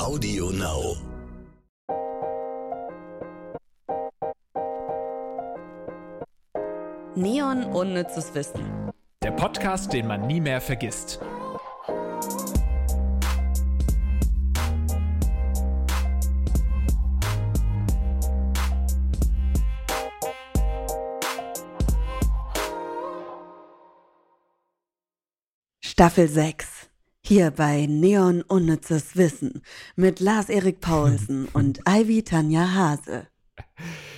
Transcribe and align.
Audio 0.00 0.50
Now. 0.50 0.96
Neon 7.14 7.64
Unnützes 7.64 8.34
Wissen. 8.34 8.90
Der 9.22 9.32
Podcast, 9.32 9.92
den 9.92 10.06
man 10.06 10.26
nie 10.26 10.40
mehr 10.40 10.62
vergisst. 10.62 11.20
Staffel 25.84 26.26
6. 26.26 26.79
Hier 27.30 27.52
bei 27.52 27.86
Neon 27.86 28.42
Unnützes 28.42 29.16
Wissen 29.16 29.62
mit 29.94 30.18
Lars-Erik 30.18 30.80
Paulsen 30.80 31.46
und 31.52 31.78
Ivy 31.88 32.24
Tanja 32.24 32.74
Hase. 32.74 33.28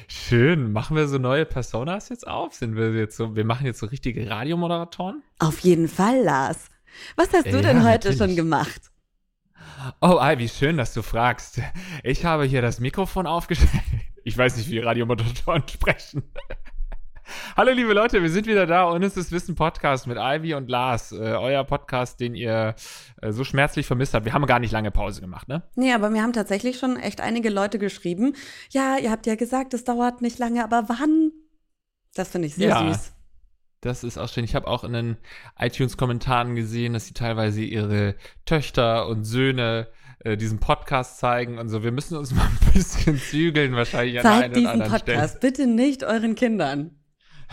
Schön. 0.09 0.73
Machen 0.73 0.97
wir 0.97 1.07
so 1.07 1.19
neue 1.19 1.45
Personas 1.45 2.09
jetzt 2.09 2.27
auf? 2.27 2.55
Sind 2.55 2.75
wir 2.75 2.95
jetzt 2.95 3.19
so, 3.19 3.37
wir 3.37 3.45
machen 3.45 3.67
jetzt 3.67 3.80
so 3.80 3.87
richtige 3.89 4.30
Radiomoderatoren? 4.30 5.23
Auf 5.41 5.59
jeden 5.59 5.89
Fall, 5.89 6.23
Lars. 6.23 6.69
Was 7.17 7.34
hast 7.34 7.48
du 7.48 7.56
Ja, 7.56 7.61
denn 7.61 7.80
heute 7.84 8.09
natürlich. 8.09 8.17
schon 8.17 8.34
gemacht? 8.34 8.80
Oh, 10.01 10.19
Ivy, 10.19 10.48
schön, 10.48 10.79
dass 10.79 10.95
du 10.95 11.03
fragst. 11.03 11.61
Ich 12.05 12.25
habe 12.25 12.45
hier 12.45 12.62
das 12.62 12.81
Mikrofon 12.81 13.27
aufgestellt. 13.27 13.70
Ich 14.25 14.39
weiß 14.39 14.56
nicht, 14.56 14.70
wie 14.70 14.79
Radiomoderatoren 14.79 15.65
sprechen. 15.69 16.23
Hallo, 17.57 17.71
liebe 17.73 17.93
Leute, 17.93 18.21
wir 18.23 18.31
sind 18.31 18.47
wieder 18.47 18.67
da. 18.67 18.85
Unnützes 18.85 19.31
Wissen 19.31 19.55
Podcast 19.55 20.07
mit 20.07 20.17
Ivy 20.19 20.55
und 20.55 20.69
Lars. 20.69 21.12
Äh, 21.12 21.17
euer 21.17 21.65
Podcast, 21.65 22.19
den 22.21 22.35
ihr 22.35 22.75
äh, 23.21 23.33
so 23.33 23.45
schmerzlich 23.45 23.87
vermisst 23.87 24.15
habt. 24.15 24.25
Wir 24.27 24.33
haben 24.33 24.47
gar 24.47 24.59
nicht 24.59 24.73
lange 24.73 24.91
Pause 24.91 25.21
gemacht, 25.21 25.48
ne? 25.48 25.62
Nee, 25.77 25.93
aber 25.93 26.11
mir 26.11 26.23
haben 26.23 26.33
tatsächlich 26.33 26.79
schon 26.79 26.97
echt 26.97 27.21
einige 27.21 27.51
Leute 27.51 27.78
geschrieben. 27.78 28.34
Ja, 28.70 28.97
ihr 28.98 29.11
habt 29.11 29.27
ja 29.27 29.34
gesagt, 29.37 29.73
es 29.75 29.84
dauert 29.84 30.20
nicht 30.23 30.39
lange, 30.39 30.65
aber 30.65 30.89
wann? 30.89 31.31
Das 32.15 32.28
finde 32.28 32.48
ich 32.48 32.55
sehr 32.56 32.69
Ja. 32.70 32.93
süß. 32.93 33.12
Das 33.81 34.05
ist 34.05 34.19
auch 34.19 34.28
schön. 34.28 34.45
Ich 34.45 34.55
habe 34.55 34.67
auch 34.69 34.84
in 34.84 34.93
den 34.93 35.17
iTunes-Kommentaren 35.59 36.55
gesehen, 36.55 36.93
dass 36.93 37.06
sie 37.06 37.15
teilweise 37.15 37.62
ihre 37.62 38.15
Töchter 38.47 39.09
und 39.09 39.25
Söhne 39.25 39.89
äh, 40.20 40.37
diesen 40.37 40.61
Podcast 40.61 41.19
zeigen 41.19 41.59
und 41.59 41.69
so. 41.69 41.83
Wir 41.83 41.91
müssen 41.93 42.17
uns 42.17 42.33
mal 42.34 42.45
ein 42.47 42.73
bisschen 42.73 43.17
zügeln, 43.19 43.75
wahrscheinlich 43.75 44.19
an 44.19 44.23
der 44.25 44.33
Zeigt 44.33 44.45
einen 44.45 44.53
oder 44.53 44.61
diesen 44.61 44.70
anderen 44.83 44.93
Podcast 44.93 45.41
bitte 45.41 45.67
nicht 45.67 46.05
euren 46.05 46.34
Kindern. 46.34 46.97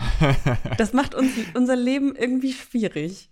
Das 0.78 0.92
macht 0.92 1.14
uns 1.14 1.32
unser 1.54 1.76
Leben 1.76 2.14
irgendwie 2.16 2.52
schwierig. 2.52 3.30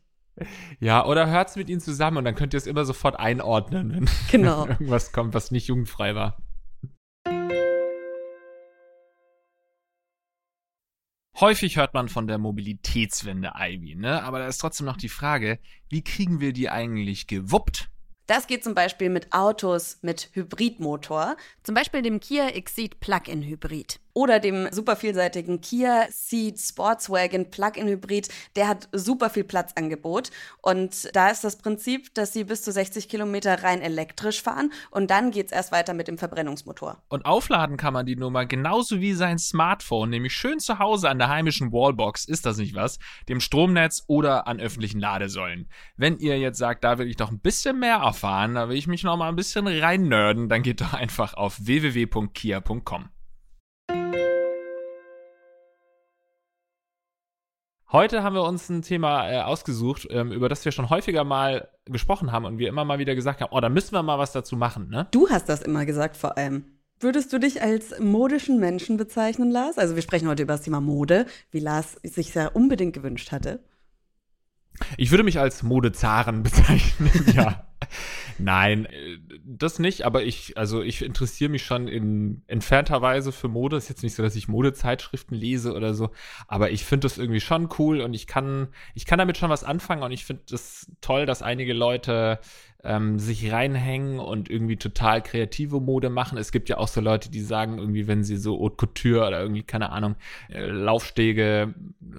ja, 0.80 1.04
oder 1.04 1.26
hört's 1.28 1.56
mit 1.56 1.68
ihnen 1.68 1.80
zusammen 1.80 2.18
und 2.18 2.24
dann 2.24 2.34
könnt 2.34 2.54
ihr 2.54 2.58
es 2.58 2.66
immer 2.66 2.84
sofort 2.84 3.18
einordnen, 3.18 3.92
wenn 3.92 4.08
Genau. 4.30 4.66
irgendwas 4.66 5.12
kommt, 5.12 5.34
was 5.34 5.50
nicht 5.50 5.68
jugendfrei 5.68 6.14
war. 6.14 6.38
Häufig 11.40 11.76
hört 11.76 11.94
man 11.94 12.08
von 12.08 12.26
der 12.26 12.38
Mobilitätswende, 12.38 13.52
Ivy, 13.56 13.94
ne? 13.94 14.24
Aber 14.24 14.40
da 14.40 14.48
ist 14.48 14.58
trotzdem 14.58 14.86
noch 14.86 14.96
die 14.96 15.08
Frage, 15.08 15.60
wie 15.88 16.02
kriegen 16.02 16.40
wir 16.40 16.52
die 16.52 16.68
eigentlich 16.68 17.28
gewuppt? 17.28 17.90
Das 18.26 18.46
geht 18.48 18.64
zum 18.64 18.74
Beispiel 18.74 19.08
mit 19.08 19.32
Autos 19.32 19.98
mit 20.02 20.30
Hybridmotor, 20.32 21.36
zum 21.62 21.74
Beispiel 21.74 22.02
dem 22.02 22.18
Kia 22.20 22.48
Exceed 22.48 22.98
Plug-in 23.00 23.42
Hybrid. 23.42 24.00
Oder 24.18 24.40
dem 24.40 24.66
super 24.72 24.96
vielseitigen 24.96 25.60
Kia 25.60 26.08
Ceed 26.10 26.58
Sportswagen 26.58 27.52
Plug-in 27.52 27.86
Hybrid. 27.86 28.28
Der 28.56 28.66
hat 28.66 28.88
super 28.90 29.30
viel 29.30 29.44
Platzangebot. 29.44 30.32
Und 30.60 31.14
da 31.14 31.28
ist 31.28 31.44
das 31.44 31.54
Prinzip, 31.54 32.12
dass 32.14 32.32
sie 32.32 32.42
bis 32.42 32.64
zu 32.64 32.72
60 32.72 33.08
Kilometer 33.08 33.62
rein 33.62 33.80
elektrisch 33.80 34.42
fahren. 34.42 34.72
Und 34.90 35.12
dann 35.12 35.30
geht's 35.30 35.52
erst 35.52 35.70
weiter 35.70 35.94
mit 35.94 36.08
dem 36.08 36.18
Verbrennungsmotor. 36.18 37.00
Und 37.08 37.26
aufladen 37.26 37.76
kann 37.76 37.92
man 37.92 38.06
die 38.06 38.16
Nummer 38.16 38.44
genauso 38.44 39.00
wie 39.00 39.12
sein 39.12 39.38
Smartphone, 39.38 40.10
nämlich 40.10 40.32
schön 40.32 40.58
zu 40.58 40.80
Hause 40.80 41.08
an 41.10 41.18
der 41.20 41.28
heimischen 41.28 41.70
Wallbox, 41.70 42.24
ist 42.24 42.44
das 42.44 42.56
nicht 42.56 42.74
was, 42.74 42.98
dem 43.28 43.38
Stromnetz 43.38 44.02
oder 44.08 44.48
an 44.48 44.58
öffentlichen 44.58 44.98
Ladesäulen. 44.98 45.68
Wenn 45.96 46.18
ihr 46.18 46.40
jetzt 46.40 46.58
sagt, 46.58 46.82
da 46.82 46.98
will 46.98 47.06
ich 47.06 47.18
doch 47.18 47.30
ein 47.30 47.38
bisschen 47.38 47.78
mehr 47.78 47.98
erfahren, 47.98 48.56
da 48.56 48.68
will 48.68 48.76
ich 48.76 48.88
mich 48.88 49.04
noch 49.04 49.16
mal 49.16 49.28
ein 49.28 49.36
bisschen 49.36 49.68
rein 49.68 50.08
nerden, 50.08 50.48
dann 50.48 50.64
geht 50.64 50.80
doch 50.80 50.92
einfach 50.92 51.34
auf 51.34 51.64
www.kia.com. 51.64 53.10
Heute 57.90 58.22
haben 58.22 58.34
wir 58.34 58.42
uns 58.42 58.68
ein 58.68 58.82
Thema 58.82 59.30
äh, 59.30 59.40
ausgesucht, 59.40 60.06
ähm, 60.10 60.30
über 60.30 60.50
das 60.50 60.62
wir 60.62 60.72
schon 60.72 60.90
häufiger 60.90 61.24
mal 61.24 61.68
gesprochen 61.86 62.32
haben 62.32 62.44
und 62.44 62.58
wir 62.58 62.68
immer 62.68 62.84
mal 62.84 62.98
wieder 62.98 63.14
gesagt 63.14 63.40
haben, 63.40 63.50
oh, 63.50 63.60
da 63.60 63.70
müssen 63.70 63.94
wir 63.94 64.02
mal 64.02 64.18
was 64.18 64.32
dazu 64.32 64.56
machen, 64.56 64.90
ne? 64.90 65.06
Du 65.10 65.30
hast 65.30 65.48
das 65.48 65.62
immer 65.62 65.86
gesagt 65.86 66.18
vor 66.18 66.36
allem. 66.36 66.64
Würdest 67.00 67.32
du 67.32 67.38
dich 67.38 67.62
als 67.62 67.98
modischen 67.98 68.60
Menschen 68.60 68.98
bezeichnen, 68.98 69.50
Lars? 69.50 69.78
Also 69.78 69.94
wir 69.94 70.02
sprechen 70.02 70.28
heute 70.28 70.42
über 70.42 70.52
das 70.52 70.62
Thema 70.62 70.82
Mode, 70.82 71.24
wie 71.50 71.60
Lars 71.60 71.96
sich 72.02 72.34
ja 72.34 72.48
unbedingt 72.48 72.92
gewünscht 72.92 73.32
hatte. 73.32 73.60
Ich 74.96 75.10
würde 75.10 75.24
mich 75.24 75.38
als 75.38 75.62
Modezaren 75.62 76.42
bezeichnen, 76.42 77.32
ja. 77.34 77.64
Nein, 78.38 78.86
äh, 78.86 79.18
das 79.44 79.78
nicht, 79.78 80.02
aber 80.02 80.22
ich, 80.22 80.56
also 80.56 80.82
ich 80.82 81.02
interessiere 81.02 81.50
mich 81.50 81.64
schon 81.64 81.88
in 81.88 82.42
entfernter 82.46 83.02
Weise 83.02 83.32
für 83.32 83.48
Mode. 83.48 83.76
Ist 83.76 83.88
jetzt 83.88 84.02
nicht 84.02 84.14
so, 84.14 84.22
dass 84.22 84.36
ich 84.36 84.48
Modezeitschriften 84.48 85.36
lese 85.36 85.74
oder 85.74 85.94
so, 85.94 86.10
aber 86.46 86.70
ich 86.70 86.84
finde 86.84 87.06
das 87.06 87.18
irgendwie 87.18 87.40
schon 87.40 87.68
cool 87.78 88.00
und 88.00 88.14
ich 88.14 88.26
kann, 88.26 88.68
ich 88.94 89.06
kann 89.06 89.18
damit 89.18 89.36
schon 89.36 89.50
was 89.50 89.64
anfangen 89.64 90.02
und 90.02 90.12
ich 90.12 90.24
finde 90.24 90.42
das 90.48 90.90
toll, 91.00 91.26
dass 91.26 91.42
einige 91.42 91.72
Leute 91.72 92.38
ähm, 92.84 93.18
sich 93.18 93.50
reinhängen 93.50 94.20
und 94.20 94.48
irgendwie 94.48 94.76
total 94.76 95.22
kreative 95.22 95.80
Mode 95.80 96.10
machen. 96.10 96.38
Es 96.38 96.52
gibt 96.52 96.68
ja 96.68 96.78
auch 96.78 96.86
so 96.86 97.00
Leute, 97.00 97.28
die 97.30 97.40
sagen 97.40 97.78
irgendwie, 97.78 98.06
wenn 98.06 98.22
sie 98.22 98.36
so 98.36 98.58
Haute 98.60 98.76
Couture 98.76 99.26
oder 99.26 99.40
irgendwie, 99.40 99.64
keine 99.64 99.90
Ahnung, 99.90 100.14
äh, 100.48 100.64
Laufstege, 100.66 101.74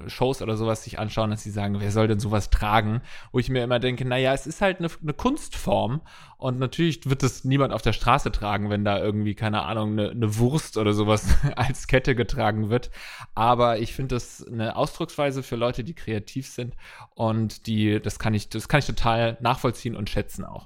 Shows 0.08 0.42
oder 0.42 0.58
sowas 0.58 0.84
sich 0.84 1.00
anschauen, 1.00 1.30
dass 1.30 1.44
sie 1.44 1.52
sagen, 1.52 1.78
wer 1.80 1.92
soll 1.92 2.08
denn 2.08 2.20
sowas 2.20 2.50
tragen? 2.50 3.02
Wo 3.32 3.40
ich 3.40 3.50
mir 3.50 3.64
immer 3.64 3.80
denke, 3.80 4.06
naja, 4.06 4.34
es 4.34 4.48
ist 4.48 4.62
halt 4.62 4.80
eine, 4.80 4.90
eine 5.02 5.14
Kunstform 5.14 6.02
und 6.38 6.60
natürlich 6.60 7.10
wird 7.10 7.24
es 7.24 7.44
niemand 7.44 7.74
auf 7.74 7.82
der 7.82 7.94
Straße 7.94 8.32
tragen, 8.32 8.70
wenn 8.70 8.86
da 8.86 9.00
irgendwie, 9.00 9.36
keine 9.36 9.64
Ahnung, 9.64 9.92
eine, 9.92 10.12
eine 10.12 10.38
Wurst 10.38 10.78
oder 10.78 10.94
sowas 10.94 11.28
als 11.56 11.88
Kette 11.88 12.16
getragen 12.16 12.70
wird. 12.70 12.92
Aber 13.34 13.80
ich 13.80 13.94
finde 13.94 14.16
das 14.16 14.46
eine 14.46 14.76
Ausdrucksweise 14.76 15.44
für 15.44 15.56
Leute, 15.56 15.84
die 15.84 15.94
kreativ 15.94 16.48
sind 16.48 16.76
und 17.16 17.68
die, 17.68 18.02
das 18.02 18.20
kann 18.20 18.34
ich, 18.34 18.50
das 18.50 18.68
kann 18.68 18.80
ich 18.80 18.86
total 18.86 19.38
nachvollziehen 19.42 19.96
und 19.96 20.10
schätzen 20.10 20.46
auch. 20.46 20.59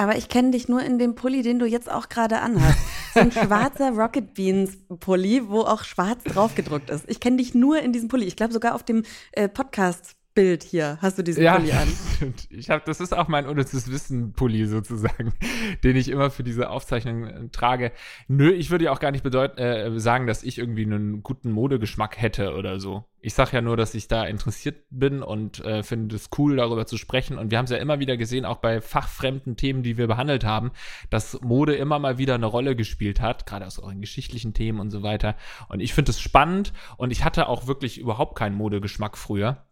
Aber 0.00 0.16
ich 0.16 0.30
kenne 0.30 0.52
dich 0.52 0.66
nur 0.66 0.82
in 0.82 0.98
dem 0.98 1.14
Pulli, 1.14 1.42
den 1.42 1.58
du 1.58 1.66
jetzt 1.66 1.90
auch 1.90 2.08
gerade 2.08 2.40
anhast. 2.40 2.78
So 3.12 3.20
ein 3.20 3.32
schwarzer 3.32 3.90
Rocket 3.90 4.32
Beans 4.32 4.78
Pulli, 4.98 5.46
wo 5.46 5.60
auch 5.60 5.84
schwarz 5.84 6.24
draufgedruckt 6.24 6.88
ist. 6.88 7.04
Ich 7.06 7.20
kenne 7.20 7.36
dich 7.36 7.54
nur 7.54 7.82
in 7.82 7.92
diesem 7.92 8.08
Pulli. 8.08 8.24
Ich 8.24 8.34
glaube 8.34 8.54
sogar 8.54 8.74
auf 8.74 8.82
dem 8.82 9.02
äh, 9.32 9.46
Podcast 9.46 10.16
Bild 10.34 10.62
hier 10.62 10.98
hast 11.02 11.18
du 11.18 11.22
diesen 11.22 11.44
Pulli 11.44 11.72
an. 11.72 11.88
stimmt. 12.16 12.46
Ich 12.50 12.70
habe, 12.70 12.82
das 12.84 13.00
ist 13.00 13.16
auch 13.16 13.28
mein 13.28 13.46
unnützes 13.46 13.90
Wissen-Pulli 13.90 14.66
sozusagen, 14.66 15.32
den 15.84 15.96
ich 15.96 16.08
immer 16.08 16.30
für 16.30 16.44
diese 16.44 16.70
Aufzeichnung 16.70 17.24
äh, 17.24 17.48
trage. 17.48 17.92
Nö, 18.28 18.52
ich 18.52 18.70
würde 18.70 18.84
ja 18.84 18.92
auch 18.92 19.00
gar 19.00 19.10
nicht 19.10 19.24
bedeuten, 19.24 19.58
äh, 19.58 19.98
sagen, 19.98 20.26
dass 20.26 20.42
ich 20.42 20.58
irgendwie 20.58 20.84
einen 20.84 21.22
guten 21.22 21.50
Modegeschmack 21.50 22.20
hätte 22.20 22.54
oder 22.54 22.78
so. 22.78 23.04
Ich 23.22 23.34
sage 23.34 23.50
ja 23.54 23.60
nur, 23.60 23.76
dass 23.76 23.94
ich 23.94 24.08
da 24.08 24.24
interessiert 24.24 24.84
bin 24.90 25.22
und 25.22 25.62
äh, 25.64 25.82
finde 25.82 26.16
es 26.16 26.30
cool, 26.38 26.56
darüber 26.56 26.86
zu 26.86 26.96
sprechen. 26.96 27.36
Und 27.36 27.50
wir 27.50 27.58
haben 27.58 27.66
es 27.66 27.70
ja 27.70 27.76
immer 27.76 27.98
wieder 27.98 28.16
gesehen, 28.16 28.44
auch 28.44 28.58
bei 28.58 28.80
fachfremden 28.80 29.56
Themen, 29.56 29.82
die 29.82 29.98
wir 29.98 30.06
behandelt 30.06 30.44
haben, 30.44 30.70
dass 31.10 31.40
Mode 31.42 31.74
immer 31.74 31.98
mal 31.98 32.18
wieder 32.18 32.34
eine 32.34 32.46
Rolle 32.46 32.76
gespielt 32.76 33.20
hat, 33.20 33.46
gerade 33.46 33.66
aus 33.66 33.78
euren 33.78 34.00
geschichtlichen 34.00 34.54
Themen 34.54 34.80
und 34.80 34.90
so 34.90 35.02
weiter. 35.02 35.36
Und 35.68 35.80
ich 35.80 35.92
finde 35.92 36.10
es 36.10 36.20
spannend 36.20 36.72
und 36.96 37.10
ich 37.10 37.24
hatte 37.24 37.48
auch 37.48 37.66
wirklich 37.66 37.98
überhaupt 37.98 38.38
keinen 38.38 38.56
Modegeschmack 38.56 39.18
früher. 39.18 39.66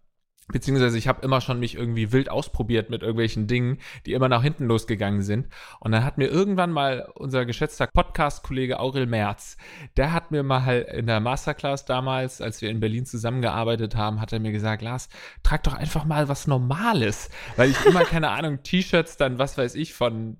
Beziehungsweise 0.51 0.97
ich 0.97 1.09
habe 1.09 1.23
immer 1.23 1.41
schon 1.41 1.61
mich 1.61 1.75
irgendwie 1.75 2.11
wild 2.11 2.31
ausprobiert 2.31 2.89
mit 2.89 3.03
irgendwelchen 3.03 3.47
Dingen, 3.47 3.79
die 4.07 4.15
immer 4.15 4.29
nach 4.29 4.43
hinten 4.43 4.65
losgegangen 4.65 5.23
sind. 5.23 5.49
Und 5.79 5.93
dann 5.93 6.05
hat 6.05 6.17
mir 6.17 6.29
irgendwann 6.29 6.73
mal 6.73 7.11
unser 7.15 7.45
geschätzter 7.45 7.87
Podcast-Kollege 7.87 8.81
Aurel 8.81 9.07
Merz, 9.07 9.59
der 9.97 10.13
hat 10.13 10.31
mir 10.31 10.43
mal 10.43 10.81
in 10.81 11.07
der 11.07 11.21
Masterclass 11.21 11.85
damals, 11.85 12.41
als 12.41 12.63
wir 12.63 12.71
in 12.71 12.81
Berlin 12.81 13.05
zusammengearbeitet 13.05 13.95
haben, 13.95 14.21
hat 14.21 14.33
er 14.33 14.41
mir 14.41 14.53
gesagt, 14.53 14.81
Lars, 14.81 15.09
trag 15.43 15.63
doch 15.65 15.75
einfach 15.75 16.05
mal 16.05 16.29
was 16.29 16.47
Normales. 16.47 17.29
Weil 17.57 17.71
ich 17.71 17.85
immer, 17.85 18.05
keine 18.05 18.31
Ahnung, 18.31 18.63
T-Shirts 18.63 19.19
dann, 19.19 19.39
was 19.39 19.59
weiß 19.59 19.75
ich, 19.75 19.93
von 19.93 20.39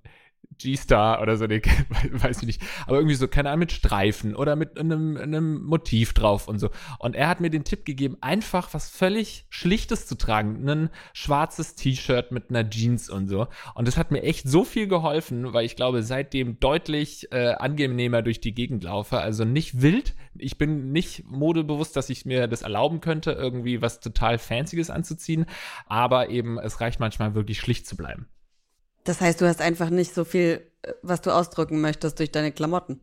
G-Star 0.59 1.23
oder 1.23 1.37
so, 1.37 1.47
nee, 1.47 1.63
weiß 2.11 2.41
ich 2.41 2.47
nicht, 2.47 2.63
aber 2.87 2.97
irgendwie 2.97 3.15
so, 3.15 3.29
keine 3.29 3.51
Ahnung, 3.51 3.61
mit 3.61 3.73
Streifen 3.73 4.35
oder 4.35 4.57
mit 4.57 4.79
einem, 4.79 5.17
einem 5.17 5.65
Motiv 5.65 6.13
drauf 6.13 6.49
und 6.49 6.59
so. 6.59 6.71
Und 6.99 7.17
er 7.17 7.29
hat 7.29 7.41
mir 7.41 7.51
den 7.51 7.65
Tipp 7.65 7.85
gegeben, 7.85 8.17
einfach 8.21 8.73
was 8.75 8.91
völlig 8.91 9.47
Schlichtes 9.49 10.07
zu 10.07 10.17
tragen, 10.17 10.69
ein 10.69 10.91
schwarzes 11.13 11.75
T-Shirt 11.75 12.33
mit 12.33 12.51
einer 12.51 12.69
Jeans 12.69 13.09
und 13.09 13.29
so. 13.29 13.47
Und 13.75 13.89
das 13.89 13.97
hat 13.97 14.11
mir 14.11 14.23
echt 14.23 14.49
so 14.49 14.65
viel 14.65 14.89
geholfen, 14.89 15.53
weil 15.53 15.65
ich 15.65 15.77
glaube, 15.77 16.03
seitdem 16.03 16.61
deutlich 16.61 17.31
äh, 17.33 17.55
angenehmer 17.55 18.23
durch 18.23 18.41
die 18.41 18.55
Gegend 18.55 18.85
laufe. 18.85 19.19
Also 19.19 19.45
nicht 19.45 19.81
wild, 19.83 20.15
ich 20.35 20.59
bin 20.59 20.93
nicht 20.93 21.25
modebewusst, 21.27 21.97
dass 21.97 22.11
ich 22.11 22.25
mir 22.25 22.47
das 22.47 22.63
erlauben 22.63 23.01
könnte, 23.01 23.33
irgendwie 23.33 23.83
was 23.83 24.01
total 24.01 24.39
Fancyes 24.39 24.91
anzuziehen, 24.91 25.47
aber 25.87 26.31
eben, 26.31 26.59
es 26.59 26.81
reicht 26.81 27.01
manchmal 27.01 27.35
wirklich 27.35 27.59
schlicht 27.59 27.87
zu 27.87 27.97
bleiben. 27.97 28.29
Das 29.09 29.23
heißt, 29.23 29.41
du 29.41 29.49
hast 29.49 29.63
einfach 29.63 29.89
nicht 29.89 30.15
so 30.15 30.25
viel 30.25 30.69
äh, 30.83 30.93
was 31.03 31.23
du 31.23 31.31
ausdrücken 31.31 31.81
möchtest 31.81 32.19
durch 32.19 32.31
deine 32.31 32.53
Klamotten. 32.53 33.01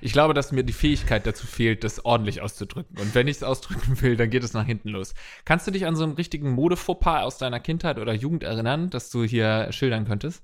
Ich 0.00 0.12
glaube, 0.12 0.34
dass 0.34 0.52
mir 0.52 0.62
die 0.64 0.72
Fähigkeit 0.72 1.26
dazu 1.26 1.46
fehlt, 1.46 1.82
das 1.82 2.04
ordentlich 2.04 2.42
auszudrücken. 2.42 2.98
Und 2.98 3.14
wenn 3.14 3.28
ich 3.28 3.36
es 3.36 3.42
ausdrücken 3.44 4.00
will, 4.02 4.16
dann 4.16 4.30
geht 4.30 4.42
es 4.42 4.54
nach 4.54 4.66
hinten 4.66 4.88
los. 4.88 5.14
Kannst 5.44 5.68
du 5.68 5.70
dich 5.70 5.86
an 5.86 5.94
so 5.94 6.02
einen 6.02 6.14
richtigen 6.14 6.50
Modefauxpas 6.50 7.22
aus 7.22 7.38
deiner 7.38 7.60
Kindheit 7.60 7.98
oder 7.98 8.12
Jugend 8.12 8.42
erinnern, 8.42 8.90
dass 8.90 9.10
du 9.10 9.22
hier 9.24 9.70
schildern 9.70 10.04
könntest? 10.04 10.42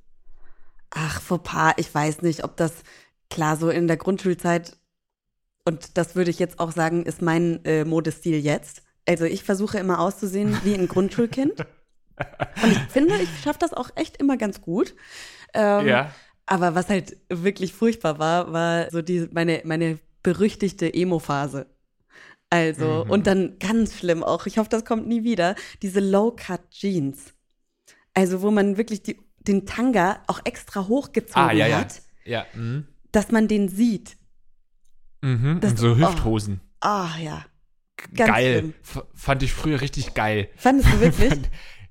Ach, 0.91 1.21
Fauxpas, 1.21 1.75
ich 1.77 1.93
weiß 1.93 2.23
nicht, 2.23 2.45
ob 2.45 2.57
das 2.57 2.73
klar 3.29 3.57
so 3.57 3.71
in 3.71 3.89
der 3.89 3.97
Grundschulzeit 3.97 4.77
und 5.65 5.99
das 5.99 6.17
würde 6.17 6.31
ich 6.31 6.39
jetzt 6.39 6.59
auch 6.59 6.73
sagen, 6.73 7.05
ist 7.05 7.23
mein 7.23 7.65
äh, 7.65 7.85
Modestil 7.85 8.37
jetzt. 8.37 8.83
Also 9.07 9.25
ich 9.25 9.45
versuche 9.45 9.79
immer 9.79 10.01
auszusehen 10.01 10.59
wie 10.65 10.75
ein 10.75 10.89
Grundschulkind. 10.89 11.65
Und 12.63 12.73
ich 12.73 12.79
finde, 12.79 13.17
ich 13.17 13.29
schaffe 13.43 13.59
das 13.61 13.73
auch 13.73 13.91
echt 13.95 14.17
immer 14.17 14.37
ganz 14.37 14.61
gut. 14.61 14.95
Ähm, 15.55 15.87
ja. 15.87 16.11
Aber 16.47 16.75
was 16.75 16.89
halt 16.89 17.17
wirklich 17.29 17.73
furchtbar 17.73 18.19
war, 18.19 18.53
war 18.53 18.91
so 18.91 19.03
die, 19.03 19.29
meine, 19.33 19.63
meine 19.65 19.99
berüchtigte 20.23 20.93
Emo-Phase. 20.93 21.67
Also, 22.51 23.05
mhm. 23.05 23.11
und 23.11 23.27
dann 23.27 23.59
ganz 23.61 23.97
schlimm 23.97 24.25
auch, 24.25 24.47
ich 24.47 24.59
hoffe, 24.59 24.69
das 24.69 24.85
kommt 24.85 25.07
nie 25.07 25.23
wieder, 25.23 25.55
diese 25.83 26.01
Low-Cut-Jeans. 26.01 27.35
Also, 28.15 28.43
wo 28.43 28.51
man 28.51 28.77
wirklich 28.77 29.03
die, 29.03 29.21
den 29.39 29.67
Tanga 29.67 30.23
auch 30.27 30.41
extra 30.45 30.89
hochgezogen 30.89 31.51
ah, 31.51 31.53
ja, 31.53 31.79
hat, 31.79 32.03
ja. 32.25 32.47
Ja. 32.53 32.61
Mhm. 32.61 32.87
dass 33.13 33.31
man 33.31 33.47
den 33.47 33.69
sieht. 33.69 34.17
Mhm. 35.23 35.59
Das, 35.61 35.73
und 35.73 35.79
so 35.79 35.97
Hüfthosen. 35.97 36.61
Ah, 36.81 37.07
oh, 37.15 37.23
ja. 37.23 37.45
Ganz 38.15 38.31
geil. 38.31 38.73
Fand 39.15 39.43
ich 39.43 39.53
früher 39.53 39.81
richtig 39.81 40.15
geil. 40.15 40.49
Fandest 40.57 40.93
du 40.93 41.01
wirklich? 41.01 41.33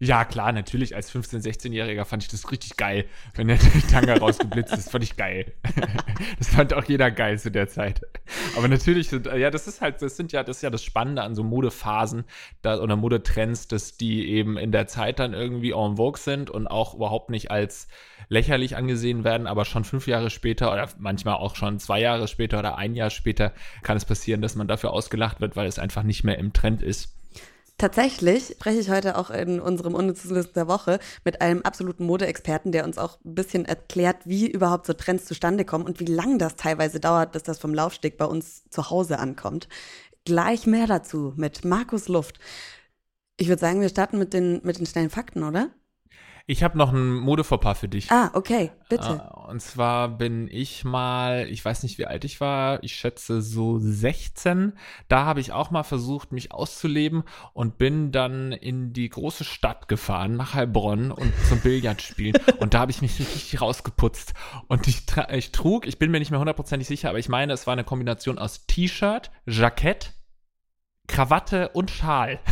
Ja, 0.02 0.24
klar, 0.24 0.54
natürlich. 0.54 0.96
Als 0.96 1.14
15-, 1.14 1.44
16-Jähriger 1.44 2.06
fand 2.06 2.24
ich 2.24 2.30
das 2.30 2.50
richtig 2.52 2.78
geil, 2.78 3.06
wenn 3.36 3.50
der 3.50 3.60
Tanga 3.92 4.16
rausgeblitzt 4.16 4.74
ist. 4.74 4.92
Fand 4.92 5.04
ich 5.04 5.18
geil. 5.18 5.52
das 6.38 6.50
fand 6.50 6.74
auch 6.74 6.86
jeder 6.86 7.12
geil 7.12 7.38
zu 7.38 7.52
der 7.52 7.68
Zeit. 7.68 8.02
Aber 8.56 8.70
natürlich 8.70 9.10
sind, 9.10 9.26
ja, 9.26 9.52
das 9.52 9.68
ist 9.68 9.82
halt, 9.82 10.02
das 10.02 10.16
sind 10.16 10.32
ja, 10.32 10.44
das 10.44 10.58
ist 10.58 10.62
ja 10.62 10.70
das 10.70 10.84
Spannende 10.84 11.22
an 11.22 11.36
so 11.36 11.44
Modephasen 11.44 12.24
da, 12.62 12.80
oder 12.80 12.96
Modetrends, 12.96 13.68
dass 13.68 13.98
die 13.98 14.30
eben 14.30 14.58
in 14.58 14.72
der 14.72 14.88
Zeit 14.88 15.20
dann 15.20 15.34
irgendwie 15.34 15.72
en 15.72 15.98
vogue 15.98 16.20
sind 16.20 16.50
und 16.50 16.68
auch 16.68 16.94
überhaupt 16.94 17.30
nicht 17.30 17.52
als 17.52 17.90
lächerlich 18.30 18.78
angesehen 18.78 19.26
werden, 19.26 19.48
aber 19.48 19.66
schon 19.66 19.84
fünf 19.84 20.08
Jahre 20.08 20.30
später 20.30 20.72
oder 20.72 20.88
manchmal 20.98 21.36
auch 21.36 21.56
schon 21.56 21.80
zwei 21.80 22.00
Jahre 22.00 22.28
später 22.28 22.60
oder 22.60 22.78
ein 22.78 22.96
Jahr 22.96 23.10
später 23.10 23.54
kann 23.82 23.98
es 23.98 24.06
passieren, 24.06 24.42
dass 24.42 24.56
man 24.56 24.68
dafür 24.68 24.94
ausgelacht 24.94 25.42
wird, 25.42 25.56
weil 25.56 25.68
es 25.68 25.80
einfach 25.80 26.04
nicht 26.04 26.24
mehr 26.24 26.38
im 26.38 26.54
Trend 26.54 26.82
ist. 26.82 27.19
Tatsächlich 27.80 28.56
spreche 28.58 28.78
ich 28.78 28.90
heute 28.90 29.18
auch 29.18 29.30
in 29.30 29.62
unserem 29.62 29.96
Unnützes 29.96 30.52
der 30.52 30.68
Woche 30.68 31.00
mit 31.24 31.40
einem 31.40 31.62
absoluten 31.62 32.06
Modeexperten, 32.06 32.74
der 32.74 32.84
uns 32.84 32.98
auch 32.98 33.18
ein 33.24 33.36
bisschen 33.36 33.64
erklärt, 33.64 34.18
wie 34.26 34.52
überhaupt 34.52 34.86
so 34.86 34.92
Trends 34.92 35.24
zustande 35.24 35.64
kommen 35.64 35.86
und 35.86 36.02
wie 36.02 36.06
lang 36.06 36.40
das 36.40 36.58
teilweise 36.58 37.00
dauert, 37.00 37.32
bis 37.32 37.44
das 37.44 37.58
vom 37.58 37.74
Laufsteg 37.74 38.18
bei 38.18 38.26
uns 38.26 38.70
zu 38.70 38.90
Hause 38.90 39.18
ankommt. 39.18 39.70
Gleich 40.26 40.68
mehr 40.68 40.88
dazu 40.88 41.32
mit 41.38 41.64
Markus 41.64 42.10
Luft. 42.10 42.40
Ich 43.38 43.48
würde 43.48 43.62
sagen, 43.62 43.80
wir 43.80 43.88
starten 43.88 44.20
mit 44.20 44.34
den, 44.34 44.60
mit 44.66 44.78
den 44.78 44.86
schnellen 44.86 45.10
Fakten, 45.10 45.44
oder? 45.44 45.70
Ich 46.50 46.64
habe 46.64 46.80
noch 46.80 46.92
ein 46.92 47.14
Modefauxpas 47.14 47.76
für 47.76 47.88
dich. 47.88 48.12
Ah, 48.12 48.32
okay, 48.34 48.72
bitte. 48.90 49.22
Uh, 49.24 49.52
und 49.52 49.62
zwar 49.62 50.10
bin 50.10 50.48
ich 50.50 50.84
mal, 50.84 51.48
ich 51.48 51.64
weiß 51.64 51.84
nicht, 51.84 52.00
wie 52.00 52.08
alt 52.08 52.26
ich 52.26 52.42
war, 52.42 52.84
ich 52.84 52.96
schätze 52.96 53.44
so 53.44 53.78
16. 53.78 54.74
Da 55.10 55.26
habe 55.26 55.42
ich 55.42 55.52
auch 55.52 55.70
mal 55.70 55.84
versucht, 55.84 56.32
mich 56.32 56.52
auszuleben 56.52 57.22
und 57.54 57.78
bin 57.78 58.12
dann 58.12 58.52
in 58.52 58.94
die 58.94 59.10
große 59.10 59.44
Stadt 59.44 59.88
gefahren, 59.88 60.38
nach 60.38 60.56
Heilbronn 60.56 61.12
und 61.12 61.32
zum 61.48 61.60
Billardspielen. 61.60 62.42
und 62.60 62.74
da 62.74 62.80
habe 62.80 62.90
ich 62.90 63.04
mich 63.04 63.20
richtig 63.20 63.62
rausgeputzt. 63.62 64.34
Und 64.68 64.88
ich, 64.88 65.04
ich 65.32 65.52
trug, 65.52 65.86
ich 65.86 66.00
bin 66.00 66.10
mir 66.10 66.18
nicht 66.18 66.32
mehr 66.32 66.40
hundertprozentig 66.40 66.88
sicher, 66.88 67.10
aber 67.10 67.20
ich 67.20 67.30
meine, 67.30 67.54
es 67.54 67.68
war 67.68 67.74
eine 67.74 67.84
Kombination 67.84 68.40
aus 68.40 68.66
T-Shirt, 68.66 69.30
Jackett, 69.46 70.14
Krawatte 71.06 71.70
und 71.70 71.92
Schal. 71.92 72.40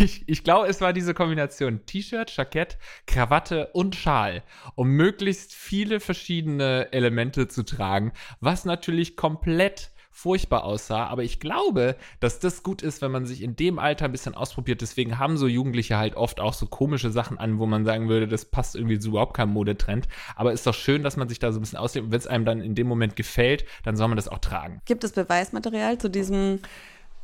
ich, 0.00 0.28
ich 0.28 0.44
glaube, 0.44 0.68
es 0.68 0.80
war 0.80 0.92
diese 0.92 1.14
Kombination 1.14 1.84
T-Shirt, 1.86 2.34
Jackett, 2.36 2.78
Krawatte 3.06 3.68
und 3.72 3.96
Schal, 3.96 4.42
um 4.74 4.88
möglichst 4.88 5.54
viele 5.54 6.00
verschiedene 6.00 6.92
Elemente 6.92 7.48
zu 7.48 7.62
tragen, 7.62 8.12
was 8.40 8.64
natürlich 8.64 9.16
komplett 9.16 9.90
furchtbar 10.12 10.64
aussah. 10.64 11.06
Aber 11.06 11.24
ich 11.24 11.40
glaube, 11.40 11.96
dass 12.20 12.38
das 12.38 12.62
gut 12.62 12.82
ist, 12.82 13.02
wenn 13.02 13.10
man 13.10 13.26
sich 13.26 13.42
in 13.42 13.56
dem 13.56 13.78
Alter 13.78 14.04
ein 14.04 14.12
bisschen 14.12 14.34
ausprobiert. 14.34 14.82
Deswegen 14.82 15.18
haben 15.18 15.38
so 15.38 15.48
Jugendliche 15.48 15.96
halt 15.96 16.16
oft 16.16 16.38
auch 16.38 16.52
so 16.52 16.66
komische 16.66 17.10
Sachen 17.10 17.38
an, 17.38 17.58
wo 17.58 17.66
man 17.66 17.84
sagen 17.84 18.08
würde, 18.08 18.28
das 18.28 18.44
passt 18.44 18.76
irgendwie 18.76 18.98
zu 18.98 19.08
überhaupt 19.08 19.34
keinem 19.34 19.52
Modetrend. 19.52 20.06
Aber 20.36 20.52
ist 20.52 20.66
doch 20.66 20.74
schön, 20.74 21.02
dass 21.02 21.16
man 21.16 21.28
sich 21.28 21.38
da 21.38 21.50
so 21.50 21.58
ein 21.58 21.62
bisschen 21.62 21.78
auslebt. 21.78 22.06
Und 22.06 22.12
wenn 22.12 22.20
es 22.20 22.26
einem 22.26 22.44
dann 22.44 22.60
in 22.60 22.74
dem 22.74 22.86
Moment 22.86 23.16
gefällt, 23.16 23.64
dann 23.84 23.96
soll 23.96 24.08
man 24.08 24.16
das 24.16 24.28
auch 24.28 24.38
tragen. 24.38 24.80
Gibt 24.84 25.02
es 25.02 25.12
Beweismaterial 25.12 25.96
zu 25.98 26.10
diesem 26.10 26.60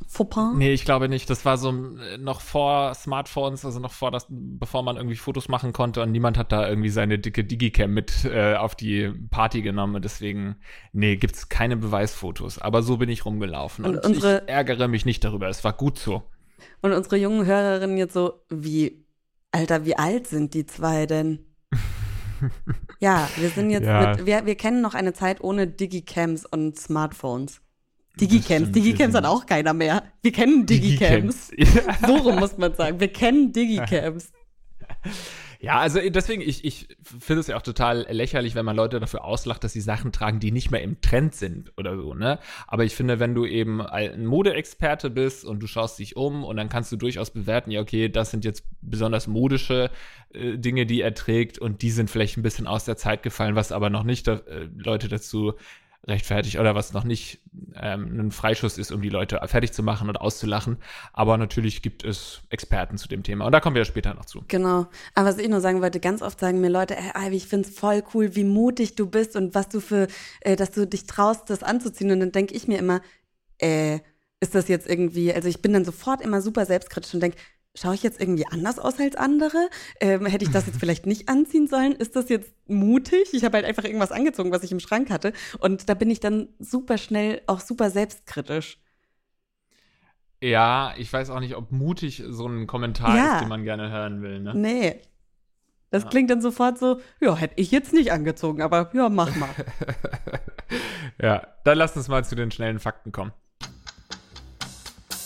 Fauxpas? 0.07 0.53
Nee, 0.55 0.73
ich 0.73 0.85
glaube 0.85 1.09
nicht. 1.09 1.29
Das 1.29 1.45
war 1.45 1.57
so 1.57 1.69
äh, 1.69 2.17
noch 2.17 2.41
vor 2.41 2.93
Smartphones, 2.95 3.65
also 3.65 3.79
noch 3.79 3.91
vor 3.91 4.11
das, 4.11 4.25
bevor 4.29 4.83
man 4.83 4.97
irgendwie 4.97 5.15
Fotos 5.15 5.49
machen 5.49 5.73
konnte 5.73 6.01
und 6.01 6.11
niemand 6.11 6.37
hat 6.37 6.51
da 6.51 6.67
irgendwie 6.67 6.89
seine 6.89 7.19
dicke 7.19 7.43
Digicam 7.43 7.93
mit 7.93 8.25
äh, 8.25 8.55
auf 8.55 8.75
die 8.75 9.11
Party 9.29 9.61
genommen 9.61 9.95
und 9.95 10.05
deswegen, 10.05 10.55
nee, 10.93 11.15
gibt's 11.15 11.49
keine 11.49 11.77
Beweisfotos. 11.77 12.59
Aber 12.59 12.81
so 12.81 12.97
bin 12.97 13.09
ich 13.09 13.25
rumgelaufen 13.25 13.85
und, 13.85 13.97
und 13.97 14.05
unsere, 14.05 14.43
ich 14.45 14.49
ärgere 14.49 14.87
mich 14.87 15.05
nicht 15.05 15.23
darüber. 15.23 15.47
Es 15.47 15.63
war 15.63 15.73
gut 15.73 15.99
so. 15.99 16.23
Und 16.81 16.93
unsere 16.93 17.17
jungen 17.17 17.45
Hörerinnen 17.45 17.97
jetzt 17.97 18.13
so, 18.13 18.41
wie, 18.49 19.05
Alter, 19.51 19.85
wie 19.85 19.97
alt 19.97 20.27
sind 20.27 20.53
die 20.53 20.65
zwei 20.65 21.05
denn? 21.05 21.45
ja, 22.99 23.29
wir 23.35 23.49
sind 23.49 23.69
jetzt 23.69 23.85
ja. 23.85 24.15
mit, 24.15 24.25
wir, 24.25 24.45
wir 24.45 24.55
kennen 24.55 24.81
noch 24.81 24.93
eine 24.93 25.13
Zeit 25.13 25.41
ohne 25.41 25.67
Digicams 25.67 26.45
und 26.45 26.77
Smartphones. 26.79 27.61
Digicams. 28.19 28.71
Digicams 28.71 29.15
hat 29.15 29.25
auch 29.25 29.45
keiner 29.45 29.73
mehr. 29.73 30.03
Wir 30.21 30.31
kennen 30.31 30.65
Digicams. 30.65 31.47
Digicams. 31.49 31.99
so 32.07 32.15
rum 32.15 32.35
muss 32.37 32.57
man 32.57 32.73
sagen. 32.75 32.99
Wir 32.99 33.11
kennen 33.11 33.51
Digicams. 33.51 34.31
Ja, 35.61 35.79
also 35.79 35.99
deswegen, 36.09 36.41
ich, 36.41 36.63
ich 36.63 36.87
finde 37.03 37.41
es 37.41 37.47
ja 37.47 37.57
auch 37.57 37.61
total 37.61 38.07
lächerlich, 38.09 38.55
wenn 38.55 38.63
man 38.63 38.77
Leute 38.77 39.01
dafür 39.01 39.25
auslacht, 39.25 39.61
dass 39.65 39.73
sie 39.73 39.81
Sachen 39.81 40.13
tragen, 40.13 40.39
die 40.39 40.53
nicht 40.53 40.71
mehr 40.71 40.81
im 40.81 41.01
Trend 41.01 41.35
sind 41.35 41.73
oder 41.75 41.97
so, 41.97 42.13
ne? 42.13 42.39
Aber 42.65 42.85
ich 42.85 42.95
finde, 42.95 43.19
wenn 43.19 43.35
du 43.35 43.45
eben 43.45 43.81
ein 43.81 44.25
Modeexperte 44.25 45.09
bist 45.09 45.43
und 45.43 45.59
du 45.59 45.67
schaust 45.67 45.99
dich 45.99 46.15
um 46.15 46.45
und 46.45 46.55
dann 46.55 46.69
kannst 46.69 46.93
du 46.93 46.95
durchaus 46.95 47.31
bewerten, 47.31 47.71
ja, 47.71 47.81
okay, 47.81 48.07
das 48.07 48.31
sind 48.31 48.45
jetzt 48.45 48.63
besonders 48.79 49.27
modische 49.27 49.91
äh, 50.33 50.57
Dinge, 50.57 50.85
die 50.85 51.01
er 51.01 51.13
trägt 51.13 51.59
und 51.59 51.81
die 51.81 51.91
sind 51.91 52.09
vielleicht 52.09 52.37
ein 52.37 52.43
bisschen 52.43 52.65
aus 52.65 52.85
der 52.85 52.95
Zeit 52.95 53.21
gefallen, 53.21 53.55
was 53.55 53.73
aber 53.73 53.89
noch 53.89 54.03
nicht 54.03 54.29
äh, 54.29 54.39
Leute 54.77 55.09
dazu 55.09 55.55
rechtfertigt 56.07 56.59
oder 56.59 56.75
was 56.75 56.93
noch 56.93 57.03
nicht 57.03 57.39
ähm, 57.75 58.19
ein 58.19 58.31
Freischuss 58.31 58.77
ist, 58.77 58.91
um 58.91 59.01
die 59.01 59.09
Leute 59.09 59.39
fertig 59.45 59.73
zu 59.73 59.83
machen 59.83 60.09
und 60.09 60.17
auszulachen. 60.17 60.77
Aber 61.13 61.37
natürlich 61.37 61.81
gibt 61.81 62.03
es 62.03 62.41
Experten 62.49 62.97
zu 62.97 63.07
dem 63.07 63.23
Thema 63.23 63.45
und 63.45 63.51
da 63.51 63.59
kommen 63.59 63.75
wir 63.75 63.85
später 63.85 64.13
noch 64.13 64.25
zu. 64.25 64.43
Genau. 64.47 64.87
Aber 65.13 65.27
was 65.27 65.37
ich 65.37 65.49
nur 65.49 65.61
sagen 65.61 65.81
wollte, 65.81 65.99
ganz 65.99 66.21
oft 66.21 66.39
sagen 66.39 66.61
mir 66.61 66.69
Leute, 66.69 66.97
ey, 66.97 67.27
Ivy, 67.27 67.35
ich 67.35 67.47
finde 67.47 67.67
es 67.67 67.75
voll 67.75 68.03
cool, 68.13 68.35
wie 68.35 68.43
mutig 68.43 68.95
du 68.95 69.07
bist 69.07 69.35
und 69.35 69.55
was 69.55 69.69
du 69.69 69.79
für, 69.79 70.07
äh, 70.41 70.55
dass 70.55 70.71
du 70.71 70.87
dich 70.87 71.05
traust, 71.05 71.49
das 71.49 71.63
anzuziehen. 71.63 72.11
Und 72.11 72.21
dann 72.21 72.31
denke 72.31 72.53
ich 72.53 72.67
mir 72.67 72.79
immer, 72.79 73.01
äh, 73.59 73.99
ist 74.39 74.55
das 74.55 74.67
jetzt 74.67 74.87
irgendwie, 74.87 75.33
also 75.33 75.49
ich 75.49 75.61
bin 75.61 75.73
dann 75.73 75.85
sofort 75.85 76.21
immer 76.21 76.41
super 76.41 76.65
selbstkritisch 76.65 77.13
und 77.13 77.21
denke, 77.21 77.37
schaue 77.75 77.95
ich 77.95 78.03
jetzt 78.03 78.19
irgendwie 78.19 78.45
anders 78.47 78.79
aus 78.79 78.99
als 78.99 79.15
andere? 79.15 79.69
Ähm, 79.99 80.25
hätte 80.25 80.45
ich 80.45 80.51
das 80.51 80.65
jetzt 80.67 80.77
vielleicht 80.79 81.05
nicht 81.05 81.29
anziehen 81.29 81.67
sollen? 81.67 81.93
Ist 81.93 82.15
das 82.15 82.29
jetzt 82.29 82.53
mutig? 82.67 83.33
Ich 83.33 83.43
habe 83.43 83.57
halt 83.57 83.65
einfach 83.65 83.83
irgendwas 83.83 84.11
angezogen, 84.11 84.51
was 84.51 84.63
ich 84.63 84.71
im 84.71 84.79
Schrank 84.79 85.09
hatte. 85.09 85.33
Und 85.59 85.89
da 85.89 85.93
bin 85.93 86.09
ich 86.09 86.19
dann 86.19 86.49
super 86.59 86.97
schnell 86.97 87.41
auch 87.47 87.59
super 87.59 87.89
selbstkritisch. 87.89 88.79
Ja, 90.41 90.93
ich 90.97 91.11
weiß 91.11 91.31
auch 91.31 91.41
nicht, 91.41 91.55
ob 91.55 91.71
mutig 91.71 92.23
so 92.27 92.47
ein 92.47 92.65
Kommentar 92.65 93.15
ja. 93.15 93.33
ist, 93.33 93.41
den 93.41 93.49
man 93.49 93.63
gerne 93.63 93.91
hören 93.91 94.21
will. 94.21 94.39
Ne? 94.39 94.53
Nee. 94.55 95.01
Das 95.91 96.03
ja. 96.03 96.09
klingt 96.09 96.29
dann 96.29 96.41
sofort 96.41 96.77
so, 96.77 97.01
ja, 97.19 97.35
hätte 97.35 97.55
ich 97.57 97.71
jetzt 97.71 97.93
nicht 97.93 98.11
angezogen, 98.11 98.61
aber 98.61 98.91
ja, 98.93 99.09
mach 99.09 99.35
mal. 99.35 99.49
ja, 101.21 101.47
dann 101.63 101.77
lass 101.77 101.97
uns 101.97 102.07
mal 102.07 102.23
zu 102.23 102.35
den 102.35 102.51
schnellen 102.51 102.79
Fakten 102.79 103.11
kommen. 103.11 103.33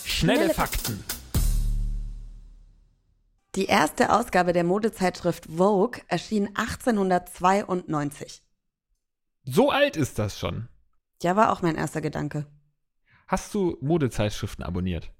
Schnelle, 0.05 0.39
Schnelle 0.39 0.53
Fakten. 0.53 1.03
Die 3.55 3.65
erste 3.65 4.11
Ausgabe 4.11 4.51
der 4.51 4.63
Modezeitschrift 4.63 5.45
Vogue 5.45 6.01
erschien 6.07 6.47
1892. 6.55 8.41
So 9.45 9.69
alt 9.69 9.95
ist 9.95 10.17
das 10.17 10.39
schon. 10.39 10.69
Ja, 11.21 11.35
war 11.35 11.51
auch 11.51 11.61
mein 11.61 11.75
erster 11.75 12.01
Gedanke. 12.01 12.47
Hast 13.27 13.53
du 13.53 13.77
Modezeitschriften 13.79 14.65
abonniert? 14.65 15.11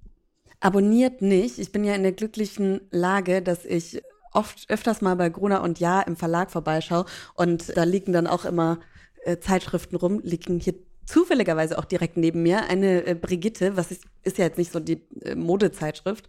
Abonniert 0.60 1.22
nicht. 1.22 1.60
Ich 1.60 1.72
bin 1.72 1.84
ja 1.84 1.94
in 1.94 2.02
der 2.02 2.14
glücklichen 2.14 2.82
Lage, 2.90 3.44
dass 3.44 3.66
ich 3.66 4.02
oft 4.32 4.68
öfters 4.68 5.02
mal 5.02 5.16
bei 5.16 5.30
Gruner 5.30 5.62
und 5.62 5.80
Ja 5.80 6.02
im 6.02 6.16
Verlag 6.16 6.50
vorbeischaue 6.50 7.06
und 7.36 7.78
da 7.78 7.84
liegen 7.84 8.14
dann 8.14 8.26
auch 8.26 8.46
immer 8.46 8.80
äh, 9.26 9.38
Zeitschriften 9.38 9.96
rum, 9.96 10.22
liegen 10.24 10.60
hier 10.60 10.74
zufälligerweise 11.06 11.78
auch 11.78 11.86
direkt 11.86 12.18
neben 12.18 12.42
mir 12.42 12.64
eine 12.68 13.06
äh, 13.06 13.14
Brigitte, 13.14 13.78
was 13.78 13.92
ist, 13.92 14.06
ist 14.24 14.40
ja 14.40 14.46
jetzt 14.46 14.58
nicht 14.58 14.72
so 14.72 14.80
die 14.80 15.04
äh, 15.22 15.36
Modezeitschrift 15.36 16.28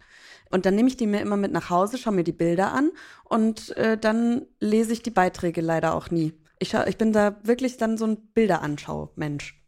Und 0.55 0.65
dann 0.65 0.75
nehme 0.75 0.87
ich 0.87 0.95
die 0.95 1.05
mir 1.05 1.19
immer 1.19 1.35
mit 1.35 1.51
nach 1.51 1.69
Hause, 1.69 1.97
schaue 1.97 2.13
mir 2.13 2.23
die 2.23 2.31
Bilder 2.31 2.71
an 2.71 2.91
und 3.25 3.75
äh, 3.75 3.97
dann 3.97 4.45
lese 4.61 4.93
ich 4.93 5.03
die 5.03 5.09
Beiträge 5.09 5.59
leider 5.59 5.93
auch 5.93 6.11
nie. 6.11 6.31
Ich, 6.59 6.73
ich 6.73 6.97
bin 6.97 7.11
da 7.11 7.35
wirklich 7.43 7.75
dann 7.75 7.97
so 7.97 8.05
ein 8.05 8.15
Bilderanschau-Mensch. 8.33 9.61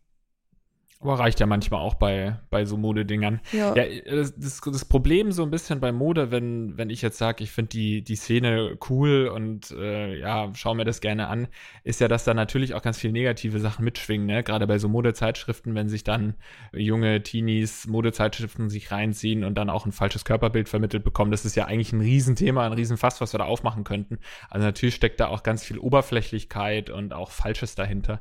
Aber 1.00 1.20
reicht 1.20 1.40
ja 1.40 1.46
manchmal 1.46 1.82
auch 1.82 1.94
bei, 1.94 2.40
bei 2.50 2.66
so 2.66 2.76
Modedingern. 2.76 3.40
Ja. 3.52 3.76
ja 3.76 3.86
das, 4.04 4.34
das, 4.36 4.86
Problem 4.86 5.32
so 5.32 5.44
ein 5.44 5.52
bisschen 5.52 5.80
bei 5.80 5.92
Mode, 5.92 6.32
wenn, 6.32 6.76
wenn 6.76 6.90
ich 6.90 7.04
jetzt 7.04 7.20
sage, 7.20 7.44
ich 7.44 7.52
finde 7.52 7.70
die, 7.70 8.04
die 8.04 8.16
Szene 8.16 8.78
cool 8.90 9.28
und 9.28 9.70
äh, 9.72 10.18
ja, 10.18 10.50
schau 10.56 10.74
mir 10.74 10.86
das 10.86 11.00
gerne 11.00 11.28
an, 11.28 11.50
ist 11.84 12.02
ja, 12.02 12.08
dass 12.08 12.24
da 12.24 12.34
natürlich 12.34 12.74
auch 12.74 12.82
ganz 12.82 12.98
viele 12.98 13.14
negative 13.14 13.60
Sachen 13.60 13.86
mitschwingen, 13.86 14.26
ne? 14.26 14.44
Gerade 14.44 14.66
bei 14.66 14.80
so 14.80 14.90
Modezeitschriften, 14.90 15.76
wenn 15.76 15.88
sich 15.88 16.04
dann 16.04 16.34
junge 16.74 17.22
Teenies 17.22 17.86
Modezeitschriften 17.86 18.72
sich 18.72 18.92
reinziehen 18.92 19.44
und 19.44 19.56
dann 19.56 19.70
auch 19.70 19.86
ein 19.86 19.92
falsches 19.92 20.26
Körperbild 20.26 20.68
vermittelt 20.68 21.04
bekommen, 21.04 21.30
das 21.30 21.46
ist 21.46 21.56
ja 21.56 21.66
eigentlich 21.66 21.94
ein 21.94 22.02
Riesenthema, 22.02 22.66
ein 22.66 22.74
Riesenfass, 22.74 23.22
was 23.22 23.36
wir 23.36 23.38
da 23.38 23.46
aufmachen 23.46 23.84
könnten. 23.84 24.18
Also 24.50 24.66
natürlich 24.66 24.96
steckt 24.96 25.20
da 25.20 25.28
auch 25.28 25.44
ganz 25.44 25.64
viel 25.64 25.78
Oberflächlichkeit 25.78 26.90
und 26.90 27.14
auch 27.14 27.30
Falsches 27.30 27.76
dahinter. 27.76 28.20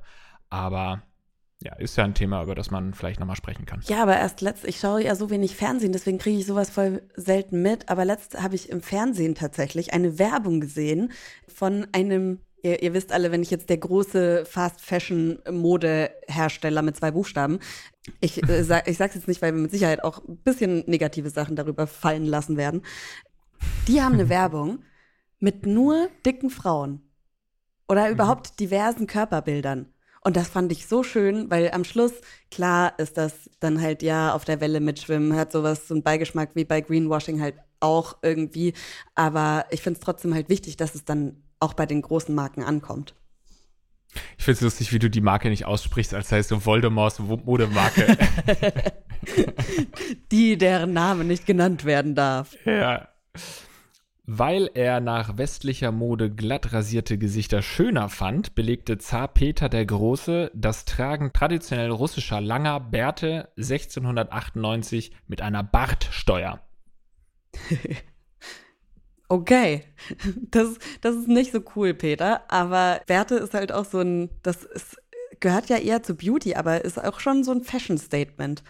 Aber 0.51 1.03
ja, 1.63 1.75
ist 1.77 1.97
ja 1.97 2.05
ein 2.05 2.15
Thema, 2.15 2.43
über 2.43 2.55
das 2.55 2.71
man 2.71 2.93
vielleicht 2.93 3.19
nochmal 3.19 3.37
sprechen 3.37 3.65
kann. 3.65 3.81
Ja, 3.87 4.03
aber 4.03 4.17
erst 4.17 4.43
letzt, 4.43 4.67
ich 4.67 4.79
schaue 4.79 5.03
ja 5.03 5.15
so 5.15 5.31
wenig 5.31 5.57
Fernsehen, 5.57 5.93
deswegen 5.93 6.19
kriege 6.19 6.39
ich 6.39 6.47
sowas 6.47 6.69
voll 6.69 7.03
selten 7.17 7.63
mit. 7.63 7.89
Aber 7.89 8.05
letzt 8.05 8.41
habe 8.43 8.55
ich 8.55 8.69
im 8.69 8.83
Fernsehen 8.83 9.35
tatsächlich 9.35 9.95
eine 9.95 10.19
Werbung 10.19 10.61
gesehen 10.61 11.13
von 11.49 11.87
einem, 11.93 12.41
ihr, 12.63 12.83
ihr 12.83 12.93
wisst 12.93 13.11
alle, 13.11 13.33
wenn 13.33 13.43
ich 13.43 13.51
jetzt 13.51 13.71
der 13.71 13.79
große 13.79 14.45
Fast 14.45 14.83
Fashion 14.83 15.39
Modehersteller 15.51 16.83
mit 16.83 16.97
zwei 16.97 17.11
Buchstaben, 17.11 17.59
ich, 18.21 18.47
äh, 18.49 18.63
sag, 18.63 18.87
ich 18.87 18.99
sag's 18.99 19.15
jetzt 19.15 19.29
nicht, 19.29 19.41
weil 19.41 19.55
wir 19.55 19.63
mit 19.63 19.71
Sicherheit 19.71 20.05
auch 20.05 20.23
ein 20.29 20.37
bisschen 20.37 20.85
negative 20.87 21.31
Sachen 21.31 21.57
darüber 21.57 21.87
fallen 21.87 22.27
lassen 22.27 22.59
werden. 22.59 22.83
Die 23.89 24.03
haben 24.03 24.15
eine 24.15 24.29
Werbung 24.29 24.81
mit 25.39 25.65
nur 25.65 26.11
dicken 26.27 26.51
Frauen 26.51 27.01
oder 27.89 28.11
überhaupt 28.11 28.61
diversen 28.61 29.07
Körperbildern. 29.07 29.87
Und 30.27 30.37
das 30.37 30.49
fand 30.49 30.73
ich 30.73 30.89
so 30.89 31.05
schön, 31.05 31.53
weil 31.53 31.71
am 31.71 31.85
Schluss, 31.85 32.11
klar 32.51 32.99
ist 32.99 33.17
das 33.17 33.49
dann 33.61 33.81
halt 33.81 34.03
ja 34.03 34.35
auf 34.35 34.45
der 34.45 34.61
Welle 34.61 34.81
mitschwimmen, 34.81 35.37
hat 35.37 35.53
sowas, 35.53 35.87
so 35.87 35.95
einen 35.95 36.03
Beigeschmack 36.03 36.51
wie 36.55 36.65
bei 36.65 36.81
Greenwashing 36.81 37.41
halt 37.41 37.55
auch 37.79 38.17
irgendwie. 38.23 38.73
Aber 39.15 39.67
ich 39.71 39.83
finde 39.83 40.01
es 40.01 40.05
trotzdem 40.05 40.35
halt 40.35 40.49
wichtig, 40.49 40.77
dass 40.77 40.97
es 40.97 41.05
dann 41.05 41.45
auch 41.61 41.75
bei 41.75 41.87
den 41.87 42.03
großen 42.03 42.35
Marken 42.35 42.65
ankommt. 42.65 43.15
Ich 44.37 44.45
finde 44.45 44.57
es 44.57 44.61
lustig, 44.63 44.93
wie 44.93 44.99
du 44.99 45.09
die 45.09 45.21
Marke 45.21 45.49
nicht 45.49 45.65
aussprichst, 45.65 46.13
als 46.13 46.33
heißt 46.33 46.49
so 46.49 46.67
Voldemorts 46.67 47.21
Modemarke. 47.21 48.19
die, 50.33 50.59
deren 50.59 50.93
Name 50.93 51.23
nicht 51.23 51.47
genannt 51.47 51.85
werden 51.85 52.17
darf. 52.17 52.57
Ja. 52.65 53.07
Weil 54.29 54.69
er 54.75 54.99
nach 55.01 55.39
westlicher 55.39 55.93
Mode 55.93 56.31
glatt 56.31 56.73
rasierte 56.73 57.17
Gesichter 57.17 57.63
schöner 57.63 58.09
fand, 58.09 58.57
belegte 58.57 58.99
Zar 58.99 59.29
Peter 59.29 59.69
der 59.69 59.87
Große 59.87 60.51
das 60.53 60.85
Tragen 60.85 61.33
traditionell 61.33 61.91
russischer 61.93 62.41
langer 62.41 62.81
Bärte 62.81 63.51
1698 63.57 65.13
mit 65.29 65.43
einer 65.43 65.63
Bartsteuer. 65.63 66.61
okay, 69.29 69.85
das, 70.51 70.79
das 71.03 71.15
ist 71.15 71.29
nicht 71.29 71.53
so 71.53 71.61
cool, 71.77 71.95
Peter, 71.95 72.51
aber 72.51 73.01
Bärte 73.07 73.37
ist 73.37 73.55
halt 73.55 73.71
auch 73.71 73.85
so 73.85 74.01
ein, 74.01 74.31
das 74.43 74.65
ist, 74.65 75.01
gehört 75.39 75.69
ja 75.69 75.77
eher 75.77 76.03
zu 76.03 76.17
Beauty, 76.17 76.57
aber 76.57 76.85
ist 76.85 77.03
auch 77.03 77.21
schon 77.21 77.45
so 77.45 77.53
ein 77.53 77.63
Fashion-Statement. 77.63 78.65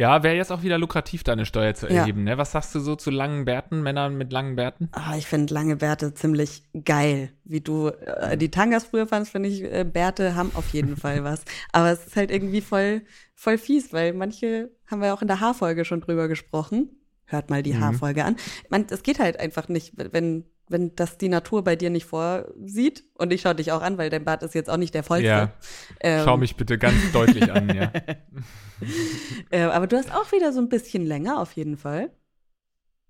Ja, 0.00 0.22
wäre 0.22 0.34
jetzt 0.34 0.50
auch 0.50 0.62
wieder 0.62 0.78
lukrativ, 0.78 1.24
deine 1.24 1.44
Steuer 1.44 1.74
zu 1.74 1.86
erheben. 1.86 2.26
Ja. 2.26 2.32
Ne? 2.32 2.38
Was 2.38 2.52
sagst 2.52 2.74
du 2.74 2.80
so 2.80 2.96
zu 2.96 3.10
langen 3.10 3.44
Bärten, 3.44 3.82
Männern 3.82 4.16
mit 4.16 4.32
langen 4.32 4.56
Bärten? 4.56 4.88
Ah, 4.92 5.14
ich 5.18 5.26
finde 5.26 5.52
lange 5.52 5.76
Bärte 5.76 6.14
ziemlich 6.14 6.62
geil. 6.86 7.34
Wie 7.44 7.60
du 7.60 7.88
äh, 7.88 8.38
die 8.38 8.50
Tangas 8.50 8.84
früher 8.84 9.06
fandst, 9.06 9.32
finde 9.32 9.50
ich, 9.50 9.62
äh, 9.62 9.84
Bärte 9.84 10.34
haben 10.34 10.52
auf 10.54 10.70
jeden 10.72 10.96
Fall 10.96 11.22
was. 11.24 11.44
Aber 11.72 11.90
es 11.90 12.06
ist 12.06 12.16
halt 12.16 12.30
irgendwie 12.30 12.62
voll, 12.62 13.02
voll 13.34 13.58
fies, 13.58 13.92
weil 13.92 14.14
manche 14.14 14.70
haben 14.86 15.02
wir 15.02 15.12
auch 15.12 15.20
in 15.20 15.28
der 15.28 15.40
Haarfolge 15.40 15.84
schon 15.84 16.00
drüber 16.00 16.28
gesprochen. 16.28 16.88
Hört 17.26 17.50
mal 17.50 17.62
die 17.62 17.74
mhm. 17.74 17.80
Haarfolge 17.80 18.24
an. 18.24 18.36
Man, 18.70 18.86
es 18.88 19.02
geht 19.02 19.18
halt 19.18 19.38
einfach 19.38 19.68
nicht, 19.68 19.92
wenn 19.96 20.46
wenn 20.70 20.94
das 20.94 21.18
die 21.18 21.28
Natur 21.28 21.64
bei 21.64 21.76
dir 21.76 21.90
nicht 21.90 22.06
vorsieht. 22.06 23.04
Und 23.14 23.32
ich 23.32 23.42
schaue 23.42 23.56
dich 23.56 23.72
auch 23.72 23.82
an, 23.82 23.98
weil 23.98 24.08
dein 24.08 24.24
Bart 24.24 24.42
ist 24.42 24.54
jetzt 24.54 24.70
auch 24.70 24.76
nicht 24.76 24.94
der 24.94 25.02
vollste. 25.02 25.26
Ja. 25.26 25.52
Ähm. 26.00 26.22
Schau 26.24 26.36
mich 26.36 26.56
bitte 26.56 26.78
ganz 26.78 26.96
deutlich 27.12 27.50
an, 27.52 27.74
ja. 27.74 27.92
äh, 29.50 29.62
aber 29.62 29.86
du 29.86 29.96
hast 29.96 30.14
auch 30.14 30.30
wieder 30.32 30.52
so 30.52 30.60
ein 30.60 30.68
bisschen 30.68 31.04
länger 31.04 31.40
auf 31.40 31.52
jeden 31.52 31.76
Fall. 31.76 32.10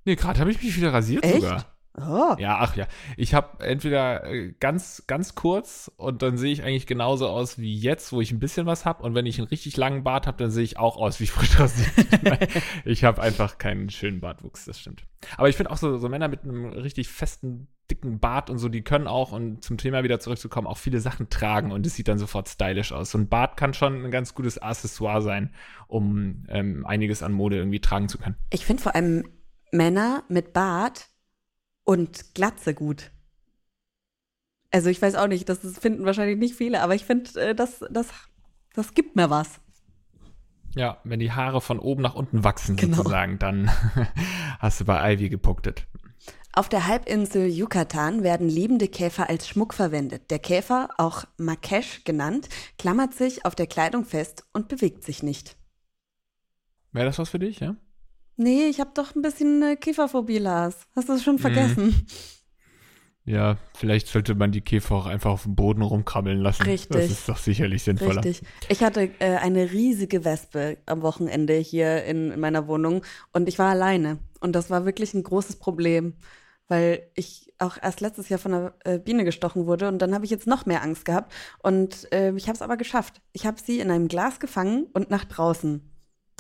Nee, 0.05 0.17
gerade 0.17 0.41
habe 0.41 0.51
ich 0.51 0.63
mich 0.63 0.77
wieder 0.77 0.93
rasiert 0.93 1.23
Echt? 1.23 1.35
sogar. 1.35 1.70
Oh. 1.97 2.37
Ja, 2.39 2.59
ach 2.61 2.77
ja. 2.77 2.87
Ich 3.17 3.35
habe 3.35 3.65
entweder 3.65 4.25
äh, 4.25 4.53
ganz, 4.61 5.05
ganz 5.07 5.35
kurz 5.35 5.91
und 5.97 6.23
dann 6.23 6.39
sehe 6.39 6.53
ich 6.53 6.63
eigentlich 6.63 6.87
genauso 6.87 7.29
aus 7.29 7.59
wie 7.59 7.75
jetzt, 7.75 8.13
wo 8.13 8.21
ich 8.21 8.31
ein 8.31 8.39
bisschen 8.39 8.67
was 8.67 8.85
habe. 8.85 9.03
Und 9.03 9.15
wenn 9.15 9.27
ich 9.27 9.39
einen 9.39 9.49
richtig 9.49 9.77
langen 9.77 10.05
Bart 10.05 10.27
habe, 10.27 10.39
dann 10.39 10.51
sehe 10.51 10.63
ich 10.63 10.79
auch 10.79 10.97
aus 10.97 11.19
wie 11.19 11.27
frisch 11.27 11.59
rasiert. 11.59 11.91
ich 12.85 13.03
habe 13.03 13.21
einfach 13.21 13.59
keinen 13.59 13.91
schönen 13.91 14.21
Bartwuchs, 14.21 14.67
das 14.67 14.79
stimmt. 14.79 15.05
Aber 15.37 15.49
ich 15.49 15.57
finde 15.57 15.73
auch 15.73 15.77
so, 15.77 15.99
so 15.99 16.09
Männer 16.09 16.29
mit 16.29 16.45
einem 16.45 16.67
richtig 16.67 17.09
festen, 17.09 17.67
dicken 17.91 18.21
Bart 18.21 18.51
und 18.51 18.59
so, 18.59 18.69
die 18.69 18.83
können 18.83 19.09
auch, 19.09 19.33
und 19.33 19.65
zum 19.65 19.77
Thema 19.77 20.05
wieder 20.05 20.21
zurückzukommen, 20.21 20.69
auch 20.69 20.79
viele 20.79 21.01
Sachen 21.01 21.29
tragen 21.29 21.73
und 21.73 21.85
es 21.85 21.97
sieht 21.97 22.07
dann 22.07 22.19
sofort 22.19 22.49
stylisch 22.49 22.93
aus. 22.93 23.11
So 23.11 23.19
ein 23.19 23.29
Bart 23.29 23.57
kann 23.57 23.75
schon 23.75 24.05
ein 24.05 24.11
ganz 24.13 24.35
gutes 24.35 24.59
Accessoire 24.59 25.23
sein, 25.23 25.53
um 25.89 26.47
ähm, 26.49 26.87
einiges 26.87 27.25
an 27.25 27.33
Mode 27.33 27.57
irgendwie 27.57 27.81
tragen 27.81 28.09
zu 28.09 28.19
können. 28.19 28.37
Ich 28.51 28.65
finde 28.65 28.83
vor 28.83 28.95
allem 28.95 29.29
Männer 29.73 30.23
mit 30.29 30.53
Bart 30.53 31.11
und 31.91 32.37
Glatze 32.37 32.73
gut. 32.73 33.11
Also 34.71 34.91
ich 34.91 35.03
weiß 35.03 35.17
auch 35.17 35.27
nicht, 35.27 35.49
das 35.49 35.59
finden 35.77 36.05
wahrscheinlich 36.05 36.39
nicht 36.39 36.55
viele, 36.55 36.83
aber 36.83 36.95
ich 36.95 37.05
finde, 37.05 37.29
äh, 37.41 37.53
das, 37.53 37.85
das, 37.91 38.07
das 38.75 38.95
gibt 38.95 39.17
mir 39.17 39.29
was. 39.29 39.61
Ja, 40.77 41.01
wenn 41.03 41.19
die 41.19 41.33
Haare 41.33 41.61
von 41.61 41.81
oben 41.81 42.03
nach 42.03 42.15
unten 42.15 42.45
wachsen 42.45 42.77
Genau. 42.77 42.99
sozusagen, 42.99 43.41
dann 43.41 43.73
hast 44.61 44.81
du 44.81 44.85
bei 44.85 45.15
Ivy 45.15 45.31
gepunktet. 45.31 45.89
Auf 46.53 46.69
der 46.69 46.87
Halbinsel 46.87 47.49
Yucatan 47.49 48.23
werden 48.23 48.49
lebende 48.49 48.87
Käfer 48.87 49.29
als 49.29 49.49
Schmuck 49.49 49.75
verwendet. 49.75 50.31
Der 50.31 50.39
Käfer, 50.39 50.91
auch 50.97 51.25
Makesh 51.39 52.05
genannt, 52.05 52.49
klammert 52.79 53.15
sich 53.15 53.45
auf 53.45 53.57
der 53.57 53.67
Kleidung 53.67 54.05
fest 54.05 54.45
und 54.53 54.69
bewegt 54.69 55.03
sich 55.03 55.25
nicht. 55.25 55.57
Wäre 56.93 57.07
das 57.07 57.19
was 57.19 57.31
für 57.31 57.41
dich, 57.41 57.59
ja? 57.59 57.75
Nee, 58.41 58.69
ich 58.69 58.81
habe 58.81 58.93
doch 58.95 59.15
ein 59.15 59.21
bisschen 59.21 59.63
äh, 59.63 59.77
Käferphobie, 59.77 60.39
Lars. 60.39 60.87
Hast 60.97 61.11
du 61.11 61.13
es 61.13 61.23
schon 61.23 61.39
vergessen? 61.39 62.07
Ja, 63.27 63.59
vielleicht 63.77 64.07
sollte 64.09 64.35
man 64.35 64.51
die 64.51 64.63
Käfer 64.63 64.95
auch 64.95 65.05
einfach 65.05 65.31
auf 65.31 65.43
dem 65.43 65.55
Boden 65.55 65.83
rumkrabbeln 65.83 66.41
lassen. 66.41 66.63
Richtig. 66.63 66.97
Das 66.97 67.11
ist 67.11 67.29
doch 67.29 67.37
sicherlich 67.37 67.83
sinnvoller. 67.83 68.25
Richtig. 68.25 68.49
Ich 68.71 68.83
hatte 68.83 69.11
äh, 69.19 69.37
eine 69.37 69.71
riesige 69.71 70.25
Wespe 70.25 70.79
am 70.87 71.03
Wochenende 71.03 71.53
hier 71.53 72.03
in, 72.05 72.31
in 72.31 72.41
meiner 72.41 72.67
Wohnung 72.67 73.05
und 73.35 73.47
ich 73.47 73.59
war 73.59 73.69
alleine. 73.69 74.19
Und 74.41 74.57
das 74.57 74.71
war 74.71 74.87
wirklich 74.87 75.13
ein 75.13 75.23
großes 75.23 75.57
Problem, 75.57 76.15
weil 76.67 77.11
ich 77.15 77.53
auch 77.59 77.77
erst 77.81 78.01
letztes 78.01 78.31
Jahr 78.31 78.39
von 78.39 78.55
einer 78.55 78.75
äh, 78.85 78.99
Biene 78.99 79.25
gestochen 79.25 79.67
wurde 79.67 79.87
und 79.89 79.99
dann 80.01 80.15
habe 80.15 80.25
ich 80.25 80.31
jetzt 80.31 80.47
noch 80.47 80.65
mehr 80.65 80.83
Angst 80.83 81.05
gehabt. 81.05 81.31
Und 81.63 82.11
äh, 82.15 82.33
ich 82.35 82.49
habe 82.49 82.57
es 82.57 82.63
aber 82.63 82.79
geschafft. 82.79 83.21
Ich 83.35 83.45
habe 83.45 83.61
sie 83.63 83.81
in 83.81 83.91
einem 83.91 84.09
Glas 84.09 84.41
gefangen 84.41 84.87
und 84.95 85.11
nach 85.11 85.27
draußen 85.27 85.90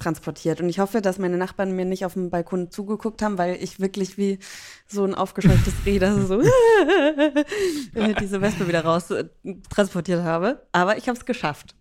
transportiert. 0.00 0.60
Und 0.60 0.68
ich 0.68 0.78
hoffe, 0.80 1.00
dass 1.00 1.18
meine 1.18 1.36
Nachbarn 1.36 1.76
mir 1.76 1.84
nicht 1.84 2.04
auf 2.04 2.14
dem 2.14 2.30
Balkon 2.30 2.70
zugeguckt 2.70 3.22
haben, 3.22 3.38
weil 3.38 3.56
ich 3.62 3.78
wirklich 3.80 4.18
wie 4.18 4.38
so 4.86 5.04
ein 5.04 5.14
aufgescheuchtes 5.14 5.74
Reh 5.86 5.98
da 5.98 6.14
so 6.14 6.40
diese 8.20 8.40
Wespe 8.40 8.66
wieder 8.68 8.84
raus 8.84 9.10
äh, 9.10 9.24
transportiert 9.68 10.22
habe. 10.22 10.66
Aber 10.72 10.96
ich 10.98 11.08
habe 11.08 11.18
es 11.18 11.24
geschafft. 11.24 11.74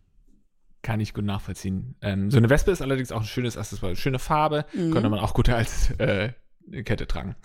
Kann 0.81 0.99
ich 0.99 1.13
gut 1.13 1.25
nachvollziehen. 1.25 1.95
Ähm, 2.01 2.31
so 2.31 2.37
eine 2.37 2.49
Wespe 2.49 2.71
ist 2.71 2.81
allerdings 2.81 3.11
auch 3.11 3.21
ein 3.21 3.27
schönes 3.27 3.57
Accessoire. 3.57 3.95
Schöne 3.95 4.19
Farbe, 4.19 4.65
Mhm. 4.73 4.91
könnte 4.91 5.09
man 5.09 5.19
auch 5.19 5.33
gut 5.33 5.49
als 5.49 5.91
äh, 5.99 6.31
Kette 6.83 7.07
tragen. 7.07 7.35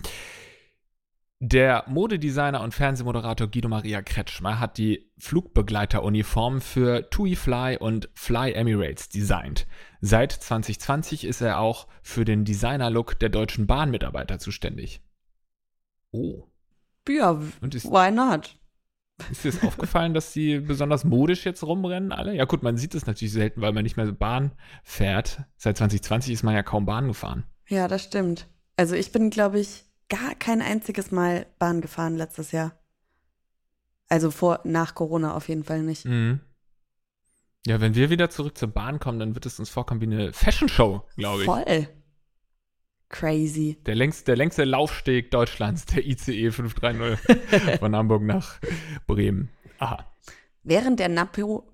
Der 1.41 1.83
Modedesigner 1.87 2.61
und 2.61 2.73
Fernsehmoderator 2.73 3.47
Guido 3.47 3.67
Maria 3.67 4.01
Kretschmer 4.01 4.59
hat 4.59 4.77
die 4.77 5.11
Flugbegleiteruniform 5.17 6.61
für 6.61 7.09
TUI 7.09 7.35
Fly 7.35 7.77
und 7.77 8.09
Fly 8.13 8.53
Emirates 8.53 9.09
designt. 9.09 9.67
Seit 9.99 10.31
2020 10.31 11.25
ist 11.25 11.41
er 11.41 11.59
auch 11.59 11.87
für 12.01 12.23
den 12.23 12.45
Designer-Look 12.45 13.19
der 13.19 13.29
Deutschen 13.29 13.67
Bahn-Mitarbeiter 13.67 14.39
zuständig. 14.39 15.01
Oh. 16.11 16.47
Ja, 17.07 17.41
Und 17.61 17.75
ist, 17.75 17.85
why 17.85 18.11
not? 18.11 18.57
ist 19.29 19.43
dir 19.43 19.51
das 19.51 19.63
aufgefallen, 19.63 20.13
dass 20.13 20.31
die 20.31 20.59
besonders 20.59 21.03
modisch 21.03 21.45
jetzt 21.45 21.63
rumrennen 21.63 22.13
alle? 22.13 22.33
Ja 22.33 22.45
gut, 22.45 22.63
man 22.63 22.77
sieht 22.77 22.95
es 22.95 23.05
natürlich 23.05 23.33
selten, 23.33 23.61
weil 23.61 23.73
man 23.73 23.83
nicht 23.83 23.97
mehr 23.97 24.05
so 24.07 24.13
Bahn 24.13 24.53
fährt. 24.83 25.43
Seit 25.57 25.77
2020 25.77 26.33
ist 26.33 26.43
man 26.43 26.55
ja 26.55 26.63
kaum 26.63 26.85
Bahn 26.85 27.07
gefahren. 27.07 27.43
Ja, 27.67 27.87
das 27.89 28.03
stimmt. 28.03 28.47
Also 28.77 28.95
ich 28.95 29.11
bin, 29.11 29.29
glaube 29.29 29.59
ich, 29.59 29.84
gar 30.09 30.35
kein 30.35 30.61
einziges 30.61 31.11
Mal 31.11 31.45
Bahn 31.59 31.81
gefahren 31.81 32.15
letztes 32.15 32.51
Jahr. 32.51 32.73
Also 34.07 34.31
vor, 34.31 34.59
nach 34.63 34.95
Corona 34.95 35.35
auf 35.35 35.49
jeden 35.49 35.63
Fall 35.63 35.81
nicht. 35.81 36.05
Mhm. 36.05 36.39
Ja, 37.65 37.81
wenn 37.81 37.95
wir 37.95 38.11
wieder 38.11 38.29
zurück 38.29 38.57
zur 38.57 38.67
Bahn 38.67 38.99
kommen, 38.99 39.17
dann 39.17 39.33
wird 39.33 39.45
es 39.47 39.57
uns 39.57 39.69
vorkommen 39.69 40.01
wie 40.01 40.05
eine 40.05 40.33
Fashion 40.33 40.69
Show, 40.69 41.03
glaube 41.17 41.41
ich. 41.41 41.45
Voll. 41.45 41.87
Crazy. 43.09 43.77
Der 43.85 43.95
längste, 43.95 44.25
der 44.25 44.35
längste 44.35 44.63
Laufsteg 44.65 45.31
Deutschlands, 45.31 45.85
der 45.85 46.05
ICE 46.05 46.51
530 46.51 47.79
von 47.79 47.95
Hamburg 47.95 48.23
nach 48.23 48.59
Bremen. 49.07 49.49
Aha. 49.79 50.05
Während 50.63 50.99
der 50.99 51.09
Napo 51.09 51.67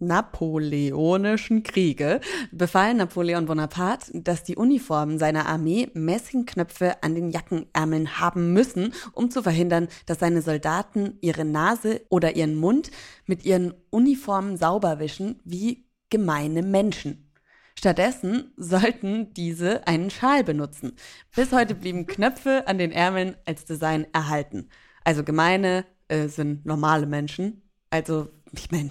Napoleonischen 0.00 1.62
Kriege 1.62 2.20
befahl 2.52 2.94
Napoleon 2.94 3.46
Bonaparte, 3.46 4.20
dass 4.20 4.44
die 4.44 4.56
Uniformen 4.56 5.18
seiner 5.18 5.46
Armee 5.46 5.88
Messingknöpfe 5.94 7.02
an 7.02 7.14
den 7.14 7.30
Jackenärmeln 7.30 8.20
haben 8.20 8.52
müssen, 8.52 8.92
um 9.12 9.30
zu 9.30 9.42
verhindern, 9.42 9.88
dass 10.06 10.18
seine 10.18 10.42
Soldaten 10.42 11.18
ihre 11.20 11.44
Nase 11.44 12.02
oder 12.08 12.36
ihren 12.36 12.54
Mund 12.54 12.90
mit 13.26 13.44
ihren 13.44 13.74
Uniformen 13.90 14.56
sauber 14.56 14.98
wischen 14.98 15.40
wie 15.44 15.88
gemeine 16.10 16.62
Menschen. 16.62 17.28
Stattdessen 17.78 18.52
sollten 18.56 19.32
diese 19.34 19.86
einen 19.86 20.10
Schal 20.10 20.42
benutzen. 20.42 20.92
Bis 21.34 21.52
heute 21.52 21.76
blieben 21.76 22.06
Knöpfe 22.06 22.66
an 22.66 22.76
den 22.78 22.90
Ärmeln 22.90 23.36
als 23.44 23.64
Design 23.64 24.06
erhalten. 24.12 24.68
Also 25.04 25.22
gemeine 25.22 25.84
äh, 26.08 26.26
sind 26.26 26.66
normale 26.66 27.06
Menschen. 27.06 27.62
Also, 27.90 28.30
ich 28.52 28.70
meine, 28.72 28.90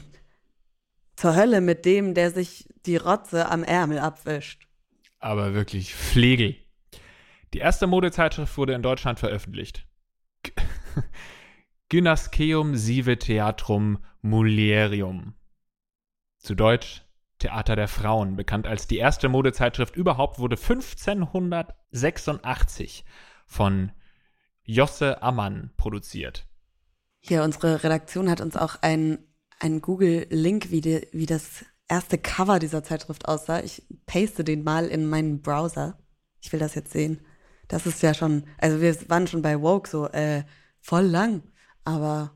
zur 1.18 1.36
Hölle 1.36 1.60
mit 1.60 1.84
dem, 1.84 2.14
der 2.14 2.32
sich 2.32 2.70
die 2.86 2.96
Rotze 2.96 3.50
am 3.50 3.64
Ärmel 3.64 4.00
abwischt. 4.00 4.68
Aber 5.20 5.54
wirklich 5.54 5.94
Flegel. 5.94 6.56
Die 7.54 7.60
erste 7.60 7.88
Modezeitschrift 7.88 8.58
wurde 8.58 8.74
in 8.74 8.84
Deutschland 8.84 9.20
veröffentlicht. 9.20 9.86
Gynasceum 11.90 12.76
sive 12.76 13.18
theatrum 13.18 14.04
mulierium. 14.22 15.34
Zu 16.38 16.56
Deutsch 16.56 17.04
Theater 17.40 17.76
der 17.76 17.88
Frauen, 17.88 18.36
bekannt 18.36 18.68
als 18.68 18.88
die 18.88 18.98
erste 18.98 19.30
Modezeitschrift 19.30 19.96
überhaupt, 19.96 20.40
wurde 20.40 20.56
1586 20.56 23.06
von 23.46 23.92
Josse 24.64 25.22
Ammann 25.22 25.72
produziert. 25.78 26.48
Hier, 27.20 27.44
unsere 27.44 27.84
Redaktion 27.84 28.28
hat 28.30 28.42
uns 28.42 28.58
auch 28.58 28.78
ein 28.82 29.20
einen 29.60 29.82
Google-Link, 29.82 30.72
wie, 30.72 31.08
wie 31.12 31.26
das 31.26 31.66
erste 31.88 32.18
Cover 32.18 32.60
dieser 32.60 32.84
Zeitschrift 32.84 33.28
aussah. 33.28 33.62
Ich 33.62 33.84
paste 34.06 34.44
den 34.44 34.64
mal 34.64 34.88
in 34.88 35.08
meinen 35.08 35.42
Browser. 35.42 35.98
Ich 36.42 36.52
will 36.52 36.60
das 36.60 36.76
jetzt 36.76 36.92
sehen. 36.92 37.22
Das 37.68 37.86
ist 37.86 38.02
ja 38.02 38.14
schon, 38.14 38.46
also 38.58 38.82
wir 38.82 38.96
waren 39.10 39.28
schon 39.28 39.42
bei 39.42 39.62
Woke 39.62 39.90
so, 39.90 40.08
äh, 40.08 40.44
voll 40.80 41.06
lang. 41.06 41.44
Aber, 41.84 42.36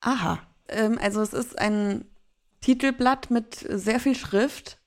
aha. 0.00 0.40
Ähm, 0.68 0.98
also 1.00 1.20
es 1.20 1.32
ist 1.32 1.58
ein 1.58 2.04
Titelblatt 2.60 3.30
mit 3.30 3.66
sehr 3.68 4.00
viel 4.00 4.14
Schrift, 4.14 4.78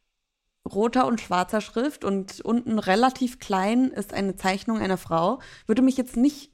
roter 0.66 1.06
und 1.06 1.22
schwarzer 1.22 1.62
Schrift 1.62 2.04
und 2.04 2.42
unten 2.42 2.80
relativ 2.80 3.40
klein 3.40 3.92
ist 3.92 4.14
eine 4.14 4.36
Zeichnung 4.36 4.80
einer 4.80 4.98
Frau. 4.98 5.40
Würde 5.68 5.82
mich 5.82 5.98
jetzt 5.98 6.18
nicht 6.18 6.52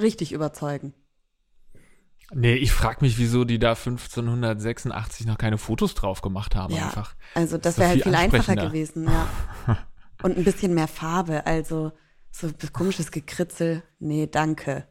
richtig 0.00 0.32
überzeugen. 0.32 0.94
Nee, 2.32 2.54
ich 2.54 2.72
frage 2.72 2.98
mich, 3.02 3.18
wieso 3.18 3.44
die 3.44 3.58
da 3.58 3.70
1586 3.70 5.26
noch 5.26 5.38
keine 5.38 5.58
Fotos 5.58 5.94
drauf 5.94 6.22
gemacht 6.22 6.56
haben. 6.56 6.74
Ja, 6.74 6.86
einfach. 6.86 7.14
also 7.34 7.56
das 7.56 7.78
wäre 7.78 7.90
halt 7.90 8.02
viel 8.02 8.14
einfacher 8.14 8.56
gewesen, 8.56 9.04
ja. 9.04 9.28
Und 10.22 10.36
ein 10.36 10.44
bisschen 10.44 10.74
mehr 10.74 10.88
Farbe, 10.88 11.46
also 11.46 11.92
so 12.30 12.50
komisches 12.72 13.10
Gekritzel. 13.10 13.82
Nee, 13.98 14.26
danke. 14.26 14.88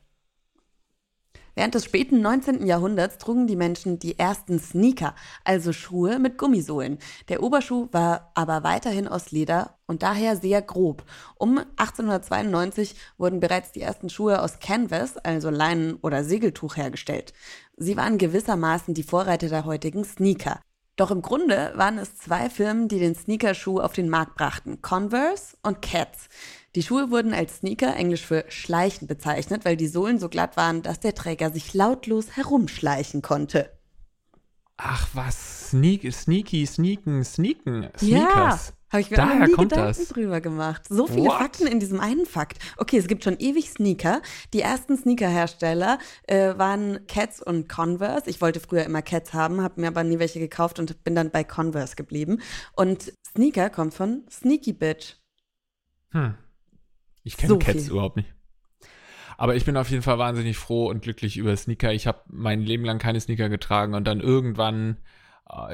Während 1.55 1.73
des 1.73 1.85
späten 1.85 2.21
19. 2.21 2.67
Jahrhunderts 2.67 3.17
trugen 3.17 3.47
die 3.47 3.55
Menschen 3.55 3.97
die 3.97 4.19
ersten 4.19 4.59
Sneaker, 4.59 5.15
also 5.45 5.71
Schuhe 5.71 6.19
mit 6.19 6.37
Gummisohlen. 6.37 6.99
Der 7.29 7.41
Oberschuh 7.41 7.87
war 7.93 8.31
aber 8.35 8.63
weiterhin 8.63 9.07
aus 9.07 9.31
Leder 9.31 9.77
und 9.87 10.03
daher 10.03 10.35
sehr 10.35 10.61
grob. 10.61 11.05
Um 11.37 11.59
1892 11.77 12.95
wurden 13.17 13.39
bereits 13.39 13.71
die 13.71 13.81
ersten 13.81 14.09
Schuhe 14.09 14.41
aus 14.41 14.59
Canvas, 14.59 15.17
also 15.17 15.49
Leinen 15.49 15.95
oder 16.01 16.25
Segeltuch 16.25 16.75
hergestellt. 16.75 17.33
Sie 17.77 17.95
waren 17.95 18.17
gewissermaßen 18.17 18.93
die 18.93 19.03
Vorreiter 19.03 19.47
der 19.47 19.63
heutigen 19.63 20.03
Sneaker. 20.03 20.59
Doch 20.95 21.11
im 21.11 21.21
Grunde 21.21 21.73
waren 21.75 21.97
es 21.97 22.17
zwei 22.17 22.49
Firmen, 22.49 22.87
die 22.87 22.99
den 22.99 23.15
Sneakerschuh 23.15 23.79
auf 23.79 23.93
den 23.93 24.09
Markt 24.09 24.35
brachten, 24.35 24.81
Converse 24.81 25.57
und 25.61 25.81
Cats. 25.81 26.29
Die 26.75 26.83
Schuhe 26.83 27.11
wurden 27.11 27.33
als 27.33 27.57
Sneaker, 27.57 27.95
englisch 27.95 28.25
für 28.25 28.45
schleichen, 28.49 29.07
bezeichnet, 29.07 29.65
weil 29.65 29.77
die 29.77 29.87
Sohlen 29.87 30.19
so 30.19 30.29
glatt 30.29 30.55
waren, 30.57 30.81
dass 30.83 30.99
der 30.99 31.15
Träger 31.15 31.51
sich 31.51 31.73
lautlos 31.73 32.37
herumschleichen 32.37 33.21
konnte. 33.21 33.69
Ach 34.77 35.07
was, 35.13 35.69
Sneak, 35.69 36.13
sneaky, 36.13 36.65
sneaken, 36.65 37.23
sneaken, 37.23 37.89
Sneakers. 37.97 38.67
Ja, 38.67 38.74
habe 38.91 39.01
ich 39.01 39.09
mir 39.09 39.17
Daher 39.17 39.47
nie 39.47 39.51
Gedanken 39.53 39.69
das. 39.69 40.07
drüber 40.09 40.41
gemacht. 40.41 40.83
So 40.89 41.07
viele 41.07 41.25
What? 41.25 41.33
Fakten 41.39 41.67
in 41.67 41.79
diesem 41.79 41.99
einen 41.99 42.25
Fakt. 42.25 42.59
Okay, 42.77 42.97
es 42.97 43.07
gibt 43.07 43.23
schon 43.23 43.37
ewig 43.39 43.69
Sneaker. 43.69 44.21
Die 44.53 44.61
ersten 44.61 44.97
Sneakerhersteller 44.97 45.99
äh, 46.27 46.57
waren 46.57 47.05
Cats 47.07 47.41
und 47.41 47.67
Converse. 47.67 48.29
Ich 48.29 48.41
wollte 48.41 48.59
früher 48.59 48.83
immer 48.83 49.01
Cats 49.01 49.33
haben, 49.33 49.61
habe 49.61 49.81
mir 49.81 49.87
aber 49.87 50.03
nie 50.03 50.19
welche 50.19 50.39
gekauft 50.39 50.79
und 50.79 51.03
bin 51.03 51.15
dann 51.15 51.31
bei 51.31 51.43
Converse 51.43 51.95
geblieben. 51.95 52.41
Und 52.73 53.11
Sneaker 53.27 53.69
kommt 53.69 53.93
von 53.93 54.23
Sneaky 54.29 54.73
Bitch. 54.73 55.15
Hm. 56.11 56.35
Ich 57.23 57.37
kenne 57.37 57.53
So 57.53 57.59
Cats 57.59 57.83
viel. 57.83 57.91
überhaupt 57.91 58.17
nicht. 58.17 58.33
Aber 59.37 59.55
ich 59.55 59.65
bin 59.65 59.75
auf 59.75 59.89
jeden 59.89 60.03
Fall 60.03 60.17
wahnsinnig 60.17 60.57
froh 60.57 60.87
und 60.89 61.01
glücklich 61.01 61.35
über 61.37 61.55
Sneaker. 61.57 61.91
Ich 61.91 62.07
habe 62.07 62.21
mein 62.27 62.61
Leben 62.61 62.85
lang 62.85 62.99
keine 62.99 63.19
Sneaker 63.19 63.49
getragen 63.49 63.93
und 63.93 64.05
dann 64.05 64.21
irgendwann, 64.21 64.97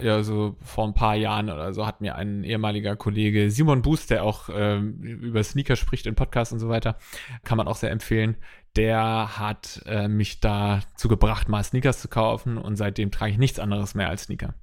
ja, 0.01 0.21
so 0.23 0.57
vor 0.61 0.85
ein 0.85 0.93
paar 0.93 1.15
Jahren 1.15 1.49
oder 1.49 1.73
so, 1.73 1.85
hat 1.85 2.01
mir 2.01 2.15
ein 2.15 2.43
ehemaliger 2.43 2.95
Kollege, 2.95 3.49
Simon 3.49 3.81
Buß, 3.81 4.07
der 4.07 4.23
auch 4.23 4.49
ähm, 4.53 5.01
über 5.01 5.43
Sneaker 5.43 5.75
spricht 5.75 6.05
in 6.05 6.15
Podcasts 6.15 6.51
und 6.51 6.59
so 6.59 6.69
weiter, 6.69 6.97
kann 7.43 7.57
man 7.57 7.67
auch 7.67 7.77
sehr 7.77 7.91
empfehlen. 7.91 8.35
Der 8.75 9.37
hat 9.39 9.81
äh, 9.85 10.07
mich 10.07 10.39
dazu 10.39 11.07
gebracht, 11.07 11.47
mal 11.49 11.63
Sneakers 11.63 12.01
zu 12.01 12.09
kaufen 12.09 12.57
und 12.57 12.75
seitdem 12.75 13.11
trage 13.11 13.31
ich 13.31 13.37
nichts 13.37 13.59
anderes 13.59 13.95
mehr 13.95 14.09
als 14.09 14.23
Sneaker. 14.23 14.53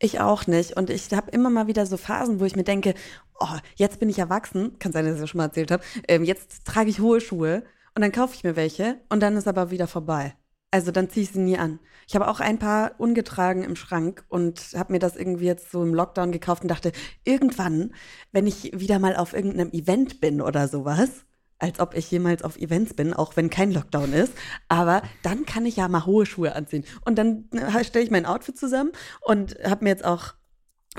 Ich 0.00 0.20
auch 0.20 0.46
nicht. 0.46 0.76
Und 0.76 0.90
ich 0.90 1.12
habe 1.12 1.30
immer 1.30 1.50
mal 1.50 1.66
wieder 1.66 1.84
so 1.86 1.96
Phasen, 1.96 2.38
wo 2.40 2.44
ich 2.44 2.54
mir 2.54 2.64
denke, 2.64 2.94
oh, 3.40 3.56
jetzt 3.76 3.98
bin 3.98 4.08
ich 4.08 4.18
erwachsen, 4.18 4.78
kann 4.78 4.92
sein, 4.92 5.04
dass 5.04 5.14
ich 5.14 5.20
das 5.20 5.30
schon 5.30 5.38
mal 5.38 5.44
erzählt 5.44 5.70
habe, 5.70 5.82
ähm, 6.06 6.24
jetzt 6.24 6.64
trage 6.64 6.90
ich 6.90 7.00
hohe 7.00 7.20
Schuhe 7.20 7.64
und 7.94 8.02
dann 8.02 8.12
kaufe 8.12 8.34
ich 8.34 8.44
mir 8.44 8.56
welche 8.56 9.00
und 9.08 9.20
dann 9.20 9.36
ist 9.36 9.48
aber 9.48 9.70
wieder 9.70 9.86
vorbei. 9.86 10.34
Also 10.70 10.90
dann 10.90 11.08
ziehe 11.08 11.24
ich 11.24 11.32
sie 11.32 11.40
nie 11.40 11.58
an. 11.58 11.80
Ich 12.08 12.14
habe 12.14 12.26
auch 12.26 12.40
ein 12.40 12.58
paar 12.58 12.92
ungetragen 12.96 13.62
im 13.62 13.76
Schrank 13.76 14.24
und 14.28 14.60
habe 14.74 14.94
mir 14.94 14.98
das 14.98 15.14
irgendwie 15.14 15.44
jetzt 15.44 15.70
so 15.70 15.82
im 15.82 15.92
Lockdown 15.92 16.32
gekauft 16.32 16.62
und 16.62 16.68
dachte, 16.68 16.92
irgendwann, 17.22 17.94
wenn 18.32 18.46
ich 18.46 18.72
wieder 18.80 18.98
mal 18.98 19.14
auf 19.14 19.34
irgendeinem 19.34 19.70
Event 19.72 20.18
bin 20.18 20.40
oder 20.40 20.68
sowas, 20.68 21.26
als 21.58 21.80
ob 21.80 21.94
ich 21.94 22.10
jemals 22.10 22.42
auf 22.42 22.56
Events 22.56 22.94
bin, 22.94 23.12
auch 23.12 23.36
wenn 23.36 23.50
kein 23.50 23.72
Lockdown 23.72 24.14
ist. 24.14 24.32
Aber 24.68 25.02
dann 25.22 25.44
kann 25.44 25.66
ich 25.66 25.76
ja 25.76 25.86
mal 25.88 26.06
hohe 26.06 26.24
Schuhe 26.24 26.54
anziehen. 26.54 26.86
Und 27.04 27.16
dann 27.16 27.50
äh, 27.52 27.84
stelle 27.84 28.06
ich 28.06 28.10
mein 28.10 28.24
Outfit 28.24 28.56
zusammen 28.56 28.92
und 29.20 29.58
habe 29.62 29.84
mir 29.84 29.90
jetzt 29.90 30.06
auch 30.06 30.32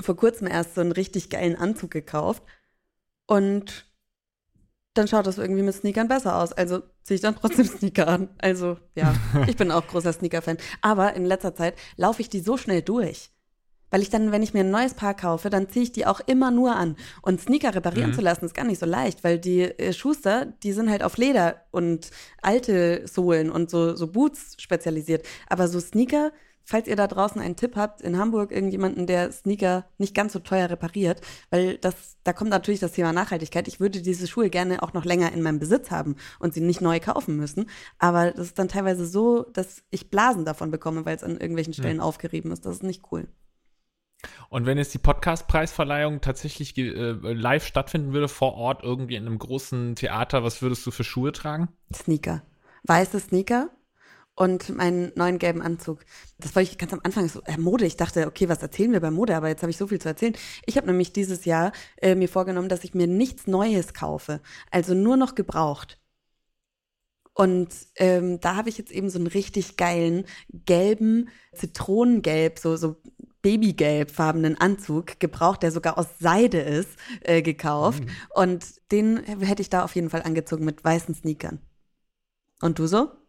vor 0.00 0.14
kurzem 0.14 0.46
erst 0.46 0.76
so 0.76 0.80
einen 0.80 0.92
richtig 0.92 1.28
geilen 1.28 1.56
Anzug 1.56 1.90
gekauft. 1.90 2.44
Und 3.26 3.89
dann 4.94 5.06
schaut 5.08 5.26
das 5.26 5.38
irgendwie 5.38 5.62
mit 5.62 5.74
Sneakern 5.74 6.08
besser 6.08 6.36
aus. 6.36 6.52
Also 6.52 6.82
ziehe 7.04 7.16
ich 7.16 7.20
dann 7.20 7.36
trotzdem 7.36 7.66
Sneaker 7.78 8.08
an. 8.08 8.28
Also 8.38 8.76
ja, 8.94 9.14
ich 9.46 9.56
bin 9.56 9.70
auch 9.70 9.86
großer 9.86 10.12
Sneaker-Fan. 10.12 10.58
Aber 10.82 11.14
in 11.14 11.24
letzter 11.24 11.54
Zeit 11.54 11.74
laufe 11.96 12.22
ich 12.22 12.28
die 12.28 12.40
so 12.40 12.56
schnell 12.56 12.82
durch. 12.82 13.30
Weil 13.92 14.02
ich 14.02 14.10
dann, 14.10 14.30
wenn 14.30 14.42
ich 14.44 14.54
mir 14.54 14.60
ein 14.60 14.70
neues 14.70 14.94
Paar 14.94 15.14
kaufe, 15.14 15.50
dann 15.50 15.68
ziehe 15.68 15.82
ich 15.82 15.90
die 15.92 16.06
auch 16.06 16.20
immer 16.20 16.52
nur 16.52 16.76
an. 16.76 16.96
Und 17.22 17.40
Sneaker 17.40 17.74
reparieren 17.74 18.10
Mhm. 18.10 18.14
zu 18.14 18.20
lassen, 18.20 18.44
ist 18.44 18.54
gar 18.54 18.64
nicht 18.64 18.78
so 18.78 18.86
leicht, 18.86 19.24
weil 19.24 19.38
die 19.38 19.62
äh, 19.62 19.92
Schuster, 19.92 20.46
die 20.46 20.72
sind 20.72 20.88
halt 20.90 21.02
auf 21.02 21.16
Leder 21.16 21.56
und 21.72 22.10
alte 22.40 23.06
Sohlen 23.08 23.50
und 23.50 23.68
so, 23.68 23.96
so 23.96 24.06
Boots 24.06 24.54
spezialisiert. 24.58 25.26
Aber 25.48 25.66
so 25.66 25.80
Sneaker, 25.80 26.30
falls 26.64 26.86
ihr 26.86 26.96
da 26.96 27.06
draußen 27.06 27.40
einen 27.40 27.56
Tipp 27.56 27.76
habt, 27.76 28.00
in 28.00 28.18
Hamburg 28.18 28.52
irgendjemanden, 28.52 29.06
der 29.06 29.32
Sneaker 29.32 29.86
nicht 29.98 30.14
ganz 30.14 30.32
so 30.32 30.38
teuer 30.38 30.70
repariert, 30.70 31.20
weil 31.50 31.78
das, 31.78 32.16
da 32.24 32.32
kommt 32.32 32.50
natürlich 32.50 32.80
das 32.80 32.92
Thema 32.92 33.12
Nachhaltigkeit. 33.12 33.68
Ich 33.68 33.80
würde 33.80 34.02
diese 34.02 34.26
Schuhe 34.26 34.50
gerne 34.50 34.82
auch 34.82 34.92
noch 34.92 35.04
länger 35.04 35.32
in 35.32 35.42
meinem 35.42 35.58
Besitz 35.58 35.90
haben 35.90 36.16
und 36.38 36.54
sie 36.54 36.60
nicht 36.60 36.80
neu 36.80 37.00
kaufen 37.00 37.36
müssen. 37.36 37.68
Aber 37.98 38.30
das 38.30 38.46
ist 38.46 38.58
dann 38.58 38.68
teilweise 38.68 39.06
so, 39.06 39.44
dass 39.52 39.82
ich 39.90 40.10
Blasen 40.10 40.44
davon 40.44 40.70
bekomme, 40.70 41.04
weil 41.04 41.16
es 41.16 41.24
an 41.24 41.32
irgendwelchen 41.32 41.74
Stellen 41.74 42.00
aufgerieben 42.00 42.52
ist. 42.52 42.64
Das 42.64 42.76
ist 42.76 42.82
nicht 42.82 43.02
cool. 43.10 43.28
Und 44.48 44.66
wenn 44.66 44.78
jetzt 44.78 44.92
die 44.92 44.98
Podcast-Preisverleihung 44.98 46.20
tatsächlich 46.20 46.76
äh, 46.76 47.12
live 47.12 47.64
stattfinden 47.66 48.12
würde, 48.12 48.28
vor 48.28 48.54
Ort 48.54 48.82
irgendwie 48.82 49.16
in 49.16 49.26
einem 49.26 49.38
großen 49.38 49.94
Theater, 49.94 50.44
was 50.44 50.60
würdest 50.60 50.86
du 50.86 50.90
für 50.90 51.04
Schuhe 51.04 51.32
tragen? 51.32 51.68
Sneaker. 51.94 52.42
Weiße 52.84 53.20
Sneaker 53.20 53.70
und 54.40 54.74
meinen 54.74 55.12
neuen 55.16 55.38
gelben 55.38 55.60
Anzug. 55.60 56.00
Das 56.38 56.54
war 56.54 56.62
ich 56.62 56.78
ganz 56.78 56.94
am 56.94 57.00
Anfang 57.02 57.28
so, 57.28 57.42
äh, 57.42 57.58
Mode. 57.58 57.84
Ich 57.84 57.98
dachte, 57.98 58.26
okay, 58.26 58.48
was 58.48 58.62
erzählen 58.62 58.90
wir 58.90 59.00
bei 59.00 59.10
Mode? 59.10 59.36
Aber 59.36 59.48
jetzt 59.48 59.60
habe 59.60 59.70
ich 59.70 59.76
so 59.76 59.86
viel 59.86 60.00
zu 60.00 60.08
erzählen. 60.08 60.34
Ich 60.64 60.78
habe 60.78 60.86
nämlich 60.86 61.12
dieses 61.12 61.44
Jahr 61.44 61.72
äh, 61.98 62.14
mir 62.14 62.26
vorgenommen, 62.26 62.70
dass 62.70 62.82
ich 62.82 62.94
mir 62.94 63.06
nichts 63.06 63.46
Neues 63.46 63.92
kaufe. 63.92 64.40
Also 64.70 64.94
nur 64.94 65.18
noch 65.18 65.34
gebraucht. 65.34 66.00
Und 67.34 67.68
ähm, 67.96 68.40
da 68.40 68.56
habe 68.56 68.70
ich 68.70 68.78
jetzt 68.78 68.92
eben 68.92 69.10
so 69.10 69.18
einen 69.18 69.26
richtig 69.26 69.76
geilen 69.76 70.24
gelben 70.48 71.28
Zitronengelb, 71.54 72.58
so, 72.58 72.76
so 72.76 72.96
babygelbfarbenen 73.42 74.58
Anzug, 74.58 75.20
gebraucht, 75.20 75.62
der 75.62 75.70
sogar 75.70 75.98
aus 75.98 76.06
Seide 76.18 76.60
ist, 76.60 76.88
äh, 77.20 77.42
gekauft. 77.42 78.04
Mhm. 78.04 78.10
Und 78.30 78.90
den 78.90 79.18
hätte 79.18 79.60
ich 79.60 79.68
da 79.68 79.84
auf 79.84 79.94
jeden 79.94 80.08
Fall 80.08 80.22
angezogen 80.22 80.64
mit 80.64 80.82
weißen 80.82 81.14
Sneakern. 81.14 81.60
Und 82.62 82.78
du 82.78 82.86
so? 82.86 83.19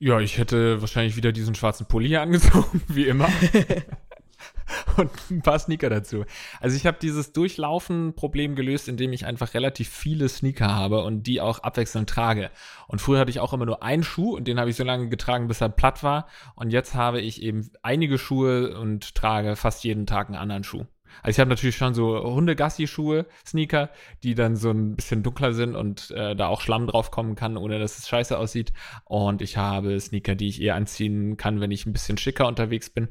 Ja, 0.00 0.20
ich 0.20 0.38
hätte 0.38 0.80
wahrscheinlich 0.80 1.16
wieder 1.16 1.32
diesen 1.32 1.56
schwarzen 1.56 1.86
Pulli 1.86 2.08
hier 2.08 2.22
angezogen, 2.22 2.82
wie 2.88 3.06
immer. 3.06 3.28
und 4.96 5.10
ein 5.30 5.42
paar 5.42 5.58
Sneaker 5.58 5.90
dazu. 5.90 6.24
Also 6.60 6.76
ich 6.76 6.86
habe 6.86 6.98
dieses 7.00 7.32
Durchlaufen-Problem 7.32 8.54
gelöst, 8.54 8.88
indem 8.88 9.12
ich 9.12 9.26
einfach 9.26 9.54
relativ 9.54 9.88
viele 9.88 10.28
Sneaker 10.28 10.72
habe 10.72 11.02
und 11.02 11.24
die 11.24 11.40
auch 11.40 11.60
abwechselnd 11.60 12.08
trage. 12.08 12.50
Und 12.86 13.00
früher 13.00 13.18
hatte 13.18 13.30
ich 13.30 13.40
auch 13.40 13.52
immer 13.52 13.66
nur 13.66 13.82
einen 13.82 14.04
Schuh 14.04 14.36
und 14.36 14.46
den 14.46 14.60
habe 14.60 14.70
ich 14.70 14.76
so 14.76 14.84
lange 14.84 15.08
getragen, 15.08 15.48
bis 15.48 15.60
er 15.60 15.68
platt 15.68 16.04
war. 16.04 16.28
Und 16.54 16.70
jetzt 16.70 16.94
habe 16.94 17.20
ich 17.20 17.42
eben 17.42 17.70
einige 17.82 18.18
Schuhe 18.18 18.78
und 18.78 19.16
trage 19.16 19.56
fast 19.56 19.82
jeden 19.82 20.06
Tag 20.06 20.28
einen 20.28 20.36
anderen 20.36 20.64
Schuh. 20.64 20.86
Also 21.22 21.36
ich 21.36 21.40
habe 21.40 21.50
natürlich 21.50 21.76
schon 21.76 21.94
so 21.94 22.22
Hundegassi-Schuhe, 22.22 23.26
Sneaker, 23.46 23.90
die 24.22 24.34
dann 24.34 24.56
so 24.56 24.70
ein 24.70 24.96
bisschen 24.96 25.22
dunkler 25.22 25.52
sind 25.52 25.74
und 25.74 26.10
äh, 26.10 26.34
da 26.34 26.48
auch 26.48 26.60
Schlamm 26.60 26.86
drauf 26.86 27.10
kommen 27.10 27.34
kann, 27.34 27.56
ohne 27.56 27.78
dass 27.78 27.98
es 27.98 28.08
scheiße 28.08 28.38
aussieht. 28.38 28.72
Und 29.04 29.42
ich 29.42 29.56
habe 29.56 29.98
Sneaker, 29.98 30.34
die 30.34 30.48
ich 30.48 30.60
eher 30.62 30.74
anziehen 30.74 31.36
kann, 31.36 31.60
wenn 31.60 31.70
ich 31.70 31.86
ein 31.86 31.92
bisschen 31.92 32.18
schicker 32.18 32.46
unterwegs 32.46 32.90
bin. 32.90 33.08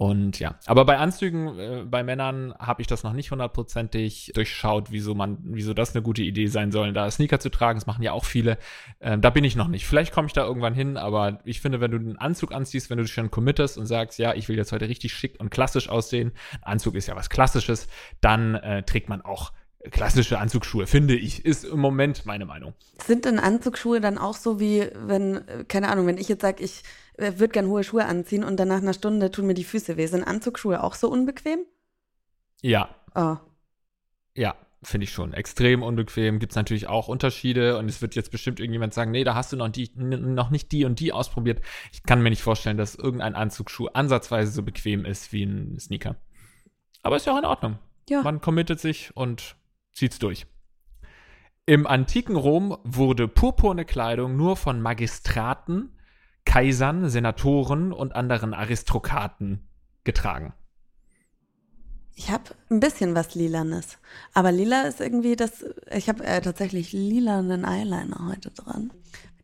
Und 0.00 0.38
ja, 0.38 0.54
aber 0.64 0.86
bei 0.86 0.96
Anzügen 0.96 1.58
äh, 1.58 1.84
bei 1.84 2.02
Männern 2.02 2.54
habe 2.58 2.80
ich 2.80 2.88
das 2.88 3.02
noch 3.02 3.12
nicht 3.12 3.32
hundertprozentig 3.32 4.32
durchschaut, 4.34 4.90
wieso 4.90 5.14
man, 5.14 5.36
wieso 5.42 5.74
das 5.74 5.94
eine 5.94 6.02
gute 6.02 6.22
Idee 6.22 6.46
sein 6.46 6.72
soll, 6.72 6.94
da 6.94 7.10
Sneaker 7.10 7.38
zu 7.38 7.50
tragen. 7.50 7.78
Das 7.78 7.86
machen 7.86 8.02
ja 8.02 8.12
auch 8.12 8.24
viele. 8.24 8.56
Ähm, 9.02 9.20
da 9.20 9.28
bin 9.28 9.44
ich 9.44 9.56
noch 9.56 9.68
nicht. 9.68 9.86
Vielleicht 9.86 10.14
komme 10.14 10.26
ich 10.26 10.32
da 10.32 10.42
irgendwann 10.46 10.72
hin, 10.72 10.96
aber 10.96 11.40
ich 11.44 11.60
finde, 11.60 11.82
wenn 11.82 11.90
du 11.90 11.98
einen 11.98 12.16
Anzug 12.16 12.54
anziehst, 12.54 12.88
wenn 12.88 12.96
du 12.96 13.04
dich 13.04 13.12
schon 13.12 13.30
committest 13.30 13.76
und 13.76 13.84
sagst, 13.84 14.18
ja, 14.18 14.32
ich 14.32 14.48
will 14.48 14.56
jetzt 14.56 14.72
heute 14.72 14.88
richtig 14.88 15.12
schick 15.12 15.38
und 15.38 15.50
klassisch 15.50 15.90
aussehen, 15.90 16.32
Anzug 16.62 16.94
ist 16.94 17.06
ja 17.06 17.14
was 17.14 17.28
Klassisches, 17.28 17.86
dann 18.22 18.54
äh, 18.54 18.82
trägt 18.84 19.10
man 19.10 19.20
auch 19.20 19.52
klassische 19.90 20.38
Anzugsschuhe, 20.38 20.86
finde 20.86 21.14
ich, 21.14 21.44
ist 21.44 21.64
im 21.64 21.78
Moment 21.78 22.24
meine 22.24 22.46
Meinung. 22.46 22.72
Sind 23.04 23.26
denn 23.26 23.38
Anzugsschuhe 23.38 24.00
dann 24.00 24.16
auch 24.16 24.34
so 24.34 24.60
wie, 24.60 24.88
wenn, 24.94 25.46
äh, 25.46 25.64
keine 25.68 25.90
Ahnung, 25.90 26.06
wenn 26.06 26.16
ich 26.16 26.28
jetzt 26.28 26.40
sage, 26.40 26.62
ich 26.62 26.84
würde 27.20 27.48
gern 27.48 27.68
hohe 27.68 27.84
Schuhe 27.84 28.04
anziehen 28.06 28.44
und 28.44 28.58
dann 28.58 28.68
nach 28.68 28.78
einer 28.78 28.94
Stunde 28.94 29.30
tun 29.30 29.46
mir 29.46 29.54
die 29.54 29.64
Füße 29.64 29.96
weh. 29.96 30.06
Sind 30.06 30.24
Anzugsschuhe 30.24 30.82
auch 30.82 30.94
so 30.94 31.08
unbequem? 31.08 31.60
Ja. 32.62 32.94
Oh. 33.14 33.36
Ja, 34.34 34.54
finde 34.82 35.04
ich 35.04 35.12
schon. 35.12 35.32
Extrem 35.32 35.82
unbequem. 35.82 36.38
Gibt 36.38 36.52
es 36.52 36.56
natürlich 36.56 36.88
auch 36.88 37.08
Unterschiede 37.08 37.78
und 37.78 37.88
es 37.88 38.00
wird 38.02 38.14
jetzt 38.14 38.30
bestimmt 38.30 38.60
irgendjemand 38.60 38.94
sagen, 38.94 39.10
nee, 39.10 39.24
da 39.24 39.34
hast 39.34 39.52
du 39.52 39.56
noch, 39.56 39.68
die, 39.68 39.90
noch 39.96 40.50
nicht 40.50 40.72
die 40.72 40.84
und 40.84 41.00
die 41.00 41.12
ausprobiert. 41.12 41.60
Ich 41.92 42.02
kann 42.02 42.22
mir 42.22 42.30
nicht 42.30 42.42
vorstellen, 42.42 42.76
dass 42.76 42.94
irgendein 42.94 43.34
Anzugsschuh 43.34 43.88
ansatzweise 43.88 44.50
so 44.50 44.62
bequem 44.62 45.04
ist 45.04 45.32
wie 45.32 45.44
ein 45.44 45.78
Sneaker. 45.78 46.16
Aber 47.02 47.16
ist 47.16 47.26
ja 47.26 47.34
auch 47.34 47.38
in 47.38 47.44
Ordnung. 47.44 47.78
Ja. 48.08 48.22
Man 48.22 48.40
committet 48.40 48.80
sich 48.80 49.16
und 49.16 49.56
zieht's 49.92 50.18
durch. 50.18 50.46
Im 51.66 51.86
antiken 51.86 52.36
Rom 52.36 52.76
wurde 52.82 53.28
purpurne 53.28 53.84
Kleidung 53.84 54.36
nur 54.36 54.56
von 54.56 54.80
Magistraten, 54.80 55.96
Kaisern, 56.44 57.08
Senatoren 57.08 57.92
und 57.92 58.14
anderen 58.14 58.54
Aristokraten 58.54 59.68
getragen. 60.04 60.52
Ich 62.14 62.30
habe 62.30 62.44
ein 62.70 62.80
bisschen 62.80 63.14
was 63.14 63.34
Lilanes. 63.34 63.98
Aber 64.34 64.52
lila 64.52 64.82
ist 64.82 65.00
irgendwie 65.00 65.36
das. 65.36 65.64
Ich 65.90 66.08
habe 66.08 66.24
äh, 66.24 66.40
tatsächlich 66.40 66.92
lilanen 66.92 67.64
Eyeliner 67.64 68.28
heute 68.28 68.50
dran. 68.50 68.92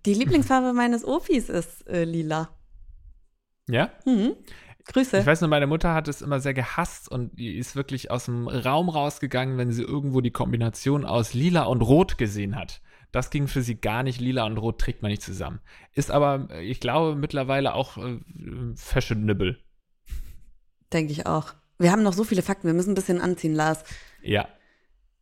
Die 0.04 0.14
Lieblingsfarbe 0.14 0.72
meines 0.74 1.04
Ofis 1.04 1.48
ist 1.48 1.88
äh, 1.88 2.04
lila. 2.04 2.50
Ja? 3.68 3.90
Mhm. 4.04 4.36
Grüße. 4.84 5.18
Ich 5.18 5.26
weiß 5.26 5.40
nur, 5.40 5.50
meine 5.50 5.66
Mutter 5.66 5.94
hat 5.94 6.06
es 6.06 6.22
immer 6.22 6.38
sehr 6.38 6.54
gehasst 6.54 7.10
und 7.10 7.38
die 7.38 7.56
ist 7.56 7.74
wirklich 7.74 8.10
aus 8.10 8.26
dem 8.26 8.46
Raum 8.46 8.88
rausgegangen, 8.88 9.58
wenn 9.58 9.72
sie 9.72 9.82
irgendwo 9.82 10.20
die 10.20 10.30
Kombination 10.30 11.04
aus 11.04 11.34
lila 11.34 11.64
und 11.64 11.80
rot 11.80 12.18
gesehen 12.18 12.56
hat. 12.56 12.82
Das 13.12 13.30
ging 13.30 13.48
für 13.48 13.62
sie 13.62 13.76
gar 13.76 14.02
nicht. 14.02 14.20
Lila 14.20 14.44
und 14.44 14.58
Rot 14.58 14.80
trägt 14.80 15.02
man 15.02 15.10
nicht 15.10 15.22
zusammen. 15.22 15.60
Ist 15.92 16.10
aber, 16.10 16.48
ich 16.60 16.80
glaube, 16.80 17.16
mittlerweile 17.16 17.74
auch 17.74 17.96
äh, 17.96 18.18
fashionable. 18.74 19.58
Denke 20.92 21.12
ich 21.12 21.26
auch. 21.26 21.54
Wir 21.78 21.92
haben 21.92 22.02
noch 22.02 22.12
so 22.12 22.24
viele 22.24 22.42
Fakten. 22.42 22.66
Wir 22.66 22.74
müssen 22.74 22.92
ein 22.92 22.96
bisschen 22.96 23.20
anziehen, 23.20 23.54
Lars. 23.54 23.84
Ja. 24.22 24.48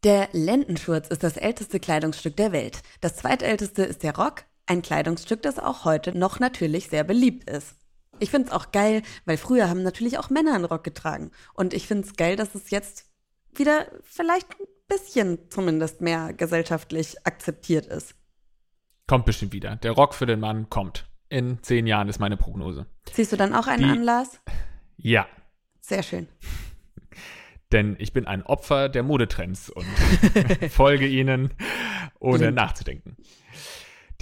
Der 0.04 0.28
Lendenschurz 0.32 1.08
ist 1.08 1.22
das 1.22 1.36
älteste 1.36 1.80
Kleidungsstück 1.80 2.36
der 2.36 2.52
Welt. 2.52 2.82
Das 3.00 3.16
zweitälteste 3.16 3.84
ist 3.84 4.02
der 4.02 4.16
Rock, 4.16 4.44
ein 4.66 4.82
Kleidungsstück, 4.82 5.42
das 5.42 5.58
auch 5.58 5.84
heute 5.84 6.16
noch 6.16 6.40
natürlich 6.40 6.88
sehr 6.88 7.04
beliebt 7.04 7.48
ist. 7.48 7.76
Ich 8.20 8.30
finde 8.30 8.48
es 8.48 8.52
auch 8.52 8.70
geil, 8.70 9.02
weil 9.24 9.36
früher 9.36 9.68
haben 9.68 9.82
natürlich 9.82 10.18
auch 10.18 10.30
Männer 10.30 10.54
einen 10.54 10.66
Rock 10.66 10.84
getragen. 10.84 11.30
Und 11.54 11.74
ich 11.74 11.86
finde 11.86 12.06
es 12.06 12.16
geil, 12.16 12.36
dass 12.36 12.54
es 12.54 12.70
jetzt 12.70 13.10
wieder 13.54 13.86
vielleicht 14.02 14.48
bisschen 14.88 15.38
zumindest 15.50 16.00
mehr 16.00 16.32
gesellschaftlich 16.32 17.26
akzeptiert 17.26 17.86
ist. 17.86 18.14
Kommt 19.06 19.26
bestimmt 19.26 19.52
wieder. 19.52 19.76
Der 19.76 19.92
Rock 19.92 20.14
für 20.14 20.26
den 20.26 20.40
Mann 20.40 20.70
kommt. 20.70 21.06
In 21.28 21.62
zehn 21.62 21.86
Jahren 21.86 22.08
ist 22.08 22.18
meine 22.18 22.36
Prognose. 22.36 22.86
Siehst 23.12 23.32
du 23.32 23.36
dann 23.36 23.54
auch 23.54 23.66
einen 23.66 23.82
Die, 23.82 23.90
Anlass? 23.90 24.40
Ja. 24.96 25.26
Sehr 25.80 26.02
schön. 26.04 26.28
Denn 27.72 27.96
ich 27.98 28.12
bin 28.12 28.26
ein 28.26 28.44
Opfer 28.44 28.88
der 28.88 29.02
Modetrends 29.02 29.68
und 29.68 29.84
folge 30.70 31.06
ihnen, 31.08 31.52
ohne 32.20 32.52
nachzudenken. 32.52 33.16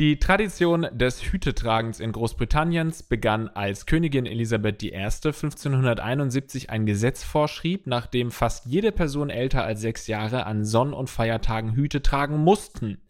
Die 0.03 0.19
Tradition 0.19 0.89
des 0.91 1.23
Hütetragens 1.23 2.01
in 2.01 2.11
Großbritanniens 2.11 3.05
begann, 3.05 3.47
als 3.47 3.87
Königin 3.87 4.27
Elisabeth 4.27 4.83
I. 4.83 4.93
1571 4.97 6.71
ein 6.71 6.87
Gesetz 6.87 7.23
vorschrieb, 7.23 7.87
nach 7.87 8.07
dem 8.07 8.33
fast 8.33 8.67
jede 8.67 8.91
Person 8.91 9.31
älter 9.31 9.63
als 9.63 9.81
sechs 9.81 10.09
Jahre 10.09 10.45
an 10.45 10.65
Sonn- 10.65 10.93
und 10.93 11.09
Feiertagen 11.09 11.77
Hüte 11.77 12.03
tragen 12.03 12.39
mussten. 12.39 13.01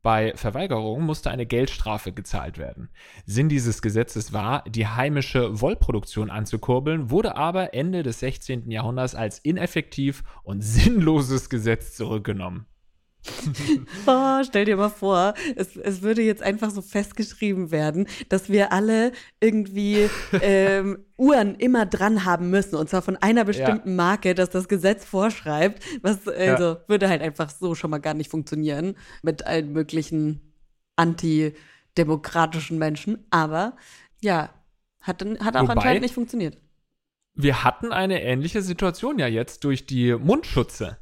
Bei 0.00 0.32
Verweigerung 0.34 1.02
musste 1.02 1.30
eine 1.30 1.44
Geldstrafe 1.44 2.10
gezahlt 2.12 2.56
werden. 2.56 2.88
Sinn 3.26 3.50
dieses 3.50 3.82
Gesetzes 3.82 4.32
war, 4.32 4.64
die 4.66 4.86
heimische 4.86 5.60
Wollproduktion 5.60 6.30
anzukurbeln, 6.30 7.10
wurde 7.10 7.36
aber 7.36 7.74
Ende 7.74 8.02
des 8.02 8.20
16. 8.20 8.70
Jahrhunderts 8.70 9.14
als 9.14 9.40
ineffektiv 9.40 10.24
und 10.42 10.62
sinnloses 10.62 11.50
Gesetz 11.50 11.94
zurückgenommen. 11.96 12.64
oh, 14.06 14.42
stell 14.44 14.64
dir 14.64 14.76
mal 14.76 14.88
vor, 14.88 15.34
es, 15.56 15.76
es 15.76 16.02
würde 16.02 16.22
jetzt 16.22 16.42
einfach 16.42 16.70
so 16.70 16.82
festgeschrieben 16.82 17.70
werden, 17.70 18.06
dass 18.28 18.48
wir 18.48 18.72
alle 18.72 19.12
irgendwie 19.40 20.08
ähm, 20.40 21.04
Uhren 21.16 21.54
immer 21.56 21.86
dran 21.86 22.24
haben 22.24 22.50
müssen. 22.50 22.76
Und 22.76 22.88
zwar 22.88 23.02
von 23.02 23.16
einer 23.16 23.44
bestimmten 23.44 23.90
ja. 23.90 23.94
Marke, 23.94 24.34
dass 24.34 24.50
das 24.50 24.68
Gesetz 24.68 25.04
vorschreibt. 25.04 25.82
Was 26.02 26.26
also 26.26 26.64
ja. 26.64 26.84
würde 26.86 27.08
halt 27.08 27.22
einfach 27.22 27.50
so 27.50 27.74
schon 27.74 27.90
mal 27.90 27.98
gar 27.98 28.14
nicht 28.14 28.30
funktionieren 28.30 28.96
mit 29.22 29.46
allen 29.46 29.72
möglichen 29.72 30.40
antidemokratischen 30.96 32.78
Menschen. 32.78 33.26
Aber 33.30 33.76
ja, 34.20 34.50
hat, 35.00 35.24
hat 35.40 35.56
auch 35.56 35.62
Wobei, 35.62 35.72
anscheinend 35.72 36.02
nicht 36.02 36.14
funktioniert. 36.14 36.58
Wir 37.34 37.64
hatten 37.64 37.92
eine 37.92 38.22
ähnliche 38.22 38.62
Situation 38.62 39.18
ja 39.18 39.26
jetzt 39.26 39.64
durch 39.64 39.86
die 39.86 40.14
Mundschutze. 40.14 40.98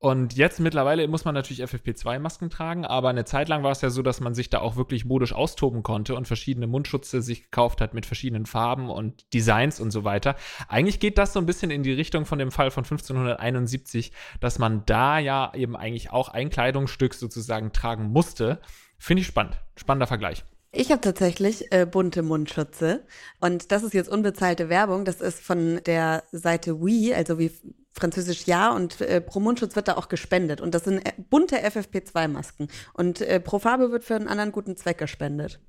Und 0.00 0.36
jetzt 0.36 0.60
mittlerweile 0.60 1.08
muss 1.08 1.24
man 1.24 1.34
natürlich 1.34 1.64
FFP2-Masken 1.64 2.50
tragen, 2.50 2.84
aber 2.84 3.08
eine 3.08 3.24
Zeit 3.24 3.48
lang 3.48 3.64
war 3.64 3.72
es 3.72 3.80
ja 3.80 3.90
so, 3.90 4.00
dass 4.02 4.20
man 4.20 4.32
sich 4.32 4.48
da 4.48 4.60
auch 4.60 4.76
wirklich 4.76 5.04
modisch 5.04 5.32
austoben 5.32 5.82
konnte 5.82 6.14
und 6.14 6.28
verschiedene 6.28 6.68
Mundschutze 6.68 7.20
sich 7.20 7.44
gekauft 7.44 7.80
hat 7.80 7.94
mit 7.94 8.06
verschiedenen 8.06 8.46
Farben 8.46 8.90
und 8.90 9.32
Designs 9.34 9.80
und 9.80 9.90
so 9.90 10.04
weiter. 10.04 10.36
Eigentlich 10.68 11.00
geht 11.00 11.18
das 11.18 11.32
so 11.32 11.40
ein 11.40 11.46
bisschen 11.46 11.72
in 11.72 11.82
die 11.82 11.92
Richtung 11.92 12.26
von 12.26 12.38
dem 12.38 12.52
Fall 12.52 12.70
von 12.70 12.84
1571, 12.84 14.12
dass 14.38 14.60
man 14.60 14.84
da 14.86 15.18
ja 15.18 15.52
eben 15.54 15.74
eigentlich 15.74 16.12
auch 16.12 16.28
ein 16.28 16.50
Kleidungsstück 16.50 17.12
sozusagen 17.12 17.72
tragen 17.72 18.04
musste. 18.12 18.60
Finde 18.98 19.22
ich 19.22 19.26
spannend. 19.26 19.58
Spannender 19.74 20.06
Vergleich. 20.06 20.44
Ich 20.70 20.92
habe 20.92 21.00
tatsächlich 21.00 21.72
äh, 21.72 21.86
bunte 21.86 22.22
Mundschutze 22.22 23.04
und 23.40 23.72
das 23.72 23.82
ist 23.82 23.94
jetzt 23.94 24.10
unbezahlte 24.10 24.68
Werbung. 24.68 25.04
Das 25.04 25.20
ist 25.20 25.40
von 25.40 25.80
der 25.86 26.22
Seite 26.30 26.80
We, 26.80 27.16
also 27.16 27.38
wie 27.38 27.50
Französisch 27.98 28.46
Ja 28.46 28.72
und 28.74 29.00
äh, 29.00 29.20
pro 29.20 29.40
Mundschutz 29.40 29.76
wird 29.76 29.88
da 29.88 29.96
auch 29.96 30.08
gespendet. 30.08 30.60
Und 30.60 30.74
das 30.74 30.84
sind 30.84 30.98
äh, 31.06 31.12
bunte 31.30 31.56
FFP2-Masken. 31.56 32.68
Und 32.92 33.20
äh, 33.20 33.40
pro 33.40 33.58
Farbe 33.58 33.90
wird 33.90 34.04
für 34.04 34.16
einen 34.16 34.28
anderen 34.28 34.52
guten 34.52 34.76
Zweck 34.76 34.98
gespendet. 34.98 35.60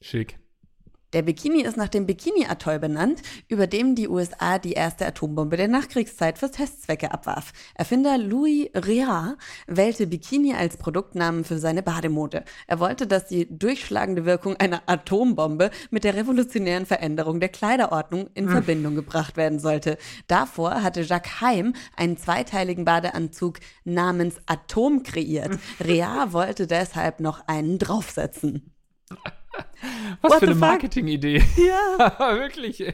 Schick. 0.00 0.38
Der 1.12 1.22
Bikini 1.22 1.60
ist 1.62 1.76
nach 1.76 1.88
dem 1.88 2.06
Bikini-Atoll 2.06 2.78
benannt, 2.78 3.20
über 3.48 3.66
dem 3.66 3.94
die 3.94 4.08
USA 4.08 4.58
die 4.58 4.72
erste 4.72 5.06
Atombombe 5.06 5.58
der 5.58 5.68
Nachkriegszeit 5.68 6.38
für 6.38 6.50
Testzwecke 6.50 7.12
abwarf. 7.12 7.52
Erfinder 7.74 8.16
Louis 8.16 8.70
Riard 8.74 9.36
wählte 9.66 10.06
Bikini 10.06 10.54
als 10.54 10.78
Produktnamen 10.78 11.44
für 11.44 11.58
seine 11.58 11.82
Bademode. 11.82 12.44
Er 12.66 12.80
wollte, 12.80 13.06
dass 13.06 13.26
die 13.26 13.46
durchschlagende 13.50 14.24
Wirkung 14.24 14.56
einer 14.56 14.82
Atombombe 14.86 15.70
mit 15.90 16.04
der 16.04 16.14
revolutionären 16.14 16.86
Veränderung 16.86 17.40
der 17.40 17.50
Kleiderordnung 17.50 18.30
in 18.32 18.46
hm. 18.46 18.52
Verbindung 18.52 18.94
gebracht 18.94 19.36
werden 19.36 19.58
sollte. 19.58 19.98
Davor 20.28 20.82
hatte 20.82 21.02
Jacques 21.02 21.42
Heim 21.42 21.74
einen 21.94 22.16
zweiteiligen 22.16 22.86
Badeanzug 22.86 23.58
namens 23.84 24.36
Atom 24.46 25.02
kreiert. 25.02 25.58
Riard 25.84 26.32
wollte 26.32 26.66
deshalb 26.66 27.20
noch 27.20 27.46
einen 27.46 27.78
draufsetzen. 27.78 28.72
Was 30.20 30.32
What 30.32 30.38
für 30.40 30.46
eine 30.46 30.54
Marketingidee. 30.54 31.42
Ja. 31.56 32.18
Wirklich. 32.38 32.84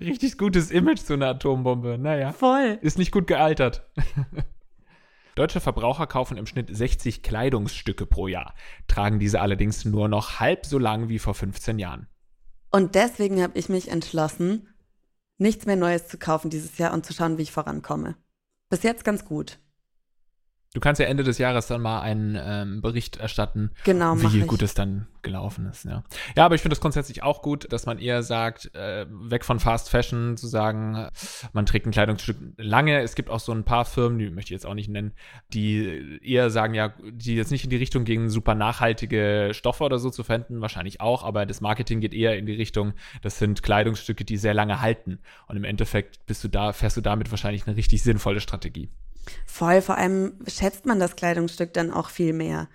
Richtig 0.00 0.36
gutes 0.36 0.70
Image, 0.70 1.00
so 1.00 1.14
eine 1.14 1.28
Atombombe. 1.28 1.98
Naja. 1.98 2.32
Voll. 2.32 2.78
Ist 2.82 2.98
nicht 2.98 3.12
gut 3.12 3.26
gealtert. 3.26 3.88
Deutsche 5.34 5.60
Verbraucher 5.60 6.06
kaufen 6.06 6.38
im 6.38 6.46
Schnitt 6.46 6.74
60 6.74 7.22
Kleidungsstücke 7.22 8.06
pro 8.06 8.26
Jahr, 8.26 8.54
tragen 8.88 9.18
diese 9.18 9.40
allerdings 9.40 9.84
nur 9.84 10.08
noch 10.08 10.40
halb 10.40 10.64
so 10.64 10.78
lang 10.78 11.10
wie 11.10 11.18
vor 11.18 11.34
15 11.34 11.78
Jahren. 11.78 12.08
Und 12.70 12.94
deswegen 12.94 13.42
habe 13.42 13.58
ich 13.58 13.68
mich 13.68 13.90
entschlossen, 13.90 14.68
nichts 15.36 15.66
mehr 15.66 15.76
Neues 15.76 16.08
zu 16.08 16.18
kaufen 16.18 16.48
dieses 16.48 16.78
Jahr 16.78 16.94
und 16.94 17.04
zu 17.04 17.12
schauen, 17.12 17.36
wie 17.36 17.42
ich 17.42 17.52
vorankomme. 17.52 18.16
Bis 18.70 18.82
jetzt 18.82 19.04
ganz 19.04 19.26
gut. 19.26 19.58
Du 20.74 20.80
kannst 20.80 21.00
ja 21.00 21.06
Ende 21.06 21.24
des 21.24 21.38
Jahres 21.38 21.66
dann 21.68 21.80
mal 21.80 22.00
einen 22.00 22.38
ähm, 22.38 22.82
Bericht 22.82 23.16
erstatten, 23.16 23.70
Genau, 23.84 24.20
wie 24.20 24.40
gut 24.40 24.60
es 24.60 24.74
dann 24.74 25.06
gelaufen 25.22 25.66
ist. 25.66 25.84
Ja, 25.84 26.04
ja 26.36 26.44
aber 26.44 26.54
ich 26.54 26.60
finde 26.60 26.74
es 26.74 26.80
grundsätzlich 26.80 27.22
auch 27.22 27.42
gut, 27.42 27.72
dass 27.72 27.86
man 27.86 27.98
eher 27.98 28.22
sagt, 28.22 28.74
äh, 28.74 29.06
weg 29.10 29.44
von 29.44 29.58
Fast 29.58 29.90
Fashion 29.90 30.36
zu 30.36 30.46
sagen, 30.46 31.08
man 31.52 31.66
trägt 31.66 31.86
ein 31.86 31.92
Kleidungsstück 31.92 32.36
lange. 32.58 33.00
Es 33.00 33.14
gibt 33.14 33.30
auch 33.30 33.40
so 33.40 33.52
ein 33.52 33.64
paar 33.64 33.84
Firmen, 33.84 34.18
die 34.18 34.30
möchte 34.30 34.48
ich 34.48 34.56
jetzt 34.56 34.66
auch 34.66 34.74
nicht 34.74 34.88
nennen, 34.88 35.12
die 35.52 36.20
eher 36.22 36.50
sagen, 36.50 36.74
ja, 36.74 36.92
die 37.10 37.36
jetzt 37.36 37.50
nicht 37.50 37.64
in 37.64 37.70
die 37.70 37.76
Richtung 37.76 38.04
gehen, 38.04 38.28
super 38.28 38.54
nachhaltige 38.54 39.50
Stoffe 39.52 39.82
oder 39.82 39.98
so 39.98 40.10
zu 40.10 40.24
verwenden, 40.24 40.60
wahrscheinlich 40.60 41.00
auch, 41.00 41.24
aber 41.24 41.46
das 41.46 41.60
Marketing 41.60 42.00
geht 42.00 42.14
eher 42.14 42.38
in 42.38 42.46
die 42.46 42.54
Richtung, 42.54 42.92
das 43.22 43.38
sind 43.38 43.62
Kleidungsstücke, 43.62 44.24
die 44.24 44.36
sehr 44.36 44.54
lange 44.54 44.80
halten. 44.80 45.18
Und 45.48 45.56
im 45.56 45.64
Endeffekt 45.64 46.24
bist 46.26 46.44
du 46.44 46.48
da, 46.48 46.72
fährst 46.72 46.96
du 46.96 47.00
damit 47.00 47.30
wahrscheinlich 47.30 47.66
eine 47.66 47.76
richtig 47.76 48.02
sinnvolle 48.02 48.40
Strategie. 48.40 48.90
Voll, 49.46 49.82
vor 49.82 49.96
allem 49.96 50.38
schätzt 50.46 50.86
man 50.86 51.00
das 51.00 51.16
Kleidungsstück 51.16 51.72
dann 51.72 51.90
auch 51.92 52.10
viel 52.10 52.32
mehr. 52.32 52.68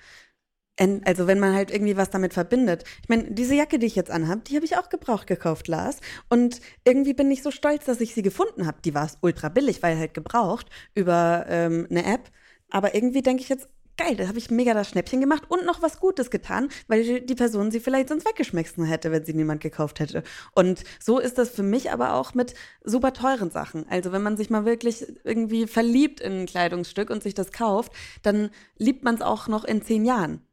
Also 1.05 1.27
wenn 1.27 1.39
man 1.39 1.53
halt 1.53 1.69
irgendwie 1.69 1.95
was 1.95 2.09
damit 2.09 2.33
verbindet. 2.33 2.85
Ich 3.03 3.09
meine, 3.09 3.31
diese 3.31 3.53
Jacke, 3.53 3.77
die 3.77 3.85
ich 3.85 3.95
jetzt 3.95 4.09
anhab, 4.09 4.43
die 4.45 4.55
habe 4.55 4.65
ich 4.65 4.77
auch 4.77 4.89
gebraucht 4.89 5.27
gekauft, 5.27 5.67
Lars. 5.67 5.97
Und 6.27 6.59
irgendwie 6.85 7.13
bin 7.13 7.29
ich 7.29 7.43
so 7.43 7.51
stolz, 7.51 7.85
dass 7.85 8.01
ich 8.01 8.15
sie 8.15 8.23
gefunden 8.23 8.65
habe. 8.65 8.79
Die 8.83 8.95
war 8.95 9.07
ultra 9.21 9.49
billig, 9.49 9.83
weil 9.83 9.97
halt 9.99 10.15
gebraucht 10.15 10.67
über 10.95 11.45
ähm, 11.49 11.85
eine 11.91 12.05
App. 12.05 12.31
Aber 12.71 12.95
irgendwie 12.95 13.21
denke 13.21 13.43
ich 13.43 13.49
jetzt, 13.49 13.67
geil, 14.03 14.15
da 14.15 14.27
habe 14.27 14.37
ich 14.37 14.49
mega 14.49 14.73
das 14.73 14.89
Schnäppchen 14.89 15.19
gemacht 15.21 15.43
und 15.49 15.65
noch 15.65 15.81
was 15.81 15.99
Gutes 15.99 16.29
getan, 16.29 16.69
weil 16.87 17.21
die- 17.21 17.35
Person 17.35 17.71
sie 17.71 17.79
vielleicht 17.79 18.09
sonst 18.09 18.25
weggeschmissen 18.27 18.83
hätte, 18.85 19.11
wenn 19.11 19.25
sie 19.25 19.33
niemand 19.33 19.61
gekauft 19.61 19.99
hätte. 19.99 20.21
Und 20.53 20.83
so 20.99 21.17
ist 21.17 21.37
das 21.39 21.49
für 21.49 21.63
mich 21.63 21.91
aber 21.91 22.13
auch 22.13 22.33
mit 22.35 22.53
super 22.83 23.13
teuren 23.13 23.49
Sachen. 23.49 23.87
Also 23.89 24.11
wenn 24.11 24.21
man 24.21 24.37
sich 24.37 24.49
mal 24.51 24.63
wirklich 24.65 25.05
irgendwie 25.23 25.65
verliebt 25.65 26.19
in 26.19 26.41
ein 26.41 26.45
Kleidungsstück 26.45 27.09
und 27.09 27.23
sich 27.23 27.33
das 27.33 27.51
kauft, 27.51 27.91
dann 28.21 28.51
liebt 28.77 29.03
man 29.03 29.15
es 29.15 29.21
auch 29.21 29.47
noch 29.47 29.63
in 29.63 29.81
zehn 29.81 30.05
Jahren. 30.05 30.45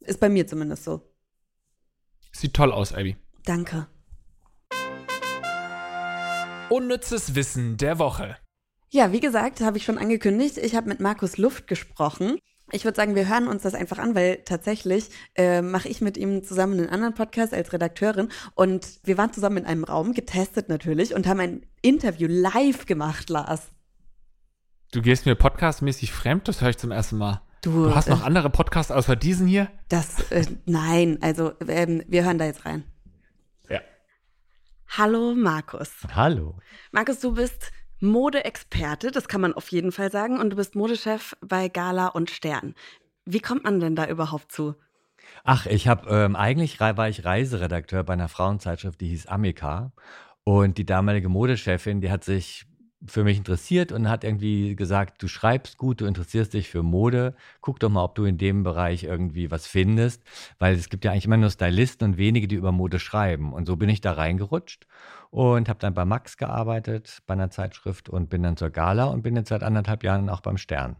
Ist 0.00 0.20
bei 0.20 0.28
mir 0.28 0.46
zumindest 0.46 0.84
so. 0.84 1.00
Sieht 2.32 2.52
toll 2.54 2.72
aus, 2.72 2.92
Abby. 2.92 3.16
Danke. 3.44 3.86
Unnützes 6.68 7.34
Wissen 7.34 7.76
der 7.76 7.98
Woche. 7.98 8.36
Ja, 8.90 9.12
wie 9.12 9.20
gesagt, 9.20 9.60
habe 9.60 9.78
ich 9.78 9.84
schon 9.84 9.98
angekündigt, 9.98 10.58
ich 10.58 10.74
habe 10.76 10.88
mit 10.88 11.00
Markus 11.00 11.36
Luft 11.36 11.66
gesprochen. 11.66 12.38
Ich 12.72 12.84
würde 12.84 12.96
sagen, 12.96 13.14
wir 13.14 13.28
hören 13.28 13.46
uns 13.46 13.62
das 13.62 13.74
einfach 13.74 13.98
an, 13.98 14.14
weil 14.14 14.38
tatsächlich 14.44 15.10
äh, 15.34 15.60
mache 15.60 15.88
ich 15.88 16.00
mit 16.00 16.16
ihm 16.16 16.42
zusammen 16.42 16.78
einen 16.78 16.88
anderen 16.88 17.14
Podcast 17.14 17.52
als 17.52 17.72
Redakteurin 17.72 18.28
und 18.54 19.00
wir 19.04 19.18
waren 19.18 19.32
zusammen 19.32 19.58
in 19.58 19.66
einem 19.66 19.84
Raum, 19.84 20.14
getestet 20.14 20.68
natürlich 20.68 21.14
und 21.14 21.26
haben 21.26 21.40
ein 21.40 21.66
Interview 21.82 22.26
live 22.28 22.86
gemacht, 22.86 23.28
Lars. 23.28 23.68
Du 24.92 25.02
gehst 25.02 25.26
mir 25.26 25.34
podcastmäßig 25.34 26.12
fremd, 26.12 26.48
das 26.48 26.62
höre 26.62 26.70
ich 26.70 26.78
zum 26.78 26.90
ersten 26.90 27.18
Mal. 27.18 27.42
Du, 27.60 27.88
Du 27.88 27.94
hast 27.94 28.08
noch 28.08 28.22
äh, 28.22 28.26
andere 28.26 28.48
Podcasts 28.48 28.92
außer 28.92 29.16
diesen 29.16 29.46
hier? 29.46 29.70
Das, 29.88 30.30
äh, 30.30 30.46
nein, 30.64 31.18
also 31.20 31.52
ähm, 31.66 32.02
wir 32.08 32.24
hören 32.24 32.38
da 32.38 32.46
jetzt 32.46 32.64
rein. 32.64 32.84
Ja. 33.68 33.80
Hallo 34.88 35.34
Markus. 35.34 35.90
Hallo. 36.14 36.58
Markus, 36.92 37.20
du 37.20 37.34
bist 37.34 37.72
Modeexperte, 38.00 39.10
das 39.10 39.28
kann 39.28 39.40
man 39.40 39.54
auf 39.54 39.68
jeden 39.68 39.92
Fall 39.92 40.10
sagen, 40.10 40.38
und 40.38 40.50
du 40.50 40.56
bist 40.56 40.74
Modechef 40.74 41.36
bei 41.40 41.68
Gala 41.68 42.08
und 42.08 42.30
Stern. 42.30 42.74
Wie 43.24 43.40
kommt 43.40 43.64
man 43.64 43.80
denn 43.80 43.96
da 43.96 44.06
überhaupt 44.06 44.52
zu? 44.52 44.74
Ach, 45.42 45.66
ich 45.66 45.88
habe 45.88 46.08
ähm, 46.10 46.36
eigentlich 46.36 46.80
war 46.80 47.08
ich 47.08 47.24
Reiseredakteur 47.24 48.04
bei 48.04 48.12
einer 48.12 48.28
Frauenzeitschrift, 48.28 49.00
die 49.00 49.08
hieß 49.08 49.26
Amica. 49.26 49.92
Und 50.44 50.76
die 50.76 50.84
damalige 50.84 51.30
Modechefin, 51.30 52.02
die 52.02 52.10
hat 52.10 52.22
sich 52.22 52.66
für 53.06 53.24
mich 53.24 53.38
interessiert 53.38 53.92
und 53.92 54.08
hat 54.08 54.24
irgendwie 54.24 54.76
gesagt, 54.76 55.22
du 55.22 55.28
schreibst 55.28 55.78
gut, 55.78 56.00
du 56.00 56.06
interessierst 56.06 56.54
dich 56.54 56.68
für 56.68 56.82
Mode, 56.82 57.34
guck 57.60 57.80
doch 57.80 57.88
mal, 57.88 58.04
ob 58.04 58.14
du 58.14 58.24
in 58.24 58.38
dem 58.38 58.62
Bereich 58.62 59.04
irgendwie 59.04 59.50
was 59.50 59.66
findest, 59.66 60.22
weil 60.58 60.74
es 60.74 60.88
gibt 60.88 61.04
ja 61.04 61.12
eigentlich 61.12 61.26
immer 61.26 61.36
nur 61.36 61.50
Stylisten 61.50 62.12
und 62.12 62.16
wenige, 62.16 62.48
die 62.48 62.56
über 62.56 62.72
Mode 62.72 62.98
schreiben. 62.98 63.52
Und 63.52 63.66
so 63.66 63.76
bin 63.76 63.88
ich 63.88 64.00
da 64.00 64.12
reingerutscht 64.12 64.86
und 65.30 65.68
habe 65.68 65.78
dann 65.80 65.94
bei 65.94 66.04
Max 66.04 66.36
gearbeitet, 66.36 67.22
bei 67.26 67.34
einer 67.34 67.50
Zeitschrift 67.50 68.08
und 68.08 68.30
bin 68.30 68.42
dann 68.42 68.56
zur 68.56 68.70
Gala 68.70 69.04
und 69.04 69.22
bin 69.22 69.36
jetzt 69.36 69.48
seit 69.48 69.62
anderthalb 69.62 70.04
Jahren 70.04 70.28
auch 70.28 70.40
beim 70.40 70.58
Stern. 70.58 70.96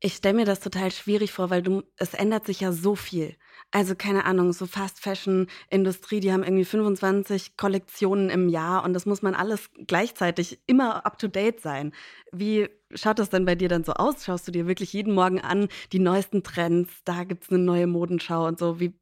Ich 0.00 0.14
stelle 0.14 0.34
mir 0.34 0.44
das 0.44 0.60
total 0.60 0.92
schwierig 0.92 1.32
vor, 1.32 1.48
weil 1.48 1.62
du, 1.62 1.82
es 1.96 2.12
ändert 2.12 2.44
sich 2.44 2.60
ja 2.60 2.72
so 2.72 2.94
viel. 2.94 3.36
Also 3.72 3.94
keine 3.94 4.24
Ahnung, 4.24 4.52
so 4.52 4.66
Fast 4.66 5.00
Fashion 5.00 5.48
Industrie, 5.70 6.20
die 6.20 6.32
haben 6.32 6.44
irgendwie 6.44 6.64
25 6.64 7.56
Kollektionen 7.56 8.30
im 8.30 8.48
Jahr 8.48 8.84
und 8.84 8.94
das 8.94 9.06
muss 9.06 9.22
man 9.22 9.34
alles 9.34 9.68
gleichzeitig 9.86 10.60
immer 10.66 11.04
up 11.04 11.18
to 11.18 11.28
date 11.28 11.60
sein. 11.60 11.92
Wie 12.32 12.68
schaut 12.94 13.18
das 13.18 13.28
denn 13.28 13.44
bei 13.44 13.54
dir 13.54 13.68
dann 13.68 13.84
so 13.84 13.92
aus? 13.92 14.24
Schaust 14.24 14.46
du 14.48 14.52
dir 14.52 14.66
wirklich 14.66 14.92
jeden 14.92 15.12
Morgen 15.14 15.40
an, 15.40 15.68
die 15.92 15.98
neuesten 15.98 16.42
Trends, 16.42 16.90
da 17.04 17.24
gibt's 17.24 17.50
eine 17.50 17.58
neue 17.58 17.86
Modenschau 17.86 18.46
und 18.46 18.58
so. 18.58 18.80
Wie 18.80 18.94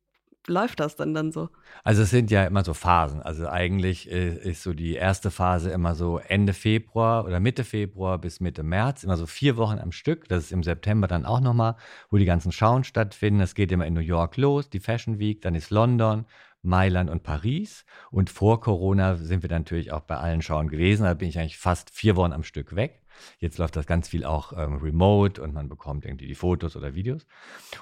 läuft 0.49 0.81
das 0.81 0.97
denn 0.97 1.15
dann 1.15 1.33
so? 1.33 1.49
Also 1.83 2.03
es 2.03 2.11
sind 2.11 2.31
ja 2.31 2.45
immer 2.45 2.65
so 2.65 2.75
Phasen. 2.75 3.23
Also 3.23 3.49
eigentlich 3.49 4.11
äh, 4.11 4.37
ist 4.51 4.63
so 4.63 4.73
die 4.73 4.95
erste 4.95 5.31
Phase 5.31 5.71
immer 5.71 5.95
so 5.95 6.19
Ende 6.19 6.53
Februar 6.53 7.25
oder 7.25 7.41
Mitte 7.41 7.65
Februar 7.65 8.19
bis 8.19 8.41
Mitte 8.41 8.63
März, 8.63 9.05
immer 9.05 9.17
so 9.17 9.27
vier 9.27 9.57
Wochen 9.57 9.79
am 9.79 9.93
Stück. 9.93 10.29
Das 10.29 10.45
ist 10.45 10.53
im 10.53 10.63
September 10.63 11.07
dann 11.07 11.25
auch 11.27 11.41
nochmal, 11.41 11.77
wo 12.11 12.17
die 12.17 12.25
ganzen 12.25 12.53
Schauen 12.53 12.85
stattfinden. 12.85 13.41
Das 13.41 13.55
geht 13.55 13.73
immer 13.73 13.87
in 13.87 13.95
New 13.95 14.01
York 14.01 14.37
los, 14.37 14.71
die 14.71 14.81
Fashion 14.81 15.19
Week, 15.19 15.43
dann 15.43 15.55
ist 15.55 15.71
London, 15.71 16.27
Mailand 16.63 17.11
und 17.11 17.23
Paris. 17.23 17.85
Und 18.11 18.31
vor 18.31 18.61
Corona 18.61 19.17
sind 19.17 19.43
wir 19.43 19.51
natürlich 19.51 19.93
auch 19.93 20.01
bei 20.01 20.17
allen 20.17 20.43
Schauen 20.43 20.69
gewesen. 20.69 21.05
Da 21.05 21.15
bin 21.15 21.29
ich 21.29 21.39
eigentlich 21.39 21.59
fast 21.59 21.91
vier 21.91 22.17
Wochen 22.17 22.33
am 22.33 22.43
Stück 22.43 22.75
weg. 22.75 23.04
Jetzt 23.39 23.59
läuft 23.59 23.77
das 23.77 23.87
ganz 23.87 24.09
viel 24.09 24.25
auch 24.25 24.53
ähm, 24.57 24.77
remote 24.77 25.43
und 25.43 25.53
man 25.55 25.69
bekommt 25.69 26.05
irgendwie 26.05 26.27
die 26.27 26.35
Fotos 26.35 26.77
oder 26.77 26.95
Videos. 26.95 27.27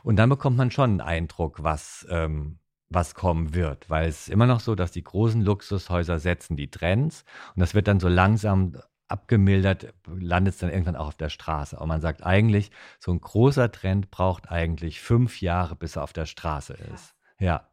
Und 0.02 0.16
dann 0.16 0.28
bekommt 0.28 0.56
man 0.56 0.70
schon 0.70 0.90
einen 0.90 1.00
Eindruck, 1.00 1.62
was, 1.62 2.06
ähm, 2.10 2.58
was 2.88 3.14
kommen 3.14 3.54
wird. 3.54 3.88
Weil 3.90 4.08
es 4.08 4.22
ist 4.22 4.28
immer 4.28 4.46
noch 4.46 4.60
so, 4.60 4.74
dass 4.74 4.92
die 4.92 5.04
großen 5.04 5.42
Luxushäuser 5.42 6.18
setzen 6.18 6.56
die 6.56 6.70
Trends 6.70 7.24
und 7.54 7.60
das 7.60 7.74
wird 7.74 7.88
dann 7.88 8.00
so 8.00 8.08
langsam 8.08 8.76
abgemildert, 9.12 9.92
landet 10.06 10.54
es 10.54 10.60
dann 10.60 10.70
irgendwann 10.70 10.96
auch 10.96 11.08
auf 11.08 11.16
der 11.16 11.28
Straße. 11.28 11.78
Und 11.78 11.86
man 11.88 12.00
sagt 12.00 12.24
eigentlich, 12.24 12.70
so 12.98 13.12
ein 13.12 13.20
großer 13.20 13.70
Trend 13.70 14.10
braucht 14.10 14.50
eigentlich 14.50 15.00
fünf 15.00 15.42
Jahre, 15.42 15.76
bis 15.76 15.96
er 15.96 16.02
auf 16.02 16.14
der 16.14 16.26
Straße 16.26 16.72
ist. 16.72 17.14
Ja. 17.38 17.68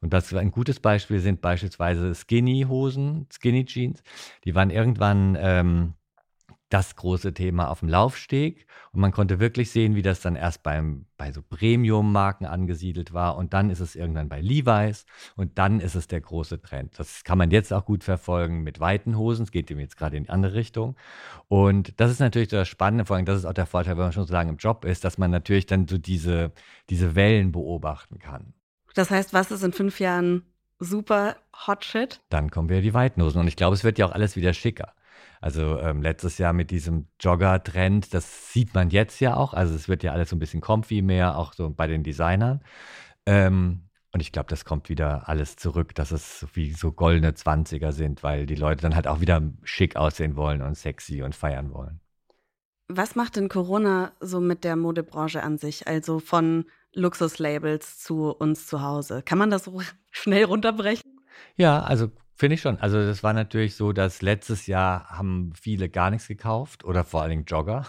Und 0.00 0.12
das 0.12 0.34
ein 0.34 0.50
gutes 0.50 0.80
Beispiel 0.80 1.20
sind 1.20 1.40
beispielsweise 1.40 2.14
Skinny-Hosen, 2.14 3.28
Skinny-Jeans. 3.32 4.02
Die 4.44 4.54
waren 4.54 4.70
irgendwann 4.70 5.36
ähm, 5.40 5.94
das 6.72 6.96
große 6.96 7.34
Thema 7.34 7.68
auf 7.68 7.80
dem 7.80 7.88
Laufsteg. 7.88 8.66
Und 8.92 9.00
man 9.00 9.12
konnte 9.12 9.40
wirklich 9.40 9.70
sehen, 9.70 9.94
wie 9.94 10.02
das 10.02 10.20
dann 10.20 10.36
erst 10.36 10.62
beim, 10.62 11.06
bei 11.16 11.30
so 11.32 11.42
Premium-Marken 11.42 12.46
angesiedelt 12.46 13.12
war. 13.12 13.36
Und 13.36 13.52
dann 13.52 13.68
ist 13.68 13.80
es 13.80 13.94
irgendwann 13.94 14.28
bei 14.28 14.40
Levi's. 14.40 15.04
Und 15.36 15.58
dann 15.58 15.80
ist 15.80 15.94
es 15.94 16.06
der 16.06 16.20
große 16.20 16.62
Trend. 16.62 16.98
Das 16.98 17.24
kann 17.24 17.38
man 17.38 17.50
jetzt 17.50 17.72
auch 17.72 17.84
gut 17.84 18.04
verfolgen 18.04 18.62
mit 18.62 18.80
weiten 18.80 19.16
Hosen. 19.16 19.42
Es 19.42 19.50
geht 19.50 19.70
dem 19.70 19.80
jetzt 19.80 19.96
gerade 19.96 20.16
in 20.16 20.24
die 20.24 20.30
andere 20.30 20.54
Richtung. 20.54 20.96
Und 21.48 22.00
das 22.00 22.10
ist 22.10 22.20
natürlich 22.20 22.48
das 22.48 22.68
Spannende, 22.68 23.04
vor 23.04 23.16
allem 23.16 23.26
das 23.26 23.38
ist 23.38 23.44
auch 23.44 23.52
der 23.52 23.66
Vorteil, 23.66 23.96
wenn 23.96 24.04
man 24.04 24.12
schon 24.12 24.26
so 24.26 24.32
lange 24.32 24.50
im 24.50 24.56
Job 24.56 24.84
ist, 24.84 25.04
dass 25.04 25.18
man 25.18 25.30
natürlich 25.30 25.66
dann 25.66 25.86
so 25.86 25.98
diese, 25.98 26.52
diese 26.88 27.14
Wellen 27.14 27.52
beobachten 27.52 28.18
kann. 28.18 28.54
Das 28.94 29.10
heißt, 29.10 29.32
was 29.32 29.50
ist 29.50 29.62
in 29.62 29.72
fünf 29.72 30.00
Jahren 30.00 30.42
super 30.78 31.36
Hot 31.66 31.84
Shit? 31.84 32.20
Dann 32.30 32.50
kommen 32.50 32.68
wieder 32.68 32.80
die 32.80 32.94
weiten 32.94 33.22
Hosen. 33.22 33.40
Und 33.40 33.48
ich 33.48 33.56
glaube, 33.56 33.74
es 33.74 33.84
wird 33.84 33.98
ja 33.98 34.06
auch 34.06 34.12
alles 34.12 34.36
wieder 34.36 34.52
schicker. 34.52 34.92
Also 35.42 35.80
ähm, 35.80 36.02
letztes 36.02 36.38
Jahr 36.38 36.52
mit 36.52 36.70
diesem 36.70 37.08
Jogger-Trend, 37.20 38.14
das 38.14 38.52
sieht 38.52 38.74
man 38.74 38.90
jetzt 38.90 39.18
ja 39.20 39.36
auch. 39.36 39.54
Also 39.54 39.74
es 39.74 39.88
wird 39.88 40.04
ja 40.04 40.12
alles 40.12 40.30
so 40.30 40.36
ein 40.36 40.38
bisschen 40.38 40.60
comfy 40.60 41.02
mehr, 41.02 41.36
auch 41.36 41.52
so 41.52 41.68
bei 41.68 41.88
den 41.88 42.04
Designern. 42.04 42.60
Ähm, 43.26 43.88
und 44.12 44.20
ich 44.20 44.30
glaube, 44.30 44.48
das 44.48 44.64
kommt 44.64 44.88
wieder 44.88 45.28
alles 45.28 45.56
zurück, 45.56 45.96
dass 45.96 46.12
es 46.12 46.38
so 46.38 46.46
wie 46.54 46.70
so 46.70 46.92
goldene 46.92 47.34
Zwanziger 47.34 47.90
sind, 47.92 48.22
weil 48.22 48.46
die 48.46 48.54
Leute 48.54 48.82
dann 48.82 48.94
halt 48.94 49.08
auch 49.08 49.20
wieder 49.20 49.42
schick 49.64 49.96
aussehen 49.96 50.36
wollen 50.36 50.62
und 50.62 50.76
sexy 50.76 51.22
und 51.22 51.34
feiern 51.34 51.72
wollen. 51.72 52.00
Was 52.86 53.16
macht 53.16 53.34
denn 53.34 53.48
Corona 53.48 54.12
so 54.20 54.38
mit 54.38 54.62
der 54.62 54.76
Modebranche 54.76 55.42
an 55.42 55.58
sich? 55.58 55.88
Also 55.88 56.20
von 56.20 56.66
Luxuslabels 56.94 57.98
zu 57.98 58.30
uns 58.30 58.68
zu 58.68 58.80
Hause. 58.80 59.22
Kann 59.24 59.38
man 59.38 59.50
das 59.50 59.64
so 59.64 59.80
schnell 60.12 60.44
runterbrechen? 60.44 61.02
Ja, 61.56 61.82
also 61.82 62.12
finde 62.34 62.54
ich 62.54 62.60
schon. 62.60 62.78
Also 62.78 63.04
das 63.04 63.22
war 63.22 63.32
natürlich 63.32 63.76
so, 63.76 63.92
dass 63.92 64.22
letztes 64.22 64.66
Jahr 64.66 65.08
haben 65.10 65.52
viele 65.60 65.88
gar 65.88 66.10
nichts 66.10 66.28
gekauft 66.28 66.84
oder 66.84 67.04
vor 67.04 67.22
allen 67.22 67.30
Dingen 67.30 67.44
Jogger. 67.44 67.86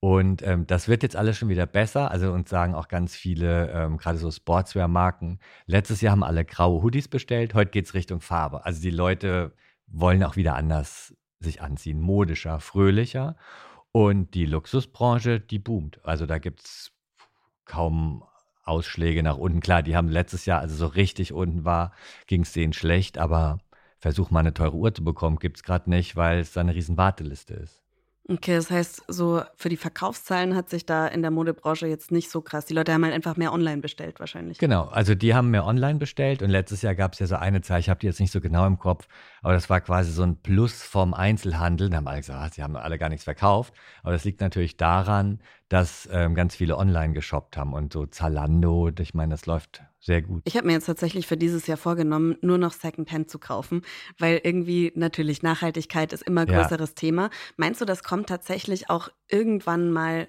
Und 0.00 0.42
ähm, 0.42 0.66
das 0.66 0.88
wird 0.88 1.02
jetzt 1.02 1.14
alles 1.14 1.36
schon 1.36 1.50
wieder 1.50 1.66
besser. 1.66 2.10
Also 2.10 2.32
uns 2.32 2.48
sagen 2.48 2.74
auch 2.74 2.88
ganz 2.88 3.14
viele, 3.14 3.70
ähm, 3.70 3.98
gerade 3.98 4.16
so 4.16 4.30
Sportswear-Marken, 4.30 5.40
letztes 5.66 6.00
Jahr 6.00 6.12
haben 6.12 6.24
alle 6.24 6.46
graue 6.46 6.82
Hoodies 6.82 7.08
bestellt, 7.08 7.52
heute 7.52 7.70
geht 7.70 7.84
es 7.84 7.92
Richtung 7.92 8.22
Farbe. 8.22 8.64
Also 8.64 8.80
die 8.80 8.90
Leute 8.90 9.52
wollen 9.86 10.24
auch 10.24 10.36
wieder 10.36 10.54
anders 10.54 11.14
sich 11.40 11.60
anziehen, 11.60 12.00
modischer, 12.00 12.60
fröhlicher. 12.60 13.36
Und 13.92 14.34
die 14.34 14.46
Luxusbranche, 14.46 15.40
die 15.40 15.58
boomt. 15.58 16.00
Also 16.04 16.24
da 16.24 16.38
gibt 16.38 16.60
es 16.60 16.92
kaum 17.64 18.24
Ausschläge 18.62 19.22
nach 19.22 19.36
unten. 19.36 19.60
Klar, 19.60 19.82
die 19.82 19.96
haben 19.96 20.08
letztes 20.08 20.46
Jahr, 20.46 20.60
also 20.60 20.76
so 20.76 20.86
richtig 20.86 21.32
unten 21.32 21.64
war, 21.64 21.92
ging 22.26 22.42
es 22.42 22.52
denen 22.52 22.72
schlecht, 22.72 23.18
aber 23.18 23.58
versuch 24.00 24.30
mal 24.30 24.40
eine 24.40 24.54
teure 24.54 24.74
Uhr 24.74 24.92
zu 24.92 25.04
bekommen, 25.04 25.38
gibt 25.38 25.58
es 25.58 25.62
gerade 25.62 25.88
nicht, 25.88 26.16
weil 26.16 26.40
es 26.40 26.52
da 26.52 26.60
eine 26.60 26.74
riesen 26.74 26.96
Warteliste 26.96 27.54
ist. 27.54 27.80
Okay, 28.28 28.54
das 28.54 28.70
heißt, 28.70 29.02
so 29.08 29.42
für 29.56 29.68
die 29.68 29.76
Verkaufszahlen 29.76 30.54
hat 30.54 30.70
sich 30.70 30.86
da 30.86 31.08
in 31.08 31.20
der 31.22 31.32
Modebranche 31.32 31.88
jetzt 31.88 32.12
nicht 32.12 32.30
so 32.30 32.40
krass. 32.40 32.64
Die 32.64 32.74
Leute 32.74 32.92
haben 32.92 33.02
halt 33.04 33.12
einfach 33.12 33.36
mehr 33.36 33.52
online 33.52 33.78
bestellt 33.78 34.20
wahrscheinlich. 34.20 34.58
Genau, 34.58 34.84
also 34.84 35.16
die 35.16 35.34
haben 35.34 35.50
mehr 35.50 35.66
online 35.66 35.98
bestellt 35.98 36.40
und 36.40 36.50
letztes 36.50 36.82
Jahr 36.82 36.94
gab 36.94 37.14
es 37.14 37.18
ja 37.18 37.26
so 37.26 37.36
eine 37.36 37.60
Zahl, 37.60 37.80
ich 37.80 37.88
habe 37.88 37.98
die 37.98 38.06
jetzt 38.06 38.20
nicht 38.20 38.30
so 38.30 38.40
genau 38.40 38.66
im 38.66 38.78
Kopf, 38.78 39.08
aber 39.42 39.54
das 39.54 39.70
war 39.70 39.80
quasi 39.80 40.12
so 40.12 40.22
ein 40.22 40.36
Plus 40.36 40.82
vom 40.82 41.14
Einzelhandel. 41.14 41.90
Da 41.90 41.98
haben 41.98 42.08
alle 42.08 42.20
gesagt, 42.20 42.40
ah, 42.40 42.48
sie 42.54 42.62
haben 42.62 42.76
alle 42.76 42.98
gar 42.98 43.08
nichts 43.08 43.24
verkauft. 43.24 43.74
Aber 44.02 44.12
das 44.12 44.24
liegt 44.24 44.40
natürlich 44.40 44.76
daran, 44.76 45.40
dass 45.68 46.08
ähm, 46.12 46.34
ganz 46.34 46.56
viele 46.56 46.76
online 46.76 47.14
geshoppt 47.14 47.56
haben 47.56 47.72
und 47.72 47.92
so 47.92 48.06
Zalando, 48.06 48.90
ich 48.98 49.14
meine, 49.14 49.32
das 49.32 49.46
läuft 49.46 49.82
sehr 50.00 50.22
gut. 50.22 50.42
Ich 50.46 50.56
habe 50.56 50.66
mir 50.66 50.72
jetzt 50.72 50.86
tatsächlich 50.86 51.26
für 51.26 51.36
dieses 51.36 51.66
Jahr 51.66 51.76
vorgenommen, 51.76 52.36
nur 52.40 52.58
noch 52.58 52.72
Secondhand 52.72 53.30
zu 53.30 53.38
kaufen, 53.38 53.82
weil 54.18 54.40
irgendwie 54.42 54.92
natürlich 54.94 55.42
Nachhaltigkeit 55.42 56.12
ist 56.12 56.22
immer 56.22 56.46
größeres 56.46 56.90
ja. 56.90 56.94
Thema. 56.94 57.30
Meinst 57.56 57.80
du, 57.80 57.84
das 57.84 58.02
kommt 58.02 58.28
tatsächlich 58.28 58.90
auch 58.90 59.10
irgendwann 59.28 59.90
mal 59.90 60.28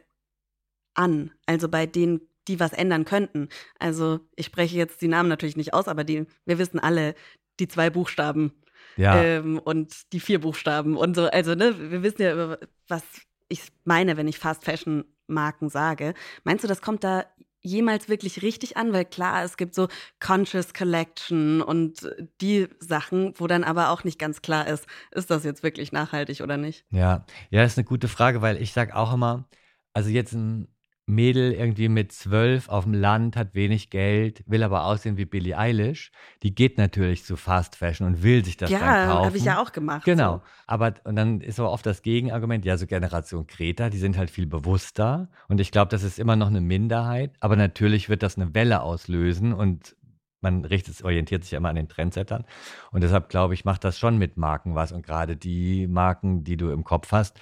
an? 0.93 1.31
Also 1.45 1.69
bei 1.69 1.85
denen, 1.85 2.21
die 2.47 2.59
was 2.59 2.73
ändern 2.73 3.05
könnten. 3.05 3.49
Also 3.79 4.19
ich 4.35 4.47
spreche 4.47 4.77
jetzt 4.77 5.01
die 5.01 5.07
Namen 5.07 5.29
natürlich 5.29 5.57
nicht 5.57 5.73
aus, 5.73 5.87
aber 5.87 6.03
die, 6.03 6.25
wir 6.45 6.57
wissen 6.57 6.79
alle, 6.79 7.15
die 7.59 7.67
zwei 7.67 7.89
Buchstaben 7.89 8.51
ja. 8.97 9.21
ähm, 9.21 9.59
und 9.59 10.13
die 10.13 10.19
vier 10.19 10.39
Buchstaben 10.39 10.97
und 10.97 11.15
so. 11.15 11.25
Also 11.25 11.55
ne, 11.55 11.91
wir 11.91 12.03
wissen 12.03 12.21
ja, 12.21 12.57
was 12.87 13.03
ich 13.49 13.63
meine, 13.83 14.17
wenn 14.17 14.27
ich 14.27 14.39
Fast 14.39 14.63
Fashion 14.63 15.05
Marken 15.27 15.69
sage. 15.69 16.13
Meinst 16.43 16.63
du, 16.63 16.67
das 16.67 16.81
kommt 16.81 17.03
da 17.03 17.25
jemals 17.61 18.09
wirklich 18.09 18.41
richtig 18.41 18.77
an? 18.77 18.93
Weil 18.93 19.05
klar, 19.05 19.43
es 19.43 19.57
gibt 19.57 19.75
so 19.75 19.87
Conscious 20.19 20.73
Collection 20.73 21.61
und 21.61 22.09
die 22.41 22.67
Sachen, 22.79 23.33
wo 23.37 23.47
dann 23.47 23.63
aber 23.63 23.89
auch 23.89 24.03
nicht 24.03 24.19
ganz 24.19 24.41
klar 24.41 24.67
ist, 24.67 24.85
ist 25.11 25.29
das 25.29 25.43
jetzt 25.43 25.63
wirklich 25.63 25.91
nachhaltig 25.91 26.41
oder 26.41 26.57
nicht? 26.57 26.85
Ja, 26.91 27.25
ja, 27.49 27.63
ist 27.63 27.77
eine 27.77 27.85
gute 27.85 28.07
Frage, 28.07 28.41
weil 28.41 28.61
ich 28.61 28.73
sage 28.73 28.95
auch 28.95 29.13
immer, 29.13 29.47
also 29.93 30.09
jetzt 30.09 30.33
ein 30.33 30.67
Mädel 31.11 31.53
irgendwie 31.53 31.89
mit 31.89 32.11
zwölf 32.11 32.69
auf 32.69 32.85
dem 32.85 32.93
Land, 32.93 33.35
hat 33.35 33.53
wenig 33.53 33.89
Geld, 33.89 34.43
will 34.47 34.63
aber 34.63 34.85
aussehen 34.85 35.17
wie 35.17 35.25
Billie 35.25 35.57
Eilish. 35.57 36.11
Die 36.41 36.55
geht 36.55 36.77
natürlich 36.77 37.23
zu 37.23 37.35
Fast 37.35 37.75
Fashion 37.75 38.07
und 38.07 38.23
will 38.23 38.43
sich 38.43 38.57
das 38.57 38.69
ja, 38.69 38.79
dann 38.79 38.87
kaufen. 39.07 39.19
Ja, 39.19 39.25
habe 39.25 39.37
ich 39.37 39.45
ja 39.45 39.61
auch 39.61 39.71
gemacht. 39.71 40.05
Genau. 40.05 40.37
So. 40.37 40.41
Aber 40.67 40.93
und 41.03 41.15
dann 41.15 41.41
ist 41.41 41.59
aber 41.59 41.71
oft 41.71 41.85
das 41.85 42.01
Gegenargument, 42.01 42.65
ja, 42.65 42.77
so 42.77 42.87
Generation 42.87 43.45
Kreta, 43.45 43.89
die 43.89 43.99
sind 43.99 44.17
halt 44.17 44.31
viel 44.31 44.47
bewusster. 44.47 45.29
Und 45.47 45.59
ich 45.59 45.71
glaube, 45.71 45.89
das 45.89 46.03
ist 46.03 46.17
immer 46.17 46.35
noch 46.35 46.47
eine 46.47 46.61
Minderheit. 46.61 47.35
Aber 47.39 47.55
natürlich 47.55 48.09
wird 48.09 48.23
das 48.23 48.37
eine 48.37 48.55
Welle 48.55 48.81
auslösen 48.81 49.53
und 49.53 49.95
man 50.41 50.65
richtet, 50.65 51.03
orientiert 51.03 51.43
sich 51.43 51.51
ja 51.51 51.57
immer 51.57 51.69
an 51.69 51.75
den 51.75 51.87
Trendsettern. 51.87 52.45
Und 52.91 53.01
deshalb 53.03 53.29
glaube 53.29 53.53
ich, 53.53 53.63
macht 53.63 53.83
das 53.83 53.99
schon 53.99 54.17
mit 54.17 54.37
Marken 54.37 54.75
was. 54.75 54.91
Und 54.91 55.05
gerade 55.05 55.37
die 55.37 55.87
Marken, 55.87 56.43
die 56.43 56.57
du 56.57 56.71
im 56.71 56.83
Kopf 56.83 57.11
hast, 57.11 57.39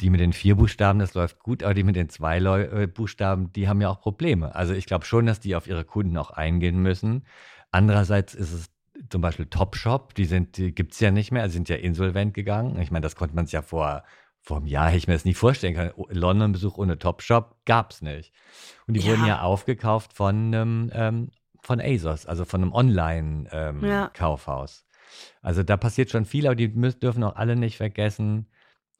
die 0.00 0.10
mit 0.10 0.20
den 0.20 0.32
vier 0.32 0.56
Buchstaben, 0.56 0.98
das 0.98 1.14
läuft 1.14 1.40
gut, 1.40 1.62
aber 1.62 1.74
die 1.74 1.84
mit 1.84 1.96
den 1.96 2.08
zwei 2.08 2.38
Leu 2.38 2.62
äh, 2.62 2.86
Buchstaben, 2.86 3.52
die 3.52 3.68
haben 3.68 3.80
ja 3.80 3.90
auch 3.90 4.00
Probleme. 4.00 4.54
Also 4.54 4.74
ich 4.74 4.86
glaube 4.86 5.04
schon, 5.04 5.26
dass 5.26 5.40
die 5.40 5.54
auf 5.54 5.66
ihre 5.66 5.84
Kunden 5.84 6.16
auch 6.16 6.30
eingehen 6.30 6.80
müssen. 6.80 7.26
Andererseits 7.70 8.34
ist 8.34 8.52
es 8.52 8.70
zum 9.08 9.20
Beispiel 9.20 9.46
Topshop, 9.46 10.14
die 10.14 10.24
sind, 10.24 10.56
die 10.56 10.74
gibt 10.74 10.94
es 10.94 11.00
ja 11.00 11.10
nicht 11.10 11.32
mehr, 11.32 11.42
also 11.42 11.54
sind 11.54 11.68
ja 11.68 11.76
insolvent 11.76 12.32
gegangen. 12.34 12.80
Ich 12.80 12.90
meine, 12.90 13.02
das 13.02 13.16
konnte 13.16 13.36
man 13.36 13.46
sich 13.46 13.52
ja 13.52 13.62
vor, 13.62 14.02
vor 14.40 14.58
einem 14.58 14.66
Jahr, 14.66 14.86
hätte 14.86 14.98
ich 14.98 15.06
mir 15.06 15.14
das 15.14 15.24
nie 15.24 15.34
vorstellen 15.34 15.74
können. 15.74 15.92
London-Besuch 16.08 16.76
ohne 16.76 16.98
Topshop 16.98 17.56
gab 17.64 17.92
es 17.92 18.02
nicht. 18.02 18.32
Und 18.86 18.94
die 18.94 19.00
ja. 19.00 19.06
wurden 19.06 19.26
ja 19.26 19.40
aufgekauft 19.42 20.12
von 20.12 20.36
einem, 20.36 20.90
ähm, 20.92 21.30
von 21.62 21.80
ASOS, 21.80 22.26
also 22.26 22.44
von 22.44 22.62
einem 22.62 22.72
Online-Kaufhaus. 22.72 24.80
Ähm, 24.80 24.86
ja. 24.86 24.90
Also 25.42 25.62
da 25.62 25.76
passiert 25.76 26.10
schon 26.10 26.24
viel, 26.24 26.46
aber 26.46 26.56
die 26.56 26.68
müssen, 26.68 27.00
dürfen 27.00 27.24
auch 27.24 27.36
alle 27.36 27.56
nicht 27.56 27.76
vergessen, 27.76 28.46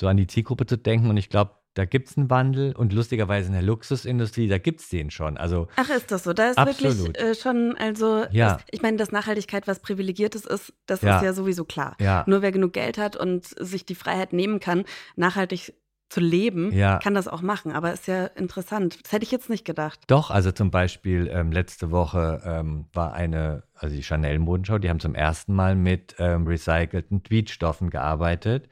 so 0.00 0.08
an 0.08 0.16
die 0.16 0.26
Zielgruppe 0.26 0.66
zu 0.66 0.76
denken. 0.76 1.10
Und 1.10 1.16
ich 1.16 1.28
glaube, 1.28 1.52
da 1.74 1.84
gibt 1.84 2.08
es 2.08 2.16
einen 2.16 2.30
Wandel 2.30 2.72
und 2.74 2.92
lustigerweise 2.92 3.48
in 3.48 3.52
der 3.52 3.62
Luxusindustrie, 3.62 4.46
da 4.46 4.58
gibt 4.58 4.80
es 4.80 4.88
den 4.88 5.10
schon. 5.10 5.36
Also, 5.36 5.66
Ach, 5.76 5.90
ist 5.90 6.10
das 6.12 6.22
so? 6.22 6.32
Da 6.32 6.50
ist 6.50 6.58
absolut. 6.58 6.98
wirklich 6.98 7.18
äh, 7.18 7.34
schon, 7.34 7.76
also, 7.76 8.24
ja. 8.30 8.58
ich 8.70 8.80
meine, 8.80 8.96
dass 8.96 9.10
Nachhaltigkeit 9.10 9.66
was 9.66 9.80
Privilegiertes 9.80 10.46
ist, 10.46 10.72
das 10.86 11.02
ja. 11.02 11.16
ist 11.16 11.24
ja 11.24 11.32
sowieso 11.32 11.64
klar. 11.64 11.96
Ja. 12.00 12.24
Nur 12.28 12.42
wer 12.42 12.52
genug 12.52 12.72
Geld 12.72 12.96
hat 12.96 13.16
und 13.16 13.44
sich 13.44 13.84
die 13.84 13.96
Freiheit 13.96 14.32
nehmen 14.32 14.60
kann, 14.60 14.84
nachhaltig 15.16 15.74
zu 16.10 16.20
leben, 16.20 16.72
ja. 16.72 16.98
kann 16.98 17.14
das 17.14 17.26
auch 17.26 17.42
machen. 17.42 17.72
Aber 17.72 17.92
ist 17.92 18.06
ja 18.06 18.26
interessant. 18.26 18.98
Das 19.02 19.10
hätte 19.10 19.24
ich 19.24 19.32
jetzt 19.32 19.50
nicht 19.50 19.64
gedacht. 19.64 20.00
Doch, 20.06 20.30
also 20.30 20.52
zum 20.52 20.70
Beispiel 20.70 21.28
ähm, 21.32 21.50
letzte 21.50 21.90
Woche 21.90 22.40
ähm, 22.44 22.86
war 22.92 23.14
eine, 23.14 23.64
also 23.74 23.96
die 23.96 24.02
Chanel-Modenschau, 24.02 24.78
die 24.78 24.90
haben 24.90 25.00
zum 25.00 25.16
ersten 25.16 25.54
Mal 25.54 25.74
mit 25.74 26.14
ähm, 26.18 26.46
recycelten 26.46 27.24
Tweetstoffen 27.24 27.90
gearbeitet. 27.90 28.68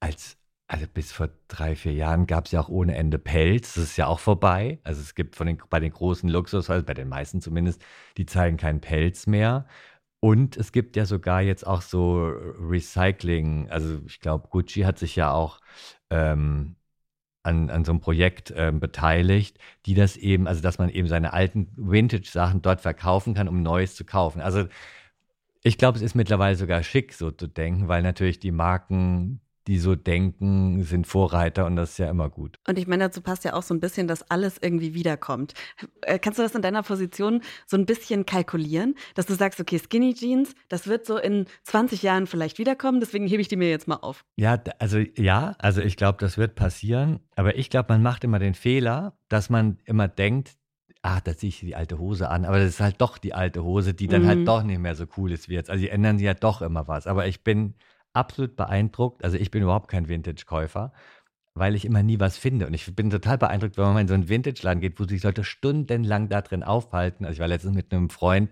Als 0.00 0.38
also 0.72 0.86
bis 0.86 1.12
vor 1.12 1.28
drei, 1.48 1.76
vier 1.76 1.92
Jahren 1.92 2.26
gab 2.26 2.46
es 2.46 2.52
ja 2.52 2.60
auch 2.60 2.70
ohne 2.70 2.96
Ende 2.96 3.18
Pelz. 3.18 3.74
Das 3.74 3.84
ist 3.84 3.98
ja 3.98 4.06
auch 4.06 4.20
vorbei. 4.20 4.80
Also 4.84 5.02
es 5.02 5.14
gibt 5.14 5.36
von 5.36 5.46
den, 5.46 5.58
bei 5.68 5.80
den 5.80 5.92
großen 5.92 6.30
Luxus, 6.30 6.70
also 6.70 6.82
bei 6.86 6.94
den 6.94 7.10
meisten 7.10 7.42
zumindest, 7.42 7.84
die 8.16 8.24
zeigen 8.24 8.56
keinen 8.56 8.80
Pelz 8.80 9.26
mehr. 9.26 9.66
Und 10.20 10.56
es 10.56 10.72
gibt 10.72 10.96
ja 10.96 11.04
sogar 11.04 11.42
jetzt 11.42 11.66
auch 11.66 11.82
so 11.82 12.24
Recycling. 12.58 13.68
Also 13.68 14.00
ich 14.06 14.20
glaube, 14.20 14.48
Gucci 14.48 14.80
hat 14.80 14.98
sich 14.98 15.14
ja 15.14 15.30
auch 15.30 15.60
ähm, 16.08 16.76
an, 17.42 17.68
an 17.68 17.84
so 17.84 17.92
einem 17.92 18.00
Projekt 18.00 18.54
ähm, 18.56 18.80
beteiligt, 18.80 19.58
die 19.84 19.94
das 19.94 20.16
eben, 20.16 20.48
also 20.48 20.62
dass 20.62 20.78
man 20.78 20.88
eben 20.88 21.08
seine 21.08 21.34
alten 21.34 21.68
Vintage-Sachen 21.76 22.62
dort 22.62 22.80
verkaufen 22.80 23.34
kann, 23.34 23.46
um 23.48 23.62
Neues 23.62 23.94
zu 23.94 24.06
kaufen. 24.06 24.40
Also 24.40 24.68
ich 25.62 25.76
glaube, 25.76 25.98
es 25.98 26.02
ist 26.02 26.14
mittlerweile 26.14 26.56
sogar 26.56 26.82
schick, 26.82 27.12
so 27.12 27.30
zu 27.30 27.46
denken, 27.46 27.88
weil 27.88 28.02
natürlich 28.02 28.40
die 28.40 28.52
Marken 28.52 29.42
die 29.66 29.78
so 29.78 29.94
denken, 29.94 30.82
sind 30.82 31.06
Vorreiter 31.06 31.66
und 31.66 31.76
das 31.76 31.92
ist 31.92 31.98
ja 31.98 32.10
immer 32.10 32.28
gut. 32.28 32.58
Und 32.66 32.78
ich 32.78 32.86
meine, 32.86 33.04
dazu 33.04 33.20
passt 33.20 33.44
ja 33.44 33.54
auch 33.54 33.62
so 33.62 33.74
ein 33.74 33.80
bisschen, 33.80 34.08
dass 34.08 34.28
alles 34.30 34.58
irgendwie 34.60 34.94
wiederkommt. 34.94 35.54
Äh, 36.02 36.18
kannst 36.18 36.38
du 36.38 36.42
das 36.42 36.54
in 36.54 36.62
deiner 36.62 36.82
Position 36.82 37.42
so 37.66 37.76
ein 37.76 37.86
bisschen 37.86 38.26
kalkulieren, 38.26 38.94
dass 39.14 39.26
du 39.26 39.34
sagst, 39.34 39.60
okay, 39.60 39.78
Skinny 39.78 40.14
Jeans, 40.14 40.54
das 40.68 40.86
wird 40.86 41.06
so 41.06 41.16
in 41.16 41.46
20 41.64 42.02
Jahren 42.02 42.26
vielleicht 42.26 42.58
wiederkommen, 42.58 43.00
deswegen 43.00 43.26
hebe 43.26 43.40
ich 43.40 43.48
die 43.48 43.56
mir 43.56 43.70
jetzt 43.70 43.88
mal 43.88 43.96
auf. 43.96 44.24
Ja, 44.36 44.60
also 44.78 44.98
ja, 44.98 45.54
also 45.58 45.80
ich 45.80 45.96
glaube, 45.96 46.18
das 46.20 46.38
wird 46.38 46.54
passieren, 46.54 47.20
aber 47.36 47.56
ich 47.56 47.70
glaube, 47.70 47.92
man 47.92 48.02
macht 48.02 48.24
immer 48.24 48.38
den 48.38 48.54
Fehler, 48.54 49.16
dass 49.28 49.50
man 49.50 49.78
immer 49.84 50.08
denkt, 50.08 50.56
ah, 51.02 51.20
da 51.20 51.36
ziehe 51.36 51.48
ich 51.48 51.60
die 51.60 51.76
alte 51.76 51.98
Hose 51.98 52.28
an, 52.30 52.44
aber 52.44 52.58
das 52.58 52.68
ist 52.68 52.80
halt 52.80 53.00
doch 53.00 53.18
die 53.18 53.34
alte 53.34 53.64
Hose, 53.64 53.92
die 53.92 54.06
dann 54.06 54.26
halt 54.26 54.40
mhm. 54.40 54.48
halt 54.48 54.48
doch 54.48 54.62
nicht 54.62 54.78
mehr 54.78 54.94
so 54.94 55.04
cool 55.16 55.32
ist 55.32 55.48
wie 55.48 55.54
jetzt. 55.54 55.68
Also 55.68 55.82
die 55.82 55.90
ändern 55.90 56.18
sie 56.18 56.24
ja 56.24 56.34
doch 56.34 56.62
immer 56.62 56.86
was, 56.88 57.06
aber 57.06 57.26
ich 57.26 57.42
bin 57.42 57.74
absolut 58.12 58.56
beeindruckt. 58.56 59.24
Also 59.24 59.36
ich 59.36 59.50
bin 59.50 59.62
überhaupt 59.62 59.88
kein 59.88 60.08
Vintage-Käufer, 60.08 60.92
weil 61.54 61.74
ich 61.74 61.84
immer 61.84 62.02
nie 62.02 62.20
was 62.20 62.36
finde. 62.36 62.66
Und 62.66 62.74
ich 62.74 62.94
bin 62.94 63.10
total 63.10 63.38
beeindruckt, 63.38 63.76
wenn 63.76 63.84
man 63.84 63.94
mal 63.94 64.00
in 64.00 64.08
so 64.08 64.14
einen 64.14 64.28
Vintage-Laden 64.28 64.80
geht, 64.80 64.98
wo 65.00 65.04
sich 65.04 65.22
Leute 65.22 65.44
stundenlang 65.44 66.28
da 66.28 66.42
drin 66.42 66.62
aufhalten. 66.62 67.24
Also 67.24 67.34
ich 67.34 67.40
war 67.40 67.48
letztens 67.48 67.74
mit 67.74 67.92
einem 67.92 68.10
Freund 68.10 68.50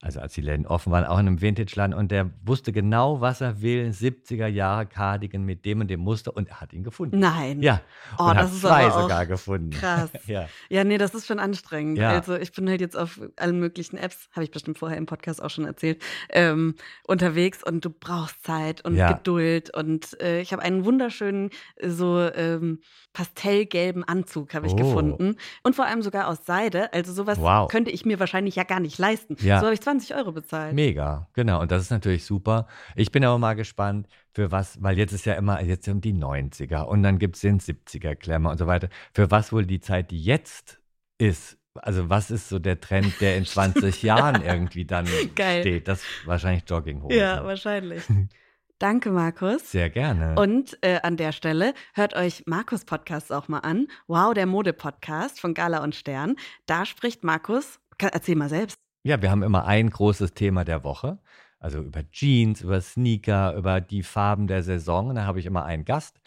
also 0.00 0.20
als 0.20 0.34
die 0.34 0.42
Läden 0.42 0.64
offen 0.64 0.92
waren, 0.92 1.04
auch 1.04 1.18
in 1.18 1.26
einem 1.26 1.40
Vintage-Laden 1.40 1.92
und 1.92 2.12
der 2.12 2.30
wusste 2.44 2.72
genau, 2.72 3.20
was 3.20 3.40
er 3.40 3.60
will. 3.62 3.90
70er 3.90 4.46
Jahre 4.46 4.86
Cardigan 4.86 5.42
mit 5.42 5.64
dem 5.64 5.80
und 5.80 5.88
dem 5.88 6.00
Muster 6.00 6.36
und 6.36 6.48
er 6.48 6.60
hat 6.60 6.72
ihn 6.72 6.84
gefunden. 6.84 7.18
Nein. 7.18 7.62
Ja. 7.62 7.80
Oh, 8.16 8.24
und 8.24 8.36
das 8.36 8.44
hat 8.46 8.52
ist 8.52 8.60
zwei 8.60 8.86
aber 8.86 9.02
sogar 9.02 9.26
gefunden. 9.26 9.70
Krass. 9.70 10.10
ja. 10.26 10.48
ja, 10.68 10.84
nee, 10.84 10.98
das 10.98 11.14
ist 11.14 11.26
schon 11.26 11.40
anstrengend. 11.40 11.98
Ja. 11.98 12.10
Also 12.10 12.36
ich 12.36 12.52
bin 12.52 12.68
halt 12.68 12.80
jetzt 12.80 12.96
auf 12.96 13.20
allen 13.36 13.58
möglichen 13.58 13.96
Apps, 13.96 14.28
habe 14.32 14.44
ich 14.44 14.52
bestimmt 14.52 14.78
vorher 14.78 14.96
im 14.98 15.06
Podcast 15.06 15.42
auch 15.42 15.50
schon 15.50 15.64
erzählt, 15.64 16.00
ähm, 16.30 16.76
unterwegs 17.02 17.64
und 17.64 17.84
du 17.84 17.90
brauchst 17.90 18.44
Zeit 18.44 18.84
und 18.84 18.94
ja. 18.94 19.10
Geduld 19.12 19.74
und 19.76 20.20
äh, 20.20 20.40
ich 20.40 20.52
habe 20.52 20.62
einen 20.62 20.84
wunderschönen 20.84 21.50
so 21.82 22.20
ähm, 22.20 22.78
pastellgelben 23.12 24.04
Anzug 24.04 24.54
habe 24.54 24.68
ich 24.68 24.74
oh. 24.74 24.76
gefunden 24.76 25.36
und 25.64 25.74
vor 25.74 25.86
allem 25.86 26.02
sogar 26.02 26.28
aus 26.28 26.46
Seide. 26.46 26.92
Also 26.92 27.12
sowas 27.12 27.40
wow. 27.40 27.68
könnte 27.68 27.90
ich 27.90 28.04
mir 28.04 28.20
wahrscheinlich 28.20 28.54
ja 28.54 28.62
gar 28.62 28.78
nicht 28.78 28.96
leisten. 28.96 29.34
Ja. 29.40 29.58
So 29.58 29.66
habe 29.66 29.74
ich 29.74 29.80
20 29.88 30.14
Euro 30.16 30.32
bezahlt. 30.32 30.74
Mega, 30.74 31.28
genau. 31.32 31.62
Und 31.62 31.70
das 31.72 31.80
ist 31.82 31.90
natürlich 31.90 32.26
super. 32.26 32.66
Ich 32.94 33.10
bin 33.10 33.24
aber 33.24 33.38
mal 33.38 33.54
gespannt, 33.54 34.06
für 34.32 34.52
was, 34.52 34.82
weil 34.82 34.98
jetzt 34.98 35.12
ist 35.12 35.24
ja 35.24 35.32
immer, 35.32 35.62
jetzt 35.62 35.86
sind 35.86 36.04
die 36.04 36.12
90er 36.12 36.82
und 36.82 37.02
dann 37.02 37.18
gibt 37.18 37.36
es 37.36 37.40
den 37.40 37.58
70er 37.58 38.14
Klemmer 38.14 38.50
und 38.50 38.58
so 38.58 38.66
weiter. 38.66 38.90
Für 39.14 39.30
was 39.30 39.50
wohl 39.50 39.64
die 39.64 39.80
Zeit, 39.80 40.10
die 40.10 40.22
jetzt 40.22 40.78
ist, 41.16 41.56
also 41.74 42.10
was 42.10 42.30
ist 42.30 42.50
so 42.50 42.58
der 42.58 42.80
Trend, 42.80 43.18
der 43.22 43.38
in 43.38 43.46
20 43.46 44.02
Jahren 44.02 44.42
irgendwie 44.42 44.84
dann 44.84 45.06
Geil. 45.34 45.62
steht? 45.62 45.88
Das 45.88 46.00
ist 46.00 46.26
wahrscheinlich 46.26 46.64
Jogginghose. 46.68 47.16
Ja, 47.16 47.42
wahrscheinlich. 47.44 48.02
Danke, 48.78 49.10
Markus. 49.10 49.72
Sehr 49.72 49.88
gerne. 49.88 50.38
Und 50.38 50.76
äh, 50.82 51.00
an 51.02 51.16
der 51.16 51.32
Stelle 51.32 51.72
hört 51.94 52.14
euch 52.14 52.42
Markus 52.44 52.84
Podcast 52.84 53.32
auch 53.32 53.48
mal 53.48 53.60
an. 53.60 53.88
Wow, 54.06 54.34
der 54.34 54.44
Mode-Podcast 54.44 55.40
von 55.40 55.54
Gala 55.54 55.82
und 55.82 55.94
Stern. 55.94 56.36
Da 56.66 56.84
spricht 56.84 57.24
Markus, 57.24 57.80
erzähl 57.98 58.36
mal 58.36 58.50
selbst. 58.50 58.78
Ja, 59.08 59.22
wir 59.22 59.30
haben 59.30 59.42
immer 59.42 59.64
ein 59.64 59.88
großes 59.88 60.34
Thema 60.34 60.66
der 60.66 60.84
Woche. 60.84 61.18
Also 61.58 61.78
über 61.78 62.02
Jeans, 62.10 62.60
über 62.60 62.78
Sneaker, 62.82 63.54
über 63.54 63.80
die 63.80 64.02
Farben 64.02 64.46
der 64.48 64.62
Saison. 64.62 65.08
Und 65.08 65.14
da 65.14 65.24
habe 65.24 65.40
ich 65.40 65.46
immer 65.46 65.64
einen 65.64 65.86
Gast 65.86 66.20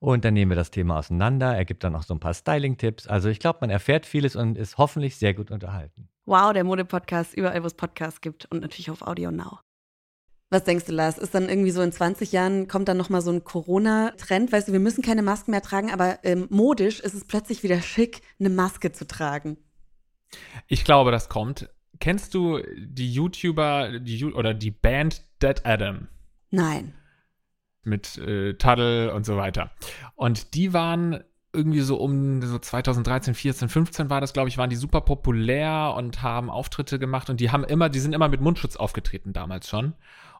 und 0.00 0.22
dann 0.22 0.34
nehmen 0.34 0.50
wir 0.50 0.56
das 0.56 0.70
Thema 0.70 0.98
auseinander. 0.98 1.56
Er 1.56 1.64
gibt 1.64 1.82
dann 1.82 1.96
auch 1.96 2.02
so 2.02 2.12
ein 2.12 2.20
paar 2.20 2.34
Styling-Tipps. 2.34 3.06
Also 3.06 3.30
ich 3.30 3.38
glaube, 3.38 3.60
man 3.62 3.70
erfährt 3.70 4.04
vieles 4.04 4.36
und 4.36 4.58
ist 4.58 4.76
hoffentlich 4.76 5.16
sehr 5.16 5.32
gut 5.32 5.50
unterhalten. 5.50 6.10
Wow, 6.26 6.52
der 6.52 6.64
Mode-Podcast 6.64 7.32
überall, 7.32 7.62
wo 7.62 7.68
es 7.68 7.72
Podcasts 7.72 8.20
gibt 8.20 8.44
und 8.52 8.60
natürlich 8.60 8.90
auf 8.90 9.00
Audio 9.00 9.30
Now. 9.30 9.60
Was 10.50 10.64
denkst 10.64 10.84
du, 10.84 10.92
Lars? 10.92 11.16
Ist 11.16 11.34
dann 11.34 11.48
irgendwie 11.48 11.70
so 11.70 11.80
in 11.80 11.90
20 11.90 12.32
Jahren, 12.32 12.68
kommt 12.68 12.88
dann 12.88 12.98
nochmal 12.98 13.22
so 13.22 13.30
ein 13.30 13.44
Corona-Trend? 13.44 14.52
Weißt 14.52 14.68
du, 14.68 14.72
wir 14.72 14.80
müssen 14.80 15.02
keine 15.02 15.22
Masken 15.22 15.52
mehr 15.52 15.62
tragen, 15.62 15.90
aber 15.90 16.18
ähm, 16.22 16.48
modisch 16.50 17.00
ist 17.00 17.14
es 17.14 17.24
plötzlich 17.24 17.62
wieder 17.62 17.80
schick, 17.80 18.20
eine 18.38 18.50
Maske 18.50 18.92
zu 18.92 19.06
tragen. 19.06 19.56
Ich 20.68 20.84
glaube, 20.84 21.10
das 21.12 21.30
kommt. 21.30 21.70
Kennst 22.00 22.34
du 22.34 22.60
die 22.76 23.12
YouTuber 23.12 23.98
die, 24.00 24.24
oder 24.24 24.54
die 24.54 24.70
Band 24.70 25.22
Dead 25.42 25.60
Adam? 25.64 26.08
Nein. 26.50 26.94
Mit 27.82 28.18
äh, 28.18 28.54
Tuddle 28.54 29.14
und 29.14 29.24
so 29.24 29.36
weiter. 29.36 29.70
Und 30.14 30.54
die 30.54 30.72
waren 30.72 31.22
irgendwie 31.52 31.80
so 31.80 31.96
um 31.96 32.42
so 32.42 32.58
2013, 32.58 33.34
14, 33.34 33.68
15 33.68 34.10
war 34.10 34.20
das, 34.20 34.32
glaube 34.32 34.48
ich, 34.48 34.58
waren 34.58 34.70
die 34.70 34.76
super 34.76 35.00
populär 35.00 35.94
und 35.96 36.22
haben 36.22 36.50
Auftritte 36.50 36.98
gemacht 36.98 37.30
und 37.30 37.40
die 37.40 37.50
haben 37.50 37.64
immer, 37.64 37.88
die 37.88 38.00
sind 38.00 38.14
immer 38.14 38.28
mit 38.28 38.40
Mundschutz 38.40 38.76
aufgetreten 38.76 39.32
damals 39.32 39.68
schon. 39.68 39.94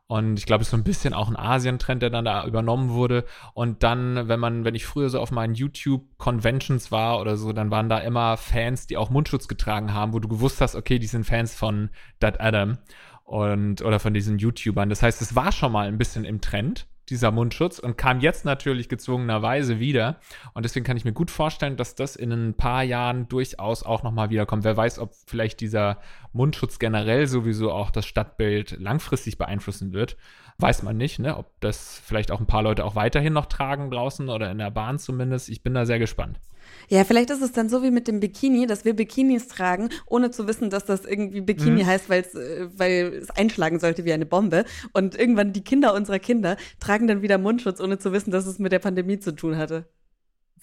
Und 0.08 0.38
ich 0.38 0.46
glaube, 0.46 0.62
es 0.62 0.68
ist 0.68 0.70
so 0.70 0.76
ein 0.76 0.84
bisschen 0.84 1.14
auch 1.14 1.28
ein 1.28 1.36
Asien-Trend, 1.36 2.00
der 2.00 2.10
dann 2.10 2.24
da 2.24 2.46
übernommen 2.46 2.90
wurde. 2.90 3.24
Und 3.54 3.82
dann, 3.82 4.28
wenn 4.28 4.38
man, 4.38 4.64
wenn 4.64 4.76
ich 4.76 4.86
früher 4.86 5.10
so 5.10 5.20
auf 5.20 5.32
meinen 5.32 5.54
YouTube-Conventions 5.54 6.92
war 6.92 7.20
oder 7.20 7.36
so, 7.36 7.52
dann 7.52 7.72
waren 7.72 7.88
da 7.88 7.98
immer 7.98 8.36
Fans, 8.36 8.86
die 8.86 8.96
auch 8.96 9.10
Mundschutz 9.10 9.48
getragen 9.48 9.92
haben, 9.92 10.12
wo 10.12 10.20
du 10.20 10.28
gewusst 10.28 10.60
hast, 10.60 10.76
okay, 10.76 11.00
die 11.00 11.08
sind 11.08 11.24
Fans 11.24 11.56
von 11.56 11.90
Dad 12.20 12.40
Adam 12.40 12.78
und 13.24 13.82
oder 13.82 13.98
von 13.98 14.14
diesen 14.14 14.38
YouTubern. 14.38 14.88
Das 14.88 15.02
heißt, 15.02 15.20
es 15.22 15.34
war 15.34 15.50
schon 15.50 15.72
mal 15.72 15.88
ein 15.88 15.98
bisschen 15.98 16.24
im 16.24 16.40
Trend 16.40 16.86
dieser 17.10 17.30
Mundschutz 17.30 17.78
und 17.78 17.96
kam 17.96 18.20
jetzt 18.20 18.44
natürlich 18.44 18.88
gezwungenerweise 18.88 19.78
wieder. 19.78 20.20
Und 20.54 20.64
deswegen 20.64 20.84
kann 20.84 20.96
ich 20.96 21.04
mir 21.04 21.12
gut 21.12 21.30
vorstellen, 21.30 21.76
dass 21.76 21.94
das 21.94 22.16
in 22.16 22.32
ein 22.32 22.54
paar 22.54 22.82
Jahren 22.82 23.28
durchaus 23.28 23.82
auch 23.82 24.02
nochmal 24.02 24.30
wiederkommt. 24.30 24.64
Wer 24.64 24.76
weiß, 24.76 24.98
ob 24.98 25.14
vielleicht 25.26 25.60
dieser 25.60 25.98
Mundschutz 26.32 26.78
generell 26.78 27.26
sowieso 27.26 27.72
auch 27.72 27.90
das 27.90 28.06
Stadtbild 28.06 28.78
langfristig 28.78 29.38
beeinflussen 29.38 29.92
wird. 29.92 30.16
Weiß 30.58 30.82
man 30.82 30.96
nicht, 30.96 31.18
ne? 31.18 31.36
ob 31.36 31.46
das 31.60 32.00
vielleicht 32.04 32.30
auch 32.30 32.40
ein 32.40 32.46
paar 32.46 32.62
Leute 32.62 32.84
auch 32.84 32.94
weiterhin 32.94 33.32
noch 33.32 33.46
tragen 33.46 33.90
draußen 33.90 34.28
oder 34.28 34.50
in 34.50 34.58
der 34.58 34.70
Bahn 34.70 34.98
zumindest. 34.98 35.48
Ich 35.48 35.62
bin 35.62 35.74
da 35.74 35.84
sehr 35.86 35.98
gespannt. 35.98 36.40
Ja, 36.88 37.04
vielleicht 37.04 37.30
ist 37.30 37.42
es 37.42 37.52
dann 37.52 37.68
so 37.68 37.82
wie 37.82 37.90
mit 37.90 38.08
dem 38.08 38.20
Bikini, 38.20 38.66
dass 38.66 38.84
wir 38.84 38.94
Bikinis 38.94 39.48
tragen, 39.48 39.88
ohne 40.06 40.30
zu 40.30 40.46
wissen, 40.46 40.70
dass 40.70 40.84
das 40.84 41.04
irgendwie 41.04 41.40
Bikini 41.40 41.82
mhm. 41.82 41.86
heißt, 41.86 42.08
weil's, 42.08 42.34
äh, 42.34 42.68
weil 42.76 43.12
es 43.14 43.30
einschlagen 43.30 43.80
sollte 43.80 44.04
wie 44.04 44.12
eine 44.12 44.26
Bombe. 44.26 44.64
Und 44.92 45.18
irgendwann 45.18 45.52
die 45.52 45.64
Kinder 45.64 45.94
unserer 45.94 46.18
Kinder 46.18 46.56
tragen 46.80 47.06
dann 47.06 47.22
wieder 47.22 47.38
Mundschutz, 47.38 47.80
ohne 47.80 47.98
zu 47.98 48.12
wissen, 48.12 48.30
dass 48.30 48.46
es 48.46 48.58
mit 48.58 48.72
der 48.72 48.78
Pandemie 48.78 49.18
zu 49.18 49.34
tun 49.34 49.56
hatte. 49.56 49.86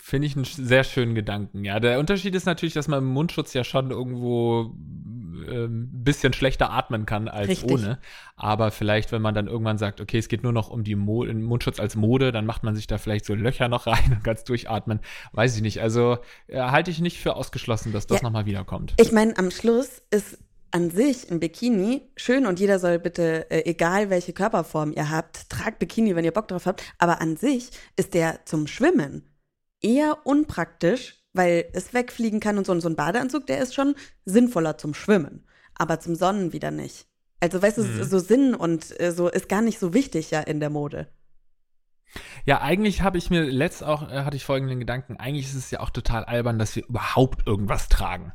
Finde 0.06 0.28
ich 0.28 0.36
einen 0.36 0.43
sehr 0.43 0.84
schönen 0.84 1.16
Gedanken. 1.16 1.64
Ja, 1.64 1.80
der 1.80 1.97
Unterschied 1.97 2.36
ist 2.36 2.45
natürlich, 2.45 2.74
dass 2.74 2.89
man 2.89 2.99
im 2.99 3.06
Mundschutz 3.06 3.54
ja 3.54 3.64
schon 3.64 3.89
irgendwo 3.89 4.64
ein 4.64 5.47
ähm, 5.49 5.89
bisschen 5.93 6.34
schlechter 6.34 6.72
atmen 6.72 7.06
kann 7.06 7.30
als 7.30 7.47
Richtig. 7.47 7.72
ohne. 7.72 7.99
Aber 8.36 8.72
vielleicht, 8.72 9.14
wenn 9.14 9.22
man 9.22 9.34
dann 9.34 9.47
irgendwann 9.47 9.78
sagt, 9.78 10.01
okay, 10.01 10.18
es 10.18 10.28
geht 10.28 10.43
nur 10.43 10.51
noch 10.51 10.70
um 10.70 10.84
die 10.84 10.95
Mo 10.95 11.24
Mundschutz 11.24 11.80
als 11.80 11.95
Mode, 11.95 12.34
dann 12.34 12.45
macht 12.45 12.64
man 12.64 12.76
sich 12.76 12.86
da 12.86 12.97
vielleicht 12.97 13.24
so 13.24 13.34
Löcher 13.34 13.70
noch 13.70 13.88
rein 13.88 14.12
und 14.12 14.26
ganz 14.26 14.43
durchatmen. 14.43 14.99
Weiß 15.32 15.56
ich 15.56 15.62
nicht. 15.62 15.80
Also 15.82 16.18
äh, 16.47 16.60
halte 16.60 16.91
ich 16.91 16.99
nicht 16.99 17.22
für 17.22 17.38
ausgeschlossen, 17.38 17.93
dass 17.93 18.06
das 18.06 18.18
ja, 18.18 18.24
nochmal 18.24 18.45
wiederkommt. 18.45 18.95
Ich 18.99 19.14
meine, 19.14 19.38
am 19.38 19.51
Schluss 19.51 20.01
ist 20.12 20.38
an 20.72 20.89
sich 20.89 21.32
ein 21.32 21.39
Bikini 21.39 22.01
schön 22.18 22.45
und 22.45 22.60
jeder 22.60 22.78
soll 22.78 22.99
bitte, 22.99 23.49
äh, 23.49 23.70
egal 23.70 24.10
welche 24.10 24.34
Körperform 24.34 24.91
ihr 24.91 25.10
habt, 25.10 25.49
tragt 25.49 25.80
Bikini, 25.80 26.14
wenn 26.14 26.26
ihr 26.26 26.34
Bock 26.34 26.49
drauf 26.49 26.66
habt. 26.66 26.84
Aber 26.97 27.22
an 27.22 27.38
sich 27.38 27.70
ist 27.95 28.14
der 28.14 28.43
zum 28.43 28.68
Schwimmen 28.68 29.30
eher 29.84 30.26
unpraktisch, 30.26 31.24
weil 31.34 31.66
es 31.74 31.94
wegfliegen 31.94 32.40
kann 32.40 32.58
und 32.58 32.66
so. 32.66 32.72
Und 32.72 32.82
so 32.82 32.90
ein 32.90 32.96
Badeanzug, 32.96 33.46
der 33.48 33.60
ist 33.60 33.76
schon 33.76 33.96
sinnvoller 34.26 34.78
zum 34.78 34.94
Schwimmen, 34.94 35.46
aber 35.76 36.00
zum 36.00 36.16
Sonnen 36.16 36.54
wieder 36.54 36.72
nicht. 36.72 37.08
Also, 37.40 37.62
weißt 37.62 37.78
du, 37.78 37.84
mhm. 37.84 38.04
so 38.04 38.20
Sinn 38.20 38.56
und 38.56 39.00
äh, 39.00 39.12
so 39.12 39.28
ist 39.28 39.50
gar 39.50 39.62
nicht 39.62 39.78
so 39.78 39.94
wichtig 39.94 40.32
ja 40.32 40.40
in 40.40 40.60
der 40.60 40.70
Mode. 40.70 41.10
Ja, 42.46 42.62
eigentlich 42.62 43.02
habe 43.02 43.18
ich 43.18 43.30
mir 43.30 43.44
letzt 43.44 43.84
auch, 43.84 44.10
äh, 44.10 44.24
hatte 44.24 44.38
ich 44.38 44.46
folgenden 44.46 44.80
Gedanken, 44.80 45.18
eigentlich 45.18 45.48
ist 45.48 45.56
es 45.56 45.72
ja 45.72 45.80
auch 45.80 45.90
total 45.90 46.24
albern, 46.26 46.60
dass 46.60 46.76
wir 46.76 46.86
überhaupt 46.88 47.46
irgendwas 47.48 47.90
tragen. 47.90 48.34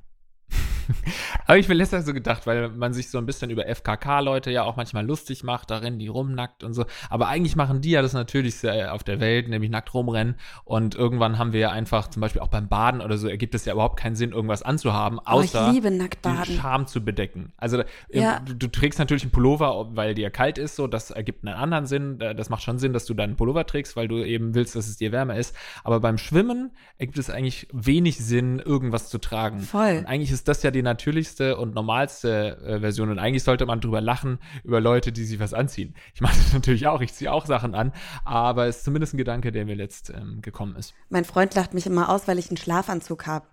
Aber 1.47 1.59
ich 1.59 1.69
mir 1.69 1.75
letztes 1.75 2.07
so 2.07 2.15
gedacht, 2.15 2.47
weil 2.47 2.71
man 2.71 2.93
sich 2.93 3.11
so 3.11 3.19
ein 3.19 3.27
bisschen 3.27 3.51
über 3.51 3.67
FKK-Leute 3.67 4.51
ja 4.51 4.65
auch 4.65 4.77
manchmal 4.77 5.07
lustig 5.07 5.45
macht, 5.45 5.71
da 5.71 5.79
rennen 5.79 5.99
die 5.99 6.09
rumnackt 6.09 6.65
und 6.65 6.75
so. 6.75 6.85
Aber 7.11 7.29
eigentlich 7.29 7.57
machen 7.57 7.81
die 7.81 7.91
ja 7.91 8.03
das 8.03 8.13
Natürlichste 8.13 8.93
auf 8.93 9.05
der 9.05 9.21
Welt, 9.21 9.49
nämlich 9.49 9.71
nackt 9.71 9.93
rumrennen. 9.95 10.37
Und 10.65 10.95
irgendwann 10.95 11.39
haben 11.39 11.53
wir 11.53 11.61
ja 11.61 11.71
einfach, 11.71 12.09
zum 12.09 12.21
Beispiel 12.21 12.41
auch 12.43 12.49
beim 12.49 12.69
Baden 12.69 13.01
oder 13.01 13.19
so, 13.19 13.29
ergibt 13.29 13.55
es 13.55 13.65
ja 13.65 13.73
überhaupt 13.73 13.99
keinen 13.99 14.17
Sinn, 14.17 14.33
irgendwas 14.33 14.63
anzuhaben, 14.63 15.19
außer 15.19 15.73
den 15.73 16.57
Scham 16.57 16.87
zu 16.87 17.05
bedecken. 17.05 17.53
Also 17.57 17.83
ja. 18.11 18.41
du, 18.41 18.55
du, 18.55 18.69
trägst 18.69 18.99
natürlich 18.99 19.23
einen 19.25 19.33
Pullover, 19.33 19.89
weil 19.95 20.15
dir 20.15 20.31
kalt 20.31 20.59
ist, 20.59 20.77
so, 20.77 20.87
das 20.87 21.11
ergibt 21.11 21.47
einen 21.47 21.55
anderen 21.55 21.87
Sinn. 21.87 22.19
Das 22.19 22.51
macht 22.51 22.63
schon 22.63 22.79
Sinn, 22.79 22.93
dass 22.93 23.07
du 23.07 23.15
dann 23.15 23.31
einen 23.31 23.37
Pullover 23.37 23.67
trägst, 23.67 23.97
weil 23.97 24.09
du 24.09 24.25
eben 24.25 24.55
willst, 24.55 24.77
dass 24.77 24.89
es 24.89 24.97
dir 24.97 25.13
wärmer 25.13 25.37
ist. 25.37 25.55
Aber 25.85 26.01
beim 26.01 26.19
Schwimmen 26.19 26.73
ergibt 26.97 27.19
es 27.19 27.31
eigentlich 27.31 27.69
wenig 27.73 28.19
Sinn, 28.19 28.59
irgendwas 28.59 29.09
zu 29.09 29.19
tragen. 29.19 29.61
Voll. 29.61 29.99
Und 29.99 30.07
eigentlich 30.07 30.31
ist 30.31 30.49
das 30.49 30.63
ja 30.63 30.71
die 30.71 30.78
natürlichste 30.83 31.57
und 31.57 31.75
normalste 31.75 32.59
äh, 32.59 32.81
Version. 32.81 33.11
Und 33.11 33.19
eigentlich 33.19 33.45
sollte 33.45 33.67
man 33.67 33.81
drüber 33.81 34.01
lachen, 34.01 34.39
über 34.65 34.81
Leute, 34.81 35.13
die 35.13 35.25
sich 35.25 35.41
was 35.41 35.55
anziehen. 35.55 35.95
Ich 36.15 36.21
mache 36.21 36.37
das 36.37 36.53
natürlich 36.53 36.87
auch, 36.87 37.01
ich 37.01 37.13
ziehe 37.15 37.33
auch 37.33 37.47
Sachen 37.47 37.75
an, 37.75 37.93
aber 38.25 38.67
es 38.67 38.79
ist 38.79 38.85
zumindest 38.85 39.15
ein 39.15 39.19
Gedanke, 39.19 39.53
der 39.53 39.65
mir 39.65 39.77
letzt 39.77 40.11
ähm, 40.11 40.41
gekommen 40.43 40.77
ist. 40.77 40.95
Mein 41.09 41.25
Freund 41.25 41.55
lacht 41.55 41.75
mich 41.75 41.87
immer 41.87 42.09
aus, 42.09 42.29
weil 42.29 42.39
ich 42.39 42.49
einen 42.49 42.57
Schlafanzug 42.57 43.27
habe 43.27 43.47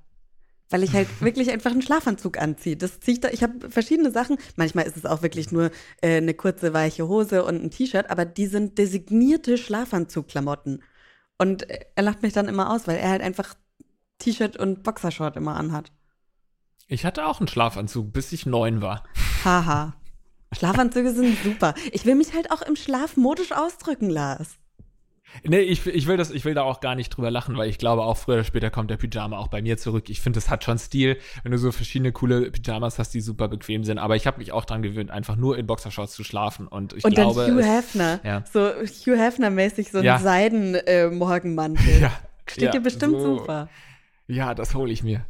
weil 0.69 0.83
ich 0.83 0.93
halt 0.93 1.07
wirklich 1.21 1.51
einfach 1.51 1.71
einen 1.71 1.81
Schlafanzug 1.81 2.41
anziehe. 2.41 2.77
Das 2.77 2.99
ziehe 2.99 3.15
ich 3.15 3.21
da. 3.21 3.29
Ich 3.29 3.43
habe 3.43 3.69
verschiedene 3.69 4.11
Sachen. 4.11 4.37
Manchmal 4.55 4.85
ist 4.85 4.97
es 4.97 5.05
auch 5.05 5.21
wirklich 5.21 5.51
nur 5.51 5.71
äh, 6.01 6.17
eine 6.17 6.33
kurze 6.33 6.73
weiche 6.73 7.07
Hose 7.07 7.43
und 7.43 7.63
ein 7.63 7.71
T-Shirt, 7.71 8.09
aber 8.09 8.25
die 8.25 8.47
sind 8.47 8.77
designierte 8.77 9.57
Schlafanzugklamotten. 9.57 10.83
Und 11.37 11.69
äh, 11.69 11.85
er 11.95 12.03
lacht 12.03 12.21
mich 12.23 12.33
dann 12.33 12.47
immer 12.47 12.71
aus, 12.71 12.87
weil 12.87 12.97
er 12.97 13.09
halt 13.09 13.21
einfach 13.21 13.55
T-Shirt 14.19 14.57
und 14.57 14.83
Boxershort 14.83 15.35
immer 15.37 15.55
anhat. 15.55 15.91
Ich 16.87 17.03
hatte 17.03 17.25
auch 17.25 17.39
einen 17.39 17.47
Schlafanzug, 17.47 18.13
bis 18.13 18.31
ich 18.31 18.45
neun 18.45 18.81
war. 18.81 19.03
Haha. 19.43 19.95
Schlafanzüge 20.51 21.11
sind 21.13 21.37
super. 21.43 21.73
Ich 21.91 22.05
will 22.05 22.15
mich 22.15 22.33
halt 22.33 22.51
auch 22.51 22.61
im 22.61 22.75
Schlaf 22.75 23.17
modisch 23.17 23.51
ausdrücken, 23.51 24.09
Lars. 24.09 24.57
Nee, 25.43 25.59
ich, 25.59 25.85
ich, 25.85 26.07
will 26.07 26.15
das, 26.15 26.29
ich 26.29 26.45
will 26.45 26.53
da 26.53 26.61
auch 26.61 26.79
gar 26.79 26.95
nicht 26.95 27.09
drüber 27.09 27.29
lachen, 27.29 27.57
weil 27.57 27.69
ich 27.69 27.77
glaube, 27.77 28.03
auch 28.03 28.15
früher 28.15 28.35
oder 28.35 28.43
später 28.43 28.69
kommt 28.69 28.89
der 28.89 28.97
Pyjama 28.97 29.37
auch 29.37 29.47
bei 29.47 29.61
mir 29.61 29.77
zurück. 29.77 30.09
Ich 30.09 30.21
finde, 30.21 30.37
das 30.37 30.49
hat 30.49 30.63
schon 30.63 30.77
Stil, 30.77 31.17
wenn 31.43 31.51
du 31.51 31.57
so 31.57 31.71
verschiedene 31.71 32.13
coole 32.13 32.51
Pyjamas 32.51 32.99
hast, 32.99 33.13
die 33.13 33.19
super 33.19 33.47
bequem 33.47 33.83
sind. 33.83 33.97
Aber 33.97 34.15
ich 34.15 34.27
habe 34.27 34.37
mich 34.37 34.51
auch 34.51 34.63
dran 34.63 34.81
gewöhnt, 34.81 35.11
einfach 35.11 35.35
nur 35.35 35.57
in 35.57 35.67
Boxershorts 35.67 36.13
zu 36.13 36.23
schlafen. 36.23 36.67
Und 36.67 36.93
ich 36.93 37.03
und 37.03 37.15
glaube. 37.15 37.47
Dann 37.47 37.57
Hugh 37.57 37.63
Hefner. 37.63 38.19
Ja. 38.23 38.43
So 38.51 38.69
Hugh 38.69 39.17
Hefner-mäßig, 39.17 39.91
so 39.91 39.97
ein 39.97 40.05
ja. 40.05 40.19
Seiden-Morgenmantel. 40.19 41.89
Äh, 41.89 42.01
ja. 42.01 42.11
Steht 42.47 42.65
ja, 42.65 42.71
dir 42.71 42.81
bestimmt 42.81 43.19
so, 43.19 43.39
super. 43.39 43.69
Ja, 44.27 44.55
das 44.55 44.73
hole 44.73 44.91
ich 44.91 45.03
mir. 45.03 45.25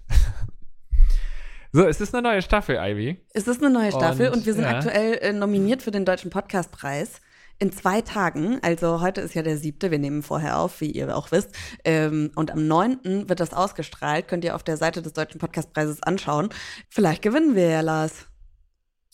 So, 1.75 1.85
es 1.85 1.99
ist 1.99 2.15
eine 2.15 2.21
neue 2.25 2.41
Staffel, 2.41 2.77
Ivy. 2.77 3.17
Es 3.33 3.49
ist 3.49 3.61
eine 3.61 3.69
neue 3.69 3.91
Staffel 3.91 4.27
und, 4.27 4.35
und 4.35 4.45
wir 4.45 4.53
sind 4.53 4.63
ja. 4.63 4.77
aktuell 4.77 5.15
äh, 5.15 5.33
nominiert 5.33 5.81
für 5.81 5.91
den 5.91 6.05
Deutschen 6.05 6.29
Podcastpreis. 6.29 7.19
In 7.59 7.73
zwei 7.73 7.99
Tagen, 7.99 8.59
also 8.61 9.01
heute 9.01 9.19
ist 9.19 9.33
ja 9.33 9.41
der 9.41 9.57
siebte, 9.57 9.91
wir 9.91 9.99
nehmen 9.99 10.23
vorher 10.23 10.57
auf, 10.57 10.79
wie 10.79 10.89
ihr 10.89 11.13
auch 11.17 11.33
wisst. 11.33 11.49
Ähm, 11.83 12.31
und 12.35 12.49
am 12.49 12.65
neunten 12.65 13.27
wird 13.27 13.41
das 13.41 13.51
ausgestrahlt, 13.51 14.29
könnt 14.29 14.45
ihr 14.45 14.55
auf 14.55 14.63
der 14.63 14.77
Seite 14.77 15.01
des 15.01 15.11
Deutschen 15.11 15.37
Podcastpreises 15.37 16.01
anschauen. 16.01 16.47
Vielleicht 16.87 17.21
gewinnen 17.21 17.55
wir 17.55 17.67
ja, 17.67 17.81
Lars. 17.81 18.27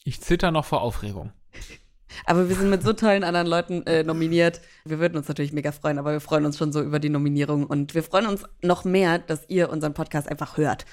Ich 0.04 0.22
zitter 0.22 0.52
noch 0.52 0.66
vor 0.66 0.84
Aufregung. 0.84 1.32
Aber 2.28 2.48
wir 2.48 2.56
sind 2.56 2.70
mit 2.70 2.84
so 2.84 2.94
tollen 2.94 3.24
anderen 3.24 3.48
Leuten 3.48 3.88
äh, 3.88 4.04
nominiert. 4.04 4.62
Wir 4.86 5.00
würden 5.00 5.18
uns 5.18 5.28
natürlich 5.28 5.52
mega 5.52 5.72
freuen, 5.72 5.98
aber 5.98 6.12
wir 6.12 6.22
freuen 6.22 6.46
uns 6.46 6.60
schon 6.60 6.72
so 6.72 6.84
über 6.84 7.00
die 7.00 7.10
Nominierung 7.10 7.66
und 7.66 7.96
wir 7.96 8.04
freuen 8.04 8.28
uns 8.28 8.44
noch 8.62 8.84
mehr, 8.84 9.18
dass 9.18 9.50
ihr 9.50 9.72
unseren 9.72 9.96
Podcast 9.96 10.30
einfach 10.30 10.58
hört. 10.58 10.86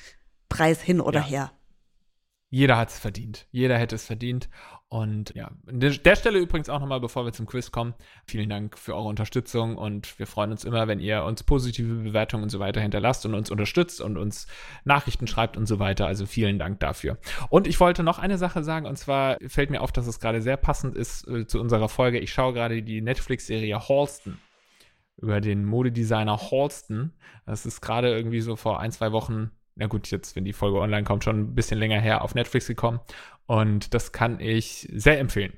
Preis 0.49 0.81
hin 0.81 1.03
oder 1.03 1.21
ja. 1.21 1.27
her 1.27 1.58
jeder 2.51 2.79
hat 2.79 2.89
es 2.89 2.99
verdient. 2.99 3.47
Jeder 3.51 3.77
hätte 3.79 3.95
es 3.95 4.07
verdient. 4.07 4.49
Und 4.91 5.35
ja, 5.35 5.51
an 5.67 5.81
der 5.81 6.17
Stelle 6.17 6.39
übrigens 6.39 6.71
auch 6.71 6.81
nochmal, 6.81 7.01
bevor 7.01 7.27
wir 7.27 7.33
zum 7.35 7.45
Quiz 7.45 7.71
kommen, 7.71 7.93
vielen 8.25 8.49
Dank 8.49 8.79
für 8.79 8.95
eure 8.95 9.09
Unterstützung 9.09 9.77
und 9.77 10.19
wir 10.19 10.27
freuen 10.27 10.51
uns 10.51 10.65
immer, 10.65 10.89
wenn 10.89 10.99
ihr 10.99 11.25
uns 11.25 11.43
positive 11.43 11.95
Bewertungen 11.97 12.45
und 12.45 12.49
so 12.49 12.59
weiter 12.59 12.81
hinterlasst 12.81 13.27
und 13.27 13.35
uns 13.35 13.51
unterstützt 13.51 14.01
und 14.01 14.17
uns 14.17 14.47
Nachrichten 14.85 15.27
schreibt 15.27 15.59
und 15.59 15.67
so 15.67 15.79
weiter. 15.79 16.07
Also 16.07 16.25
vielen 16.25 16.59
Dank 16.59 16.81
dafür. 16.81 17.19
Und 17.51 17.67
ich 17.67 17.79
wollte 17.81 18.03
noch 18.03 18.19
eine 18.19 18.39
Sache 18.39 18.65
sagen 18.65 18.87
und 18.87 18.97
zwar 18.97 19.37
fällt 19.47 19.69
mir 19.69 19.83
auf, 19.83 19.93
dass 19.93 20.07
es 20.07 20.21
gerade 20.21 20.41
sehr 20.41 20.57
passend 20.57 20.97
ist 20.97 21.29
äh, 21.29 21.47
zu 21.47 21.61
unserer 21.61 21.91
Folge. 21.91 22.19
Ich 22.19 22.33
schaue 22.33 22.55
gerade 22.55 22.83
die 22.83 23.03
Netflix-Serie 23.03 23.79
Halston 23.91 24.39
über 25.21 25.43
den 25.43 25.67
Modedesigner 25.67 26.39
Halston. 26.51 27.13
Das 27.45 27.67
ist 27.67 27.83
gerade 27.83 28.15
irgendwie 28.15 28.41
so 28.41 28.57
vor 28.57 28.81
ein, 28.81 28.91
zwei 28.91 29.13
Wochen 29.13 29.51
na 29.79 29.87
gut, 29.87 30.11
jetzt, 30.11 30.37
wenn 30.37 30.45
die 30.45 30.53
Folge 30.53 30.79
online 30.79 31.05
kommt, 31.05 31.25
schon 31.25 31.41
ein 31.41 31.55
bisschen 31.55 31.79
länger 31.79 32.01
her 32.01 32.23
auf 32.23 32.35
Netflix 32.35 32.67
gekommen. 32.67 33.01
Und 33.47 33.95
das 33.95 34.13
kann 34.13 34.41
ich 34.41 34.89
sehr 34.93 35.19
empfehlen. 35.19 35.55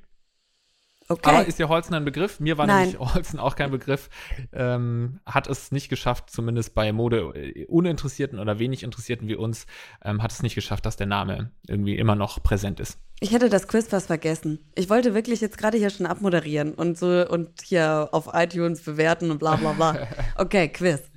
Okay. 1.09 1.29
Aber 1.29 1.45
ist 1.45 1.59
dir 1.59 1.67
Holzen 1.67 1.93
ein 1.93 2.05
Begriff? 2.05 2.39
Mir 2.39 2.57
war 2.57 2.67
Nein. 2.67 2.91
nämlich 2.91 2.99
Holzen 3.13 3.37
auch 3.37 3.57
kein 3.57 3.71
Begriff. 3.71 4.09
Ähm, 4.53 5.19
hat 5.25 5.47
es 5.47 5.71
nicht 5.71 5.89
geschafft, 5.89 6.29
zumindest 6.29 6.73
bei 6.73 6.93
Mode 6.93 7.33
äh, 7.35 7.65
uninteressierten 7.65 8.39
oder 8.39 8.59
wenig 8.59 8.83
Interessierten 8.83 9.27
wie 9.27 9.35
uns, 9.35 9.65
ähm, 10.05 10.23
hat 10.23 10.31
es 10.31 10.41
nicht 10.41 10.55
geschafft, 10.55 10.85
dass 10.85 10.95
der 10.95 11.07
Name 11.07 11.51
irgendwie 11.67 11.97
immer 11.97 12.15
noch 12.15 12.41
präsent 12.41 12.79
ist. 12.79 12.97
Ich 13.19 13.33
hätte 13.33 13.49
das 13.49 13.67
Quiz 13.67 13.89
fast 13.89 14.07
vergessen. 14.07 14.59
Ich 14.73 14.89
wollte 14.89 15.13
wirklich 15.13 15.41
jetzt 15.41 15.57
gerade 15.57 15.77
hier 15.77 15.89
schon 15.89 16.05
abmoderieren 16.05 16.73
und 16.73 16.97
so 16.97 17.27
und 17.27 17.61
hier 17.61 18.09
auf 18.13 18.29
iTunes 18.33 18.81
bewerten 18.81 19.31
und 19.31 19.39
bla 19.39 19.57
bla 19.57 19.73
bla. 19.73 20.07
Okay, 20.37 20.69
Quiz. 20.69 21.10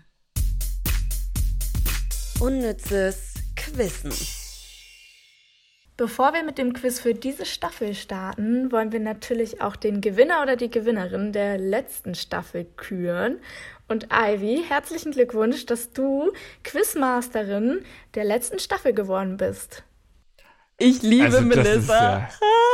Unnützes 2.41 3.35
Quizzen. 3.55 4.13
Bevor 5.97 6.35
wir 6.35 6.43
mit 6.43 6.59
dem 6.59 6.73
Quiz 6.73 6.99
für 6.99 7.15
diese 7.15 7.47
Staffel 7.47 7.95
starten, 7.95 8.73
wollen 8.73 8.91
wir 8.91 8.99
natürlich 8.99 9.61
auch 9.61 9.77
den 9.77 10.01
Gewinner 10.01 10.43
oder 10.43 10.57
die 10.57 10.69
Gewinnerin 10.69 11.33
der 11.33 11.59
letzten 11.59 12.17
Staffel 12.17 12.65
küren. 12.77 13.39
Und 13.87 14.09
Ivy, 14.13 14.65
herzlichen 14.69 15.13
Glückwunsch, 15.13 15.65
dass 15.67 15.93
du 15.93 16.33
Quizmasterin 16.65 17.85
der 18.15 18.25
letzten 18.25 18.59
Staffel 18.59 18.93
geworden 18.93 19.37
bist. 19.37 19.85
Ich 20.79 21.03
liebe 21.03 21.25
Also, 21.27 21.41
das 21.41 21.57
ist 21.59 21.65
Melissa. 21.65 22.19
ja, 22.19 22.29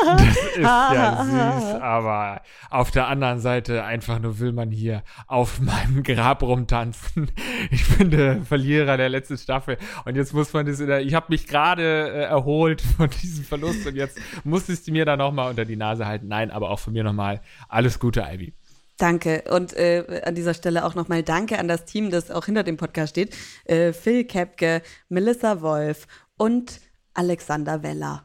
das 0.16 0.36
ist 0.36 0.56
ja 0.56 1.60
süß, 1.60 1.80
aber 1.82 2.40
auf 2.70 2.90
der 2.90 3.08
anderen 3.08 3.40
Seite 3.40 3.84
einfach 3.84 4.18
nur 4.18 4.38
will 4.38 4.52
man 4.52 4.70
hier 4.70 5.02
auf 5.26 5.60
meinem 5.60 6.02
Grab 6.02 6.42
rumtanzen. 6.42 7.30
Ich 7.70 7.86
bin 7.98 8.10
der 8.10 8.40
Verlierer 8.42 8.96
der 8.96 9.10
letzten 9.10 9.36
Staffel 9.36 9.76
und 10.06 10.16
jetzt 10.16 10.32
muss 10.32 10.52
man 10.54 10.64
das 10.64 10.80
in 10.80 10.86
der, 10.86 11.02
ich 11.02 11.12
habe 11.12 11.26
mich 11.28 11.46
gerade 11.46 11.82
äh, 11.82 12.22
erholt 12.22 12.80
von 12.80 13.10
diesem 13.10 13.44
Verlust 13.44 13.86
und 13.86 13.96
jetzt 13.96 14.18
muss 14.44 14.68
ich 14.70 14.86
mir 14.86 15.04
da 15.04 15.18
nochmal 15.18 15.50
unter 15.50 15.66
die 15.66 15.76
Nase 15.76 16.06
halten. 16.06 16.28
Nein, 16.28 16.50
aber 16.50 16.70
auch 16.70 16.78
von 16.78 16.94
mir 16.94 17.04
nochmal 17.04 17.42
alles 17.68 17.98
Gute, 17.98 18.22
Ivy. 18.22 18.54
Danke. 18.96 19.44
Und 19.50 19.74
äh, 19.74 20.22
an 20.24 20.34
dieser 20.34 20.54
Stelle 20.54 20.84
auch 20.84 20.94
nochmal 20.94 21.22
Danke 21.22 21.58
an 21.58 21.68
das 21.68 21.84
Team, 21.84 22.10
das 22.10 22.30
auch 22.30 22.46
hinter 22.46 22.62
dem 22.62 22.76
Podcast 22.76 23.10
steht. 23.10 23.36
Äh, 23.64 23.92
Phil 23.92 24.24
Kepke, 24.24 24.82
Melissa 25.08 25.60
Wolf 25.60 26.06
und 26.36 26.80
Alexander 27.20 27.82
Weller. 27.82 28.24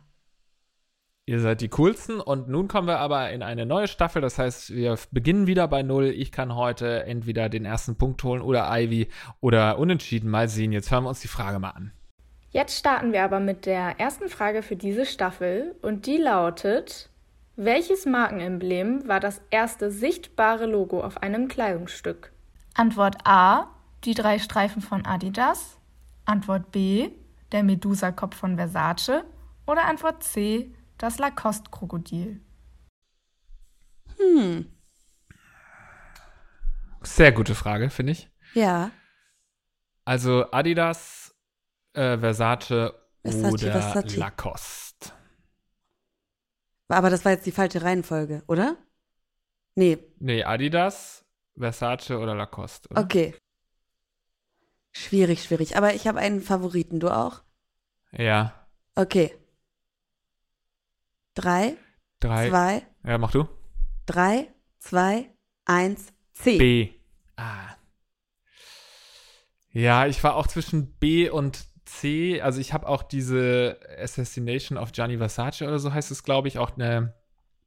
Ihr 1.26 1.42
seid 1.42 1.60
die 1.60 1.68
coolsten 1.68 2.22
und 2.22 2.48
nun 2.48 2.70
kommen 2.70 2.88
wir 2.88 3.00
aber 3.00 3.30
in 3.32 3.44
eine 3.44 3.66
neue 3.66 3.90
Staffel. 3.90 4.22
Das 4.22 4.40
heißt, 4.40 4.74
wir 4.74 4.98
beginnen 5.12 5.48
wieder 5.48 5.68
bei 5.68 5.84
Null. 5.84 6.06
Ich 6.06 6.32
kann 6.32 6.56
heute 6.56 7.04
entweder 7.04 7.50
den 7.50 7.66
ersten 7.66 7.98
Punkt 7.98 8.24
holen 8.24 8.42
oder 8.42 8.70
Ivy 8.72 9.10
oder 9.42 9.80
unentschieden. 9.80 10.30
Mal 10.30 10.48
sehen. 10.48 10.72
Jetzt 10.72 10.92
hören 10.92 11.04
wir 11.04 11.10
uns 11.10 11.20
die 11.20 11.28
Frage 11.28 11.60
mal 11.60 11.72
an. 11.72 11.92
Jetzt 12.52 12.80
starten 12.80 13.12
wir 13.12 13.26
aber 13.26 13.42
mit 13.42 13.66
der 13.66 14.00
ersten 14.00 14.30
Frage 14.30 14.62
für 14.62 14.78
diese 14.78 15.06
Staffel 15.06 15.76
und 15.82 16.06
die 16.06 16.18
lautet: 16.18 17.10
Welches 17.58 18.06
Markenemblem 18.06 19.10
war 19.10 19.20
das 19.20 19.42
erste 19.50 19.92
sichtbare 19.92 20.68
Logo 20.68 21.02
auf 21.02 21.22
einem 21.22 21.50
Kleidungsstück? 21.50 22.32
Antwort 22.76 23.18
A: 23.26 23.72
Die 24.06 24.14
drei 24.14 24.40
Streifen 24.40 24.82
von 24.82 25.06
Adidas. 25.06 25.80
Antwort 26.24 26.72
B: 26.72 27.10
Der 27.52 27.64
Medusa-Kopf 27.64 28.36
von 28.36 28.56
Versace. 28.58 29.24
Oder 29.68 29.86
Antwort 29.86 30.24
C: 30.24 30.74
Das 30.98 31.18
Lacoste-Krokodil. 31.18 32.42
Hm. 34.18 34.72
Sehr 37.02 37.32
gute 37.32 37.56
Frage, 37.56 37.90
finde 37.90 38.14
ich. 38.14 38.30
Ja. 38.54 38.92
Also 40.06 40.52
Adidas, 40.52 41.36
äh, 41.94 42.18
Versace, 42.18 42.94
Versace, 43.22 43.54
oder 43.54 43.82
Versace. 43.82 44.16
Lacoste. 44.18 45.12
Aber 46.88 47.10
das 47.10 47.26
war 47.26 47.32
jetzt 47.32 47.46
die 47.46 47.52
falsche 47.52 47.82
Reihenfolge, 47.82 48.44
oder? 48.48 48.78
Nee, 49.76 49.98
Nee, 50.20 50.44
Adidas, 50.44 51.26
Versace 51.58 52.12
oder 52.12 52.36
Lacoste. 52.36 52.90
Oder? 52.90 53.02
okay. 53.02 53.36
Schwierig, 54.98 55.44
schwierig. 55.44 55.76
Aber 55.76 55.94
ich 55.94 56.08
habe 56.08 56.20
einen 56.20 56.42
Favoriten. 56.42 57.02
Du 57.02 57.10
auch? 57.10 57.42
Ja. 58.14 58.54
Okay. 58.96 59.36
Drei, 61.34 61.76
Drei. 62.22 62.50
zwei, 62.50 62.88
Ja, 63.04 63.18
mach 63.18 63.32
du. 63.32 63.46
drei, 64.06 64.48
zwei, 64.80 65.30
eins, 65.66 66.08
C. 66.32 66.58
B. 66.58 66.90
Ah. 67.36 67.76
Ja, 69.72 70.08
ich 70.08 70.24
war 70.24 70.36
auch 70.38 70.48
zwischen 70.48 70.94
B 70.94 71.30
und 71.30 71.66
C. 71.84 72.40
Also 72.40 72.62
ich 72.62 72.72
habe 72.72 72.88
auch 72.88 73.04
diese 73.04 73.78
Assassination 74.00 74.78
of 74.78 74.94
Gianni 74.94 75.18
Versace 75.18 75.64
oder 75.64 75.78
so 75.80 75.92
heißt 75.94 76.10
es, 76.12 76.24
glaube 76.24 76.48
ich, 76.48 76.58
auch 76.58 76.78
eine 76.78 77.14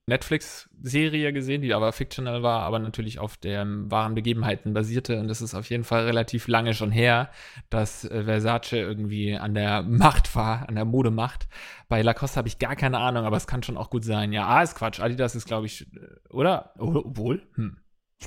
Netflix-Serie 0.09 1.33
gesehen, 1.33 1.63
die 1.63 1.75
aber 1.75 1.93
fictional 1.93 2.43
war, 2.43 2.63
aber 2.63 2.79
natürlich 2.79 3.19
auf 3.19 3.37
den 3.37 3.91
wahren 3.91 4.15
Begebenheiten 4.15 4.73
basierte. 4.73 5.21
Und 5.21 5.31
es 5.31 5.41
ist 5.41 5.55
auf 5.55 5.69
jeden 5.71 5.85
Fall 5.85 6.05
relativ 6.05 6.49
lange 6.49 6.75
schon 6.75 6.91
her, 6.91 7.31
dass 7.71 8.05
äh, 8.05 8.25
Versace 8.25 8.73
irgendwie 8.73 9.37
an 9.37 9.55
der 9.55 9.83
Macht 9.83 10.35
war, 10.35 10.69
an 10.69 10.75
der 10.75 10.85
Modemacht. 10.85 11.47
Bei 11.89 12.03
Lacoste 12.03 12.39
habe 12.39 12.49
ich 12.49 12.59
gar 12.59 12.75
keine 12.75 12.99
Ahnung, 12.99 13.25
aber 13.25 13.37
es 13.37 13.47
kann 13.47 13.63
schon 13.63 13.77
auch 13.77 13.91
gut 13.91 14.05
sein. 14.05 14.33
Ja, 14.33 14.47
A 14.47 14.63
ist 14.63 14.75
Quatsch. 14.75 15.01
Adidas 15.01 15.37
ist, 15.37 15.47
glaube 15.47 15.67
ich, 15.67 15.87
äh, 15.95 16.01
oder? 16.31 16.73
Oh, 16.79 17.03
Obwohl? 17.05 17.47
Hm. 17.55 17.77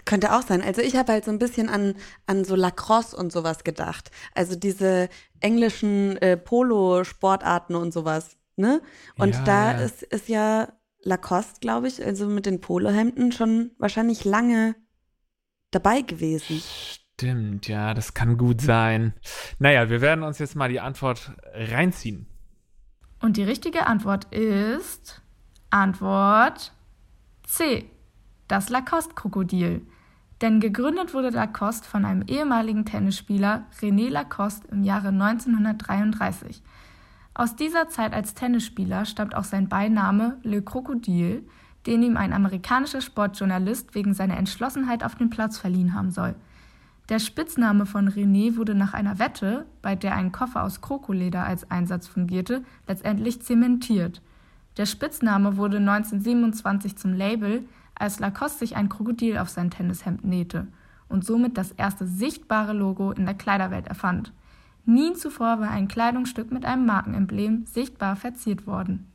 Könnte 0.06 0.34
auch 0.34 0.42
sein. 0.42 0.62
Also 0.62 0.82
ich 0.82 0.96
habe 0.96 1.12
halt 1.12 1.26
so 1.26 1.32
ein 1.32 1.40
bisschen 1.40 1.68
an, 1.68 1.96
an 2.26 2.46
so 2.46 2.56
Lacrosse 2.56 3.16
und 3.16 3.32
sowas 3.34 3.66
gedacht. 3.66 4.10
Also 4.34 4.56
diese 4.56 5.10
englischen 5.42 6.16
äh, 6.18 6.38
Polo-Sportarten 6.38 7.76
und 7.76 7.92
sowas, 7.92 8.38
ne? 8.56 8.82
Und 9.18 9.36
Ja, 9.36 9.44
da. 9.44 9.72
Ist, 9.72 10.04
ist 10.04 10.30
ja 10.30 10.70
Lacoste, 11.04 11.60
glaube 11.60 11.88
ich, 11.88 12.04
also 12.04 12.28
mit 12.28 12.46
den 12.46 12.62
Polohemden 12.62 13.32
schon 13.32 13.72
wahrscheinlich 13.78 14.24
lange 14.26 14.76
dabei 15.72 16.02
gewesen. 16.02 16.62
Stimmt, 16.62 17.68
ja, 17.68 17.94
das 17.94 18.14
kann 18.14 18.38
gut 18.38 18.62
sein. 18.62 19.14
Naja, 19.60 19.90
wir 19.90 20.02
werden 20.02 20.24
uns 20.24 20.40
jetzt 20.40 20.56
mal 20.56 20.70
die 20.70 20.80
Antwort 20.80 21.32
reinziehen. 21.54 22.28
Und 23.20 23.38
die 23.38 23.44
richtige 23.44 23.86
Antwort 23.86 24.26
ist 24.34 25.22
Antwort 25.70 26.74
C. 27.44 27.90
Das 28.48 28.70
Lacoste-Krokodil. 28.70 29.86
Denn 30.42 30.60
gegründet 30.60 31.14
wurde 31.14 31.30
Lacoste 31.30 31.88
von 31.88 32.04
einem 32.04 32.24
ehemaligen 32.24 32.84
Tennisspieler 32.84 33.68
René 33.80 34.10
Lacoste 34.10 34.68
im 34.70 34.84
Jahre 34.84 35.10
1933. 35.10 36.64
Aus 37.34 37.56
dieser 37.56 37.88
Zeit 37.88 38.14
als 38.14 38.34
Tennisspieler 38.34 39.06
stammt 39.06 39.36
auch 39.36 39.46
sein 39.46 39.70
Beiname 39.70 40.38
Le 40.44 40.62
Crocodile, 40.62 41.44
den 41.86 42.04
ihm 42.04 42.18
ein 42.18 42.34
amerikanischer 42.34 43.02
Sportjournalist 43.02 43.96
wegen 43.96 44.14
seiner 44.14 44.38
Entschlossenheit 44.38 45.04
auf 45.04 45.16
dem 45.16 45.30
Platz 45.30 45.58
verliehen 45.58 45.94
haben 45.94 46.12
soll. 46.12 46.36
Der 47.10 47.20
Spitzname 47.20 47.86
von 47.86 48.10
René 48.10 48.58
wurde 48.58 48.76
nach 48.76 48.94
einer 48.94 49.20
Wette, 49.20 49.66
bei 49.82 49.96
der 49.96 50.16
ein 50.16 50.32
Koffer 50.32 50.64
aus 50.64 50.82
Krokoleder 50.82 51.44
als 51.44 51.70
Einsatz 51.72 52.08
fungierte, 52.08 52.64
letztendlich 52.88 53.42
zementiert. 53.42 54.22
Der 54.78 54.86
Spitzname 54.86 55.58
wurde 55.58 55.78
1927 55.78 56.98
zum 56.98 57.14
Label, 57.14 57.66
als 57.96 58.20
Lacoste 58.20 58.60
sich 58.60 58.76
ein 58.76 58.90
Krokodil 58.90 59.38
auf 59.38 59.50
sein 59.50 59.72
Tennishemd 59.72 60.24
nähte 60.24 60.68
und 61.10 61.26
somit 61.26 61.58
das 61.58 61.72
erste 61.72 62.08
sichtbare 62.08 62.74
Logo 62.74 63.12
in 63.12 63.26
der 63.26 63.36
Kleiderwelt 63.36 63.88
erfand. 63.88 64.32
Nie 64.86 65.14
zuvor 65.14 65.60
war 65.60 65.70
ein 65.70 65.88
Kleidungsstück 65.88 66.52
mit 66.52 66.66
einem 66.66 66.86
Markenemblem 66.86 67.66
sichtbar 67.66 68.16
verziert 68.16 68.66
worden. 68.68 69.12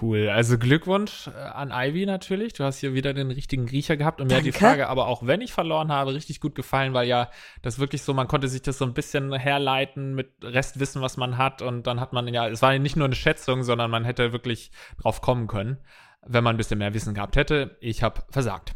Cool. 0.00 0.28
Also 0.28 0.58
Glückwunsch 0.58 1.28
äh, 1.28 1.30
an 1.30 1.70
Ivy 1.72 2.06
natürlich. 2.06 2.52
Du 2.52 2.64
hast 2.64 2.78
hier 2.78 2.94
wieder 2.94 3.14
den 3.14 3.30
richtigen 3.30 3.68
Riecher 3.68 3.96
gehabt. 3.96 4.20
Und 4.20 4.28
mir 4.28 4.36
hat 4.36 4.44
die 4.44 4.50
Danke. 4.50 4.64
Frage 4.64 4.88
aber 4.88 5.06
auch, 5.06 5.26
wenn 5.26 5.40
ich 5.40 5.52
verloren 5.52 5.92
habe, 5.92 6.14
richtig 6.14 6.40
gut 6.40 6.54
gefallen, 6.54 6.92
weil 6.92 7.06
ja 7.06 7.30
das 7.62 7.78
wirklich 7.78 8.02
so, 8.02 8.12
man 8.14 8.28
konnte 8.28 8.48
sich 8.48 8.62
das 8.62 8.78
so 8.78 8.84
ein 8.84 8.94
bisschen 8.94 9.32
herleiten 9.32 10.14
mit 10.14 10.32
Restwissen, 10.42 11.02
was 11.02 11.16
man 11.16 11.38
hat. 11.38 11.62
Und 11.62 11.86
dann 11.86 12.00
hat 12.00 12.12
man 12.12 12.26
ja, 12.28 12.48
es 12.48 12.62
war 12.62 12.72
ja 12.72 12.78
nicht 12.78 12.96
nur 12.96 13.06
eine 13.06 13.14
Schätzung, 13.14 13.62
sondern 13.62 13.90
man 13.90 14.04
hätte 14.04 14.32
wirklich 14.32 14.70
drauf 15.00 15.20
kommen 15.20 15.46
können, 15.46 15.78
wenn 16.26 16.42
man 16.42 16.56
ein 16.56 16.58
bisschen 16.58 16.78
mehr 16.78 16.94
Wissen 16.94 17.14
gehabt 17.14 17.36
hätte. 17.36 17.76
Ich 17.80 18.02
habe 18.02 18.22
versagt. 18.30 18.74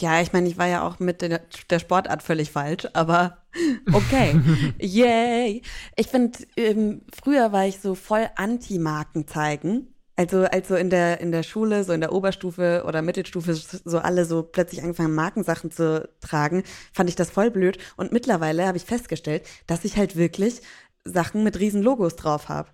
Ja, 0.00 0.20
ich 0.20 0.32
meine, 0.32 0.48
ich 0.48 0.56
war 0.58 0.66
ja 0.66 0.86
auch 0.86 1.00
mit 1.00 1.22
der, 1.22 1.40
der 1.70 1.78
Sportart 1.80 2.22
völlig 2.22 2.52
falsch, 2.52 2.86
aber 2.92 3.38
okay. 3.92 4.40
Yay. 4.78 5.62
Ich 5.96 6.06
finde, 6.06 6.38
ähm, 6.56 7.02
früher 7.12 7.50
war 7.52 7.66
ich 7.66 7.80
so 7.80 7.94
voll 7.96 8.28
anti-Marken 8.36 9.26
zeigen. 9.26 9.94
Also 10.14 10.44
als 10.44 10.68
so 10.68 10.74
in 10.74 10.90
der, 10.90 11.20
in 11.20 11.30
der 11.32 11.42
Schule, 11.44 11.84
so 11.84 11.92
in 11.92 12.00
der 12.00 12.12
Oberstufe 12.12 12.84
oder 12.86 13.02
Mittelstufe, 13.02 13.54
so 13.54 13.98
alle 13.98 14.24
so 14.24 14.42
plötzlich 14.42 14.82
angefangen, 14.82 15.14
Markensachen 15.14 15.70
zu 15.70 16.08
tragen, 16.20 16.64
fand 16.92 17.08
ich 17.08 17.16
das 17.16 17.30
voll 17.30 17.50
blöd. 17.50 17.78
Und 17.96 18.12
mittlerweile 18.12 18.66
habe 18.66 18.76
ich 18.76 18.84
festgestellt, 18.84 19.44
dass 19.66 19.84
ich 19.84 19.96
halt 19.96 20.16
wirklich 20.16 20.60
Sachen 21.04 21.44
mit 21.44 21.58
riesen 21.58 21.82
Logos 21.82 22.16
drauf 22.16 22.48
habe. 22.48 22.70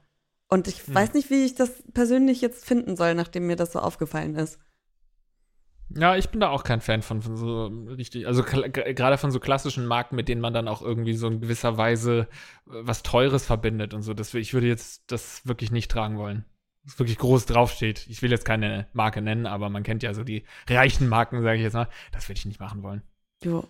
Und 0.48 0.68
ich 0.68 0.94
weiß 0.94 1.14
nicht, 1.14 1.30
wie 1.30 1.44
ich 1.44 1.54
das 1.54 1.70
persönlich 1.92 2.40
jetzt 2.40 2.64
finden 2.64 2.96
soll, 2.96 3.14
nachdem 3.14 3.46
mir 3.46 3.56
das 3.56 3.72
so 3.72 3.78
aufgefallen 3.78 4.36
ist. 4.36 4.58
Ja, 5.96 6.16
ich 6.16 6.28
bin 6.30 6.40
da 6.40 6.50
auch 6.50 6.64
kein 6.64 6.80
Fan 6.80 7.02
von, 7.02 7.22
von 7.22 7.36
so 7.36 7.66
richtig, 7.66 8.26
also 8.26 8.42
gerade 8.42 9.16
von 9.16 9.30
so 9.30 9.38
klassischen 9.38 9.86
Marken, 9.86 10.16
mit 10.16 10.28
denen 10.28 10.40
man 10.40 10.52
dann 10.52 10.66
auch 10.66 10.82
irgendwie 10.82 11.14
so 11.14 11.28
in 11.28 11.40
gewisser 11.40 11.76
Weise 11.76 12.28
äh, 12.66 12.72
was 12.82 13.02
Teures 13.02 13.46
verbindet 13.46 13.94
und 13.94 14.02
so. 14.02 14.12
Das, 14.14 14.34
ich 14.34 14.54
würde 14.54 14.66
jetzt 14.66 15.04
das 15.10 15.46
wirklich 15.46 15.70
nicht 15.70 15.90
tragen 15.90 16.18
wollen. 16.18 16.44
es 16.84 16.98
wirklich 16.98 17.18
groß 17.18 17.46
draufsteht. 17.46 18.06
Ich 18.08 18.22
will 18.22 18.30
jetzt 18.30 18.44
keine 18.44 18.88
Marke 18.92 19.22
nennen, 19.22 19.46
aber 19.46 19.68
man 19.70 19.84
kennt 19.84 20.02
ja 20.02 20.14
so 20.14 20.24
die 20.24 20.44
reichen 20.68 21.08
Marken, 21.08 21.42
sage 21.42 21.58
ich 21.58 21.62
jetzt 21.62 21.74
mal. 21.74 21.88
Das 22.12 22.28
würde 22.28 22.38
ich 22.38 22.46
nicht 22.46 22.60
machen 22.60 22.82
wollen. 22.82 23.02
Jo. 23.42 23.64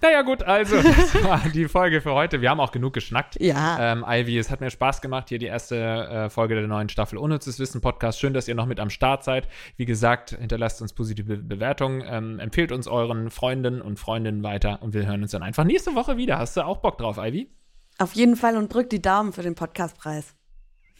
Naja, 0.00 0.22
gut, 0.22 0.42
also, 0.42 0.76
das 0.82 1.22
war 1.22 1.40
die 1.48 1.68
Folge 1.68 2.00
für 2.00 2.12
heute. 2.12 2.40
Wir 2.40 2.50
haben 2.50 2.60
auch 2.60 2.72
genug 2.72 2.92
geschnackt. 2.92 3.40
Ja. 3.40 3.92
Ähm, 3.92 4.04
Ivy, 4.06 4.38
es 4.38 4.50
hat 4.50 4.60
mir 4.60 4.70
Spaß 4.70 5.00
gemacht, 5.00 5.28
hier 5.28 5.38
die 5.38 5.46
erste 5.46 5.76
äh, 5.76 6.30
Folge 6.30 6.54
der 6.54 6.66
neuen 6.66 6.88
Staffel 6.88 7.18
Unnützes 7.18 7.58
Wissen 7.58 7.80
Podcast. 7.80 8.20
Schön, 8.20 8.34
dass 8.34 8.48
ihr 8.48 8.54
noch 8.54 8.66
mit 8.66 8.80
am 8.80 8.90
Start 8.90 9.24
seid. 9.24 9.48
Wie 9.76 9.84
gesagt, 9.84 10.30
hinterlasst 10.30 10.82
uns 10.82 10.92
positive 10.92 11.36
Bewertungen, 11.36 12.02
ähm, 12.06 12.38
empfehlt 12.38 12.72
uns 12.72 12.86
euren 12.86 13.30
Freunden 13.30 13.80
und 13.80 13.98
Freundinnen 13.98 14.42
weiter 14.42 14.82
und 14.82 14.94
wir 14.94 15.06
hören 15.06 15.22
uns 15.22 15.32
dann 15.32 15.42
einfach 15.42 15.64
nächste 15.64 15.94
Woche 15.94 16.16
wieder. 16.16 16.38
Hast 16.38 16.56
du 16.56 16.62
auch 16.62 16.78
Bock 16.78 16.98
drauf, 16.98 17.18
Ivy? 17.18 17.50
Auf 17.98 18.14
jeden 18.14 18.36
Fall 18.36 18.56
und 18.56 18.72
drückt 18.72 18.92
die 18.92 19.02
Daumen 19.02 19.32
für 19.32 19.42
den 19.42 19.54
Podcastpreis. 19.54 20.34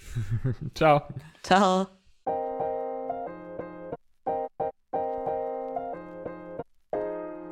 Ciao. 0.74 1.02
Ciao. 1.42 2.01